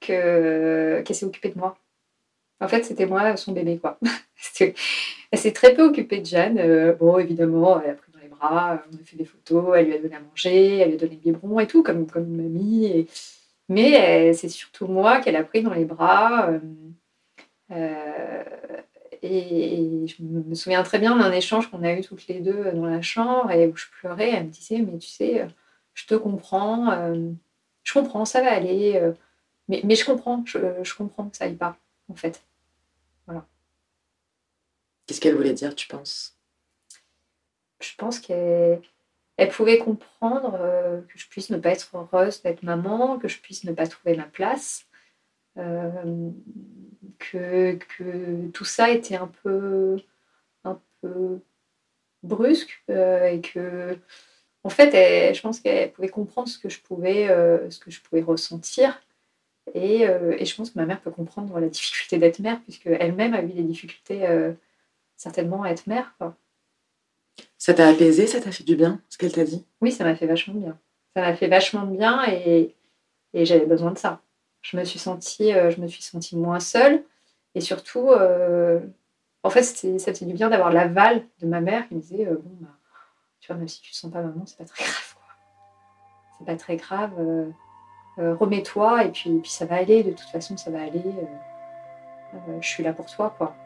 que 0.00 1.02
qu'elle 1.04 1.16
s'est 1.16 1.26
occupée 1.26 1.50
de 1.50 1.58
moi. 1.58 1.76
En 2.60 2.68
fait, 2.68 2.84
c'était 2.84 3.06
moi 3.06 3.36
son 3.36 3.52
bébé, 3.52 3.78
quoi. 3.78 3.98
Elle 5.30 5.38
s'est 5.38 5.52
très 5.52 5.74
peu 5.74 5.82
occupée 5.82 6.20
de 6.20 6.26
Jeanne. 6.26 6.58
Euh, 6.58 6.94
bon, 6.94 7.18
évidemment, 7.18 7.80
elle 7.82 7.90
a 7.90 7.94
pris 7.94 8.10
dans 8.12 8.20
les 8.20 8.28
bras, 8.28 8.82
on 8.90 8.96
a 8.96 9.04
fait 9.04 9.16
des 9.16 9.26
photos, 9.26 9.74
elle 9.76 9.86
lui 9.86 9.94
a 9.94 9.98
donné 9.98 10.16
à 10.16 10.20
manger, 10.20 10.78
elle 10.78 10.88
lui 10.88 10.94
a 10.94 10.98
donné 10.98 11.16
le 11.16 11.20
biberon 11.20 11.60
et 11.60 11.66
tout, 11.66 11.82
comme, 11.82 12.06
mamie. 12.14 13.06
Mais 13.68 14.32
c'est 14.32 14.48
surtout 14.48 14.86
moi 14.86 15.20
qu'elle 15.20 15.36
a 15.36 15.44
pris 15.44 15.62
dans 15.62 15.74
les 15.74 15.84
bras. 15.84 16.50
Euh, 17.70 18.44
euh, 19.24 19.26
et, 19.28 20.06
je 20.06 20.22
me 20.22 20.54
souviens 20.54 20.82
très 20.82 20.98
bien 20.98 21.16
d'un 21.16 21.32
échange 21.32 21.70
qu'on 21.70 21.82
a 21.82 21.92
eu 21.92 22.02
toutes 22.02 22.26
les 22.28 22.40
deux 22.40 22.72
dans 22.72 22.86
la 22.86 23.02
chambre 23.02 23.50
et 23.50 23.66
où 23.66 23.76
je 23.76 23.86
pleurais. 24.00 24.30
Elle 24.30 24.46
me 24.46 24.50
disait, 24.50 24.78
mais 24.78 24.98
tu 24.98 25.08
sais, 25.08 25.46
je 25.94 26.06
te 26.06 26.14
comprends, 26.14 27.14
je 27.84 27.92
comprends, 27.92 28.24
ça 28.24 28.42
va 28.42 28.52
aller. 28.52 29.00
mais, 29.68 29.80
mais 29.84 29.94
je 29.96 30.04
comprends, 30.04 30.42
je, 30.46 30.58
je 30.82 30.94
comprends 30.94 31.28
que 31.28 31.36
ça 31.36 31.44
aille 31.44 31.56
pas, 31.56 31.76
en 32.10 32.14
fait. 32.14 32.42
Voilà. 33.26 33.44
Qu'est-ce 35.06 35.20
qu'elle 35.20 35.36
voulait 35.36 35.54
dire, 35.54 35.74
tu 35.74 35.88
penses? 35.88 36.38
Je 37.80 37.94
pense 37.96 38.18
qu'elle 38.18 38.80
pouvait 39.52 39.78
comprendre 39.78 40.58
euh, 40.60 41.00
que 41.02 41.18
je 41.18 41.28
puisse 41.28 41.50
ne 41.50 41.58
pas 41.58 41.70
être 41.70 41.88
heureuse 41.94 42.42
d'être 42.42 42.62
maman, 42.62 43.18
que 43.18 43.28
je 43.28 43.38
puisse 43.38 43.64
ne 43.64 43.72
pas 43.72 43.86
trouver 43.86 44.16
ma 44.16 44.24
place, 44.24 44.86
euh, 45.58 46.30
que, 47.18 47.78
tout 48.52 48.64
ça 48.64 48.90
était 48.90 49.16
un 49.16 49.26
peu, 49.42 49.96
un 50.64 50.80
peu 51.00 51.40
brusque 52.22 52.82
euh, 52.90 53.26
et 53.26 53.40
que, 53.40 53.98
en 54.64 54.70
fait, 54.70 55.34
je 55.34 55.40
pense 55.40 55.60
qu'elle 55.60 55.92
pouvait 55.92 56.08
comprendre 56.08 56.48
ce 56.48 56.58
que 56.58 56.68
je 56.68 56.80
pouvais, 56.80 57.28
ce 57.70 57.78
que 57.78 57.90
je 57.90 58.00
pouvais 58.00 58.22
ressentir. 58.22 59.00
Et, 59.74 60.02
et, 60.02 60.44
je 60.44 60.56
pense 60.56 60.70
que 60.70 60.78
ma 60.78 60.86
mère 60.86 61.00
peut 61.00 61.10
comprendre 61.10 61.58
la 61.60 61.68
difficulté 61.68 62.18
d'être 62.18 62.38
mère, 62.40 62.60
puisque 62.62 62.86
elle-même 62.86 63.34
a 63.34 63.42
eu 63.42 63.52
des 63.52 63.62
difficultés 63.62 64.26
certainement 65.16 65.64
être 65.64 65.86
mère. 65.86 66.14
Ça 67.58 67.74
t'a 67.74 67.88
apaisé, 67.88 68.26
ça 68.26 68.40
t'a 68.40 68.52
fait 68.52 68.64
du 68.64 68.76
bien, 68.76 69.00
ce 69.08 69.18
qu'elle 69.18 69.32
t'a 69.32 69.44
dit? 69.44 69.64
Oui, 69.80 69.92
ça 69.92 70.04
m'a 70.04 70.16
fait 70.16 70.26
vachement 70.26 70.54
bien. 70.54 70.78
Ça 71.14 71.22
m'a 71.22 71.34
fait 71.34 71.48
vachement 71.48 71.84
bien 71.84 72.24
et, 72.28 72.74
et 73.34 73.44
j'avais 73.44 73.66
besoin 73.66 73.92
de 73.92 73.98
ça. 73.98 74.20
Je 74.62 74.76
me 74.76 74.84
suis 74.84 74.98
sentie, 74.98 75.54
euh, 75.54 75.70
je 75.70 75.80
me 75.80 75.86
suis 75.86 76.02
sentie 76.02 76.36
moins 76.36 76.60
seule 76.60 77.04
et 77.54 77.60
surtout, 77.60 78.10
euh, 78.10 78.80
en 79.42 79.50
fait, 79.50 79.62
ça 79.62 80.12
faisait 80.12 80.26
du 80.26 80.34
bien 80.34 80.50
d'avoir 80.50 80.72
l'aval 80.72 81.24
de 81.40 81.46
ma 81.46 81.60
mère 81.60 81.88
qui 81.88 81.94
me 81.94 82.00
disait 82.00 82.26
euh, 82.26 82.40
bon 82.42 82.50
bah, 82.60 82.68
tu 83.40 83.48
vois, 83.48 83.56
même 83.56 83.68
si 83.68 83.80
tu 83.80 83.92
te 83.92 83.96
sens 83.96 84.10
pas 84.10 84.20
maman, 84.20 84.44
c'est 84.46 84.58
pas 84.58 84.64
très 84.64 84.84
grave. 84.84 85.14
C'est 86.38 86.44
pas 86.44 86.56
très 86.56 86.76
grave. 86.76 87.12
remets-toi 88.16 89.04
et 89.04 89.10
puis, 89.10 89.30
puis 89.40 89.50
ça 89.50 89.64
va 89.64 89.76
aller. 89.76 90.02
De 90.02 90.10
toute 90.10 90.28
façon, 90.28 90.56
ça 90.56 90.70
va 90.70 90.82
aller. 90.82 91.02
je 92.60 92.68
suis 92.68 92.82
là 92.82 92.92
pour 92.92 93.06
toi, 93.06 93.34
quoi. 93.36 93.56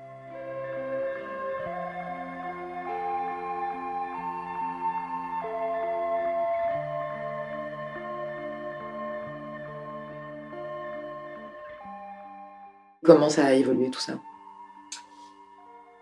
Comment 13.04 13.28
ça 13.28 13.46
a 13.46 13.52
évolué 13.52 13.90
tout 13.90 14.00
ça 14.00 14.14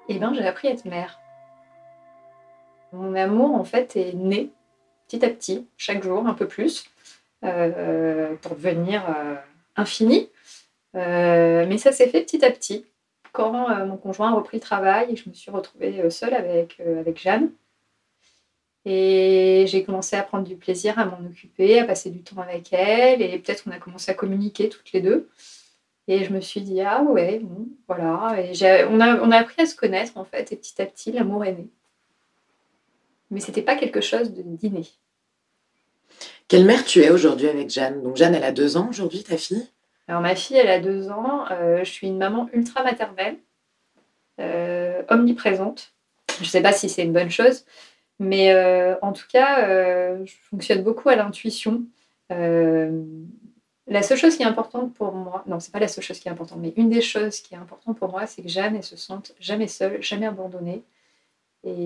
Eh 0.08 0.18
bien, 0.18 0.34
j'ai 0.34 0.44
appris 0.44 0.68
à 0.68 0.72
être 0.72 0.84
mère. 0.84 1.18
Mon 2.92 3.14
amour, 3.14 3.54
en 3.54 3.64
fait, 3.64 3.96
est 3.96 4.12
né 4.12 4.50
petit 5.08 5.24
à 5.24 5.30
petit, 5.30 5.66
chaque 5.78 6.02
jour, 6.02 6.26
un 6.26 6.34
peu 6.34 6.46
plus, 6.46 6.84
euh, 7.42 8.34
pour 8.42 8.54
devenir 8.54 9.02
euh, 9.08 9.34
infini. 9.76 10.28
Euh, 10.94 11.64
mais 11.66 11.78
ça 11.78 11.90
s'est 11.90 12.08
fait 12.08 12.20
petit 12.20 12.44
à 12.44 12.50
petit. 12.50 12.84
Quand 13.32 13.52
mon 13.86 13.96
conjoint 13.96 14.32
a 14.32 14.34
repris 14.34 14.56
le 14.56 14.62
travail, 14.62 15.16
je 15.16 15.28
me 15.28 15.34
suis 15.34 15.52
retrouvée 15.52 16.10
seule 16.10 16.34
avec, 16.34 16.80
avec 16.80 17.16
Jeanne. 17.20 17.50
Et 18.84 19.66
j'ai 19.68 19.84
commencé 19.84 20.16
à 20.16 20.22
prendre 20.22 20.44
du 20.44 20.56
plaisir 20.56 20.98
à 20.98 21.04
m'en 21.04 21.20
occuper, 21.24 21.78
à 21.78 21.84
passer 21.84 22.10
du 22.10 22.22
temps 22.22 22.40
avec 22.40 22.72
elle. 22.72 23.22
Et 23.22 23.38
peut-être 23.38 23.62
qu'on 23.62 23.70
a 23.70 23.78
commencé 23.78 24.10
à 24.10 24.14
communiquer 24.14 24.68
toutes 24.68 24.90
les 24.92 25.00
deux. 25.00 25.28
Et 26.08 26.24
je 26.24 26.32
me 26.32 26.40
suis 26.40 26.60
dit, 26.60 26.80
ah 26.80 27.02
ouais, 27.02 27.38
bon, 27.40 27.68
voilà. 27.86 28.36
Et 28.40 28.84
on, 28.88 29.00
a, 29.00 29.20
on 29.20 29.30
a 29.30 29.36
appris 29.36 29.62
à 29.62 29.66
se 29.66 29.76
connaître, 29.76 30.16
en 30.16 30.24
fait, 30.24 30.50
et 30.52 30.56
petit 30.56 30.80
à 30.82 30.86
petit, 30.86 31.12
l'amour 31.12 31.44
est 31.44 31.52
né. 31.52 31.68
Mais 33.30 33.38
c'était 33.38 33.62
pas 33.62 33.76
quelque 33.76 34.00
chose 34.00 34.32
de 34.32 34.42
dîner. 34.42 34.88
Quelle 36.48 36.64
mère 36.64 36.84
tu 36.84 37.00
es 37.00 37.10
aujourd'hui 37.10 37.46
avec 37.48 37.70
Jeanne? 37.70 38.02
Donc 38.02 38.16
Jeanne, 38.16 38.34
elle 38.34 38.42
a 38.42 38.50
deux 38.50 38.76
ans 38.76 38.88
aujourd'hui, 38.88 39.22
ta 39.22 39.36
fille? 39.36 39.68
Alors 40.08 40.20
ma 40.20 40.34
fille, 40.34 40.56
elle 40.56 40.70
a 40.70 40.80
deux 40.80 41.10
ans. 41.10 41.44
Euh, 41.52 41.84
je 41.84 41.90
suis 41.90 42.08
une 42.08 42.18
maman 42.18 42.48
ultra 42.52 42.82
maternelle, 42.82 43.36
euh, 44.40 45.02
omniprésente. 45.08 45.92
Je 46.38 46.42
ne 46.42 46.48
sais 46.48 46.62
pas 46.62 46.72
si 46.72 46.88
c'est 46.88 47.04
une 47.04 47.12
bonne 47.12 47.30
chose, 47.30 47.64
mais 48.18 48.52
euh, 48.52 48.96
en 49.02 49.12
tout 49.12 49.26
cas, 49.32 49.64
je 50.24 50.32
fonctionne 50.50 50.82
beaucoup 50.82 51.08
à 51.08 51.14
l'intuition. 51.14 51.84
La 53.90 54.02
seule 54.02 54.18
chose 54.18 54.36
qui 54.36 54.44
est 54.44 54.46
importante 54.46 54.94
pour 54.94 55.12
moi, 55.12 55.42
non, 55.48 55.58
c'est 55.58 55.72
pas 55.72 55.80
la 55.80 55.88
seule 55.88 56.04
chose 56.04 56.20
qui 56.20 56.28
est 56.28 56.30
importante, 56.30 56.60
mais 56.60 56.72
une 56.76 56.90
des 56.90 57.00
choses 57.00 57.40
qui 57.40 57.54
est 57.54 57.58
importante 57.58 57.98
pour 57.98 58.08
moi, 58.08 58.24
c'est 58.28 58.40
que 58.40 58.48
Jeanne, 58.48 58.76
elle 58.76 58.84
se 58.84 58.96
sente 58.96 59.34
jamais 59.40 59.66
seule, 59.66 60.00
jamais 60.00 60.26
abandonnée, 60.26 60.84
et, 61.64 61.76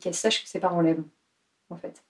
qu'elle 0.00 0.14
sache 0.14 0.42
que 0.42 0.48
ses 0.48 0.60
parents 0.60 0.80
l'aiment, 0.80 1.06
en 1.68 1.76
fait. 1.76 2.02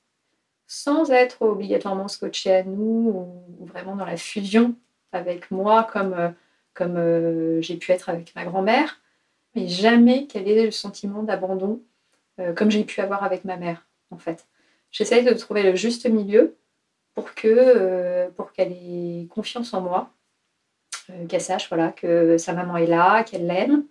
Sans 0.69 1.11
être 1.11 1.43
obligatoirement 1.43 2.07
scotchée 2.07 2.55
à 2.55 2.63
nous, 2.63 3.33
ou, 3.59 3.67
vraiment 3.67 3.97
dans 3.97 4.07
la 4.07 4.17
fusion 4.17 4.77
avec 5.11 5.51
moi, 5.51 5.83
comme, 5.93 6.33
comme 6.73 6.97
euh, 6.97 7.61
j'ai 7.61 7.77
pu 7.77 7.91
être 7.91 8.11
avec 8.11 8.33
ma 8.37 8.45
grand-mère, 8.45 9.01
mais 9.57 9.67
jamais 9.67 10.29
qu'elle 10.29 10.47
ait 10.47 10.65
le 10.65 10.71
sentiment 10.71 11.25
d'abandon, 11.25 11.83
euh, 12.39 12.55
comme 12.55 12.71
j'ai 12.71 12.85
pu 12.85 13.01
avoir 13.01 13.25
avec 13.25 13.45
ma 13.45 13.57
mère, 13.57 13.89
en 14.13 14.19
fait. 14.19 14.47
J'essaye 14.93 15.25
de 15.25 15.33
trouver 15.35 15.65
le 15.65 15.75
juste 15.75 16.09
milieu, 16.09 16.57
pour 17.15 17.35
que 17.35 18.29
pour 18.31 18.53
qu'elle 18.53 18.73
ait 18.73 19.27
confiance 19.31 19.75
en 19.75 19.81
moi, 19.81 20.11
qu'elle 21.29 21.41
sache 21.41 21.69
voilà 21.69 21.93
que 21.93 22.39
sa 22.39 22.53
maman 22.53 22.77
est 22.77 22.87
là, 22.87 23.25
qu'elle 23.25 23.47
l'aime 23.47 23.85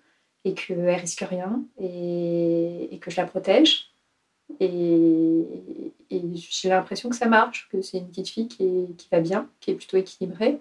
et 0.43 0.53
qu'elle 0.53 0.89
risque 0.89 1.22
rien 1.22 1.63
et, 1.80 2.97
que 3.01 3.11
je 3.11 3.17
la 3.17 3.28
protège. 3.28 3.91
Et, 4.59 5.45
j'ai 6.09 6.69
l'impression 6.69 7.09
que 7.09 7.15
ça 7.15 7.28
marche, 7.28 7.69
que 7.72 7.82
c'est 7.82 7.97
une 7.97 8.09
petite 8.09 8.30
fille 8.30 8.47
qui, 8.47 9.07
va 9.11 9.22
bien, 9.22 9.49
qui 9.59 9.72
est 9.72 9.76
plutôt 9.76 9.97
équilibrée 9.97 10.59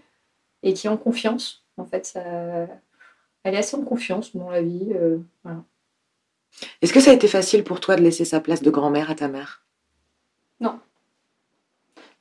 et 0.63 0.75
qui 0.75 0.87
est 0.87 0.91
en 0.91 0.97
confiance. 0.97 1.65
En 1.77 1.85
fait, 1.85 2.17
elle 2.17 3.55
est 3.55 3.59
assez 3.59 3.77
en 3.77 3.83
confiance 3.83 4.37
dans 4.37 4.51
la 4.51 4.63
vie. 4.63 4.93
Euh, 4.93 5.19
Est-ce 6.83 6.93
que 6.93 7.01
ça 7.01 7.11
a 7.11 7.15
été 7.15 7.29
facile 7.29 7.65
pour 7.65 7.81
toi 7.81 7.97
de 7.97 8.03
laisser 8.03 8.25
sa 8.25 8.41
place 8.41 8.63
de 8.63 8.71
grand-mère 8.71 9.11
à 9.11 9.15
ta 9.15 9.29
mère? 9.29 9.65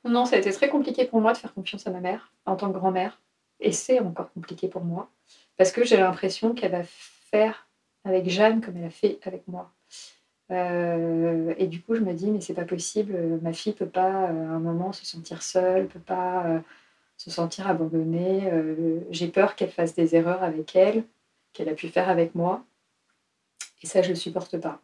Non, 0.04 0.24
ça 0.24 0.36
a 0.36 0.38
été 0.38 0.50
très 0.52 0.68
compliqué 0.68 1.04
pour 1.04 1.20
moi 1.20 1.32
de 1.32 1.38
faire 1.38 1.52
confiance 1.52 1.86
à 1.86 1.90
ma 1.90 2.00
mère 2.00 2.32
en 2.46 2.56
tant 2.56 2.72
que 2.72 2.78
grand-mère. 2.78 3.20
Et 3.60 3.72
c'est 3.72 4.00
encore 4.00 4.32
compliqué 4.32 4.68
pour 4.68 4.82
moi. 4.82 5.10
Parce 5.56 5.72
que 5.72 5.84
j'ai 5.84 5.98
l'impression 5.98 6.54
qu'elle 6.54 6.72
va 6.72 6.82
faire 6.84 7.68
avec 8.04 8.28
Jeanne 8.28 8.60
comme 8.60 8.76
elle 8.78 8.84
a 8.84 8.90
fait 8.90 9.18
avec 9.24 9.46
moi. 9.46 9.72
Euh, 10.50 11.54
et 11.58 11.66
du 11.66 11.82
coup, 11.82 11.94
je 11.94 12.00
me 12.00 12.12
dis, 12.12 12.30
mais 12.30 12.40
c'est 12.40 12.54
pas 12.54 12.64
possible, 12.64 13.38
ma 13.42 13.52
fille 13.52 13.72
peut 13.72 13.88
pas 13.88 14.26
à 14.26 14.30
un 14.30 14.58
moment 14.58 14.92
se 14.92 15.06
sentir 15.06 15.42
seule, 15.42 15.86
peut 15.86 16.00
pas 16.00 16.46
euh, 16.46 16.60
se 17.16 17.30
sentir 17.30 17.68
abandonnée. 17.68 18.50
Euh, 18.50 19.00
j'ai 19.10 19.28
peur 19.28 19.54
qu'elle 19.54 19.70
fasse 19.70 19.94
des 19.94 20.16
erreurs 20.16 20.42
avec 20.42 20.74
elle, 20.74 21.04
qu'elle 21.52 21.68
a 21.68 21.74
pu 21.74 21.88
faire 21.88 22.08
avec 22.08 22.34
moi. 22.34 22.64
Et 23.82 23.86
ça, 23.86 24.02
je 24.02 24.10
le 24.10 24.14
supporte 24.14 24.58
pas. 24.58 24.80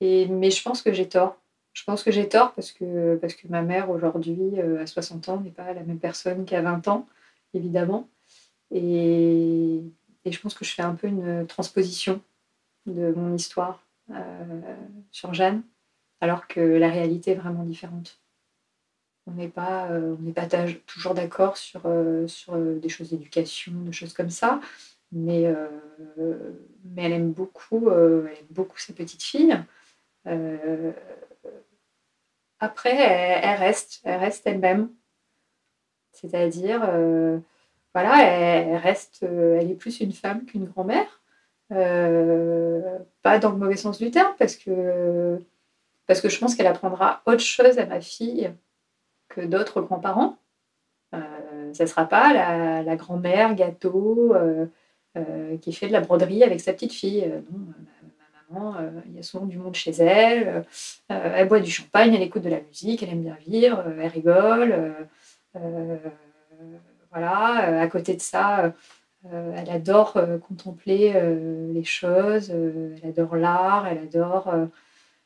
Et, 0.00 0.26
mais 0.26 0.50
je 0.50 0.62
pense 0.62 0.82
que 0.82 0.92
j'ai 0.92 1.08
tort. 1.08 1.36
Je 1.72 1.84
pense 1.84 2.02
que 2.02 2.10
j'ai 2.10 2.28
tort 2.28 2.52
parce 2.52 2.72
que, 2.72 3.16
parce 3.16 3.34
que 3.34 3.48
ma 3.48 3.62
mère, 3.62 3.90
aujourd'hui, 3.90 4.60
à 4.60 4.86
60 4.86 5.28
ans, 5.28 5.40
n'est 5.40 5.50
pas 5.50 5.72
la 5.72 5.82
même 5.82 5.98
personne 5.98 6.44
qu'à 6.44 6.60
20 6.60 6.88
ans, 6.88 7.06
évidemment. 7.54 8.08
Et, 8.70 9.82
et, 10.24 10.32
je 10.32 10.40
pense 10.40 10.54
que 10.54 10.64
je 10.64 10.74
fais 10.74 10.82
un 10.82 10.94
peu 10.94 11.06
une 11.06 11.46
transposition 11.46 12.20
de 12.86 13.12
mon 13.12 13.34
histoire 13.34 13.82
euh, 14.10 14.60
sur 15.10 15.34
Jeanne, 15.34 15.62
alors 16.20 16.46
que 16.46 16.60
la 16.60 16.90
réalité 16.90 17.32
est 17.32 17.36
vraiment 17.36 17.64
différente 17.64 18.22
on 19.26 19.32
n'est 19.32 19.48
pas, 19.48 19.90
euh, 19.90 20.16
on 20.26 20.32
pas 20.32 20.46
toujours 20.86 21.14
d'accord 21.14 21.56
sur, 21.56 21.82
euh, 21.86 22.26
sur 22.26 22.54
euh, 22.54 22.78
des 22.78 22.88
choses 22.88 23.10
d'éducation, 23.10 23.72
des 23.72 23.92
choses 23.92 24.12
comme 24.12 24.30
ça. 24.30 24.60
Mais, 25.14 25.44
mais 26.86 27.02
elle 27.02 27.12
aime 27.12 27.32
beaucoup, 27.32 27.90
elle 27.90 28.28
aime 28.28 28.46
beaucoup 28.48 28.78
sa 28.78 28.94
petite 28.94 29.22
fille. 29.22 29.54
Après, 32.62 32.96
elle, 32.96 33.58
reste, 33.58 34.00
elle 34.04 34.20
reste 34.20 34.46
elle-même. 34.46 34.90
C'est-à-dire, 36.12 36.80
voilà, 37.94 38.22
elle, 38.22 38.76
reste, 38.76 39.22
elle 39.22 39.70
est 39.70 39.74
plus 39.74 40.00
une 40.00 40.12
femme 40.12 40.44
qu'une 40.44 40.66
grand-mère. 40.66 41.20
pas 41.68 43.38
dans 43.38 43.50
le 43.50 43.56
mauvais 43.56 43.76
sens 43.76 43.98
du 43.98 44.10
terme, 44.10 44.34
parce 44.38 44.56
que, 44.56 45.38
parce 46.06 46.20
que 46.20 46.28
je 46.28 46.38
pense 46.38 46.54
qu'elle 46.54 46.66
apprendra 46.66 47.22
autre 47.26 47.40
chose 47.40 47.78
à 47.78 47.86
ma 47.86 48.00
fille 48.00 48.52
que 49.28 49.40
d'autres 49.40 49.80
grands-parents. 49.80 50.36
Euh, 51.14 51.74
ça 51.74 51.84
ne 51.84 51.88
sera 51.88 52.06
pas 52.06 52.32
la, 52.82 52.96
grand-mère 52.96 53.54
gâteau 53.54 54.34
euh, 54.34 54.66
euh, 55.16 55.56
qui 55.58 55.72
fait 55.72 55.88
de 55.88 55.92
la 55.92 56.00
broderie 56.00 56.42
avec 56.44 56.60
sa 56.60 56.72
petite 56.72 56.92
fille. 56.92 57.30
Ma, 58.52 58.60
maman, 58.60 58.76
il 59.06 59.16
y 59.16 59.18
a 59.18 59.22
souvent 59.22 59.46
du 59.46 59.58
monde 59.58 59.74
chez 59.74 59.92
elle. 59.92 60.64
elle 61.08 61.48
boit 61.48 61.60
du 61.60 61.70
champagne, 61.70 62.14
elle 62.14 62.22
écoute 62.22 62.42
de 62.42 62.50
la 62.50 62.60
musique, 62.60 63.02
elle 63.02 63.10
aime 63.10 63.22
bien 63.22 63.36
vivre, 63.46 63.84
elle 64.00 64.08
rigole. 64.08 64.94
voilà, 67.10 67.80
à 67.80 67.86
côté 67.88 68.14
de 68.14 68.20
ça, 68.20 68.72
elle 69.30 69.70
adore 69.70 70.18
contempler 70.46 71.12
les 71.72 71.84
choses, 71.84 72.50
elle 72.50 73.08
adore 73.08 73.36
l'art, 73.36 73.86
elle 73.86 73.98
adore 73.98 74.52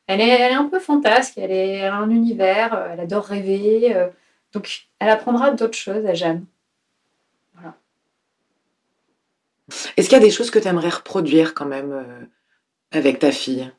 elle 0.07 0.21
est, 0.21 0.53
un 0.53 0.69
peu 0.69 0.79
fantasque, 0.79 1.37
elle, 1.37 1.51
est, 1.51 1.85
a 1.85 1.95
un 1.95 2.09
univers, 2.09 2.73
euh, 2.73 2.89
elle 2.93 3.01
adore 3.01 3.25
rêver. 3.25 3.95
Euh, 3.95 4.07
donc, 4.53 4.87
elle 4.99 5.09
apprendra 5.09 5.51
d'autres 5.51 5.77
choses 5.77 6.05
à 6.05 6.13
Jeanne. 6.13 6.45
Voilà. 7.53 7.75
Est-ce 9.97 10.07
qu'il 10.07 10.17
y 10.17 10.21
a 10.21 10.23
des 10.23 10.31
choses 10.31 10.49
que 10.49 10.59
tu 10.59 10.67
aimerais 10.67 10.89
reproduire 10.89 11.53
quand 11.53 11.65
même 11.65 11.91
euh, 11.91 12.25
avec 12.91 13.19
ta 13.19 13.31
fille? 13.31 13.71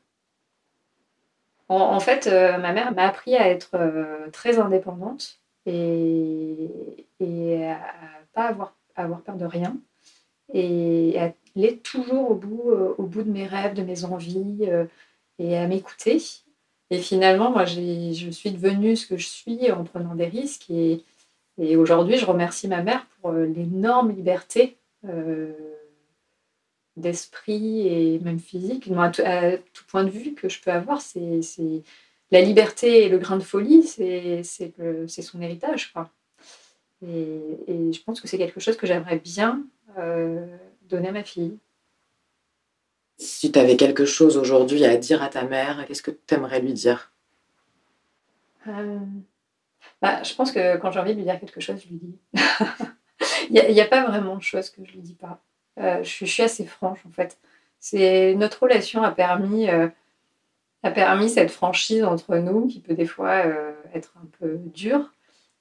En, 1.67 1.99
fait, 1.99 2.25
ma 2.25 2.73
mère 2.73 2.93
m'a 2.93 3.07
appris 3.07 3.35
à 3.35 3.47
être 3.47 3.77
très 4.33 4.57
indépendante 4.57 5.39
et, 5.67 6.71
et 7.19 7.67
à 7.67 7.79
pas 8.33 8.45
avoir, 8.45 8.73
avoir 8.95 9.21
peur 9.21 9.35
de 9.35 9.45
rien 9.45 9.77
et 10.51 11.13
à 11.19 11.31
aller 11.55 11.77
toujours 11.77 12.31
au 12.31 12.33
bout, 12.33 12.71
au 12.97 13.03
bout 13.03 13.21
de 13.21 13.29
mes 13.29 13.45
rêves, 13.45 13.75
de 13.75 13.83
mes 13.83 14.03
envies 14.03 14.67
et 15.37 15.57
à 15.57 15.67
m'écouter. 15.67 16.19
Et 16.91 16.97
finalement, 16.99 17.51
moi, 17.51 17.65
je 17.65 18.29
suis 18.31 18.51
devenue 18.51 18.95
ce 18.95 19.05
que 19.05 19.17
je 19.17 19.27
suis 19.27 19.71
en 19.71 19.83
prenant 19.83 20.15
des 20.15 20.25
risques. 20.25 20.69
Et, 20.69 21.03
et 21.59 21.75
aujourd'hui, 21.75 22.17
je 22.17 22.25
remercie 22.25 22.67
ma 22.67 22.81
mère 22.81 23.05
pour 23.05 23.31
euh, 23.31 23.45
l'énorme 23.45 24.11
liberté 24.11 24.77
euh, 25.05 25.53
d'esprit 26.99 27.87
et 27.87 28.19
même 28.19 28.39
physique, 28.39 28.89
à, 28.91 29.57
tout, 29.73 29.83
point 29.87 30.03
de 30.03 30.09
vue 30.09 30.33
que 30.33 30.49
je 30.49 30.61
peux 30.61 30.71
avoir. 30.71 31.01
C'est 31.01 31.41
la 32.31 32.41
liberté 32.41 33.05
et 33.05 33.09
le 33.09 33.17
grain 33.17 33.37
de 33.37 33.43
folie, 33.43 33.83
c'est 33.83 34.43
son 34.43 35.41
héritage. 35.41 35.91
Quoi. 35.93 36.09
Et, 37.05 37.39
et, 37.67 37.93
je 37.93 38.03
pense 38.03 38.19
que 38.19 38.27
c'est 38.27 38.37
quelque 38.37 38.59
chose 38.59 38.77
que 38.77 38.85
j'aimerais 38.85 39.19
bien 39.19 39.63
euh, 39.97 40.45
donner 40.89 41.09
à 41.09 41.11
ma 41.11 41.23
fille. 41.23 41.57
Si 43.17 43.51
tu 43.51 43.59
avais 43.59 43.77
quelque 43.77 44.05
chose 44.05 44.37
aujourd'hui 44.37 44.85
à 44.85 44.97
dire 44.97 45.23
à 45.23 45.29
ta 45.29 45.43
mère, 45.43 45.85
qu'est-ce 45.87 46.01
que 46.01 46.11
tu 46.11 46.33
aimerais 46.33 46.61
lui 46.61 46.73
dire? 46.73 47.11
Euh, 48.67 48.99
bah, 50.01 50.23
Je 50.23 50.33
pense 50.33 50.51
que 50.51 50.77
quand 50.77 50.91
j'ai 50.91 50.99
envie 50.99 51.13
de 51.13 51.17
lui 51.17 51.25
dire 51.25 51.39
quelque 51.39 51.59
chose, 51.59 51.81
je 51.81 51.89
lui 51.89 51.97
dis. 51.97 52.17
Il 53.49 53.73
n'y 53.73 53.81
a, 53.81 53.85
pas 53.85 54.05
vraiment 54.05 54.37
de 54.37 54.41
choses 54.43 54.69
que 54.69 54.85
je 54.85 54.91
lui 54.91 54.99
dis 54.99 55.15
pas. 55.15 55.41
Euh, 55.79 56.03
je, 56.03 56.25
suis, 56.25 56.43
assez 56.43 56.65
franche 56.65 56.99
en 57.07 57.11
fait. 57.11 57.37
C'est 57.79 58.35
notre 58.35 58.63
relation 58.63 59.03
a 59.03 59.11
permis, 59.11 59.69
euh, 59.69 59.87
a 60.83 60.91
permis 60.91 61.29
cette 61.29 61.51
franchise 61.51 62.03
entre 62.03 62.37
nous 62.37 62.67
qui 62.67 62.79
peut 62.79 62.93
des 62.93 63.05
fois 63.05 63.43
être 63.93 64.13
un 64.17 64.27
peu 64.39 64.57
dure, 64.73 65.13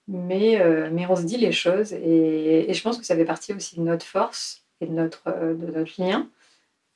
mais, 0.09 0.61
mais 0.91 1.07
on 1.07 1.15
se 1.15 1.23
dit 1.23 1.37
les 1.37 1.53
choses 1.53 1.93
et, 1.93 2.69
et, 2.69 2.75
je 2.75 2.83
pense 2.83 2.99
que 2.99 3.05
ça 3.05 3.15
fait 3.15 3.25
partie 3.25 3.53
aussi 3.53 3.77
de 3.77 3.83
notre 3.83 4.05
force 4.05 4.65
et 4.81 4.87
de 4.87 4.93
notre, 4.93 5.31
de 5.31 5.67
notre 5.73 6.03
lien. 6.03 6.29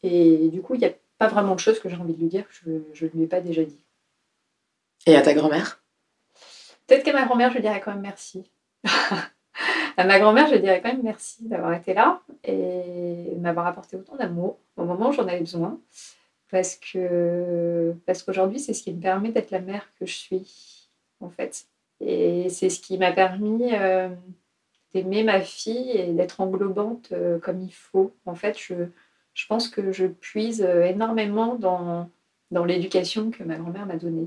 Et 0.02 0.48
du 0.48 0.60
coup, 0.60 0.74
il 0.74 0.80
n'y 0.80 0.86
a 0.86 0.92
pas 1.18 1.28
vraiment 1.28 1.54
de 1.54 1.60
choses 1.60 1.78
que 1.78 1.88
j'ai 1.88 1.96
envie 1.96 2.14
de 2.14 2.20
lui 2.20 2.28
dire 2.28 2.48
que 2.48 2.82
je 2.92 3.04
ne 3.06 3.10
lui 3.10 3.22
ai 3.22 3.26
pas 3.28 3.40
déjà 3.40 3.62
dit. 3.62 3.84
Et 5.06 5.16
à 5.16 5.22
ta 5.22 5.34
grand-mère? 5.34 5.82
Peut-être 6.86 7.04
qu'à 7.04 7.12
ma 7.12 7.24
grand-mère, 7.24 7.50
je 7.50 7.54
lui 7.54 7.62
dirais 7.62 7.80
quand 7.80 7.92
même 7.92 8.02
merci. 8.02 8.44
à 9.96 10.04
ma 10.04 10.18
grand-mère, 10.18 10.48
je 10.48 10.56
dirais 10.56 10.80
quand 10.82 10.92
même 10.92 11.02
merci 11.02 11.46
d'avoir 11.48 11.72
été 11.74 11.94
là 11.94 12.20
et 12.44 13.34
m'avoir 13.38 13.66
apporté 13.66 13.96
autant 13.96 14.16
d'amour 14.16 14.58
au 14.76 14.84
moment 14.84 15.10
où 15.10 15.12
j'en 15.12 15.26
avais 15.26 15.40
besoin. 15.40 15.78
Parce 16.50 16.76
que 16.76 17.94
parce 18.06 18.22
qu'aujourd'hui, 18.22 18.60
c'est 18.60 18.74
ce 18.74 18.82
qui 18.82 18.92
me 18.92 19.00
permet 19.00 19.30
d'être 19.30 19.50
la 19.50 19.60
mère 19.60 19.88
que 19.98 20.04
je 20.04 20.12
suis, 20.12 20.88
en 21.20 21.30
fait. 21.30 21.66
Et 22.00 22.48
c'est 22.50 22.68
ce 22.68 22.80
qui 22.80 22.98
m'a 22.98 23.12
permis 23.12 23.74
euh, 23.74 24.08
d'aimer 24.92 25.22
ma 25.24 25.40
fille 25.40 25.90
et 25.92 26.12
d'être 26.12 26.40
englobante 26.40 27.10
euh, 27.12 27.38
comme 27.38 27.62
il 27.62 27.72
faut. 27.72 28.14
En 28.26 28.34
fait, 28.34 28.58
je, 28.58 28.74
je 29.34 29.46
pense 29.46 29.68
que 29.68 29.92
je 29.92 30.06
puise 30.06 30.62
euh, 30.62 30.84
énormément 30.84 31.54
dans, 31.54 32.10
dans 32.50 32.64
l'éducation 32.64 33.30
que 33.30 33.44
ma 33.44 33.56
grand-mère 33.56 33.86
m'a 33.86 33.96
donnée. 33.96 34.26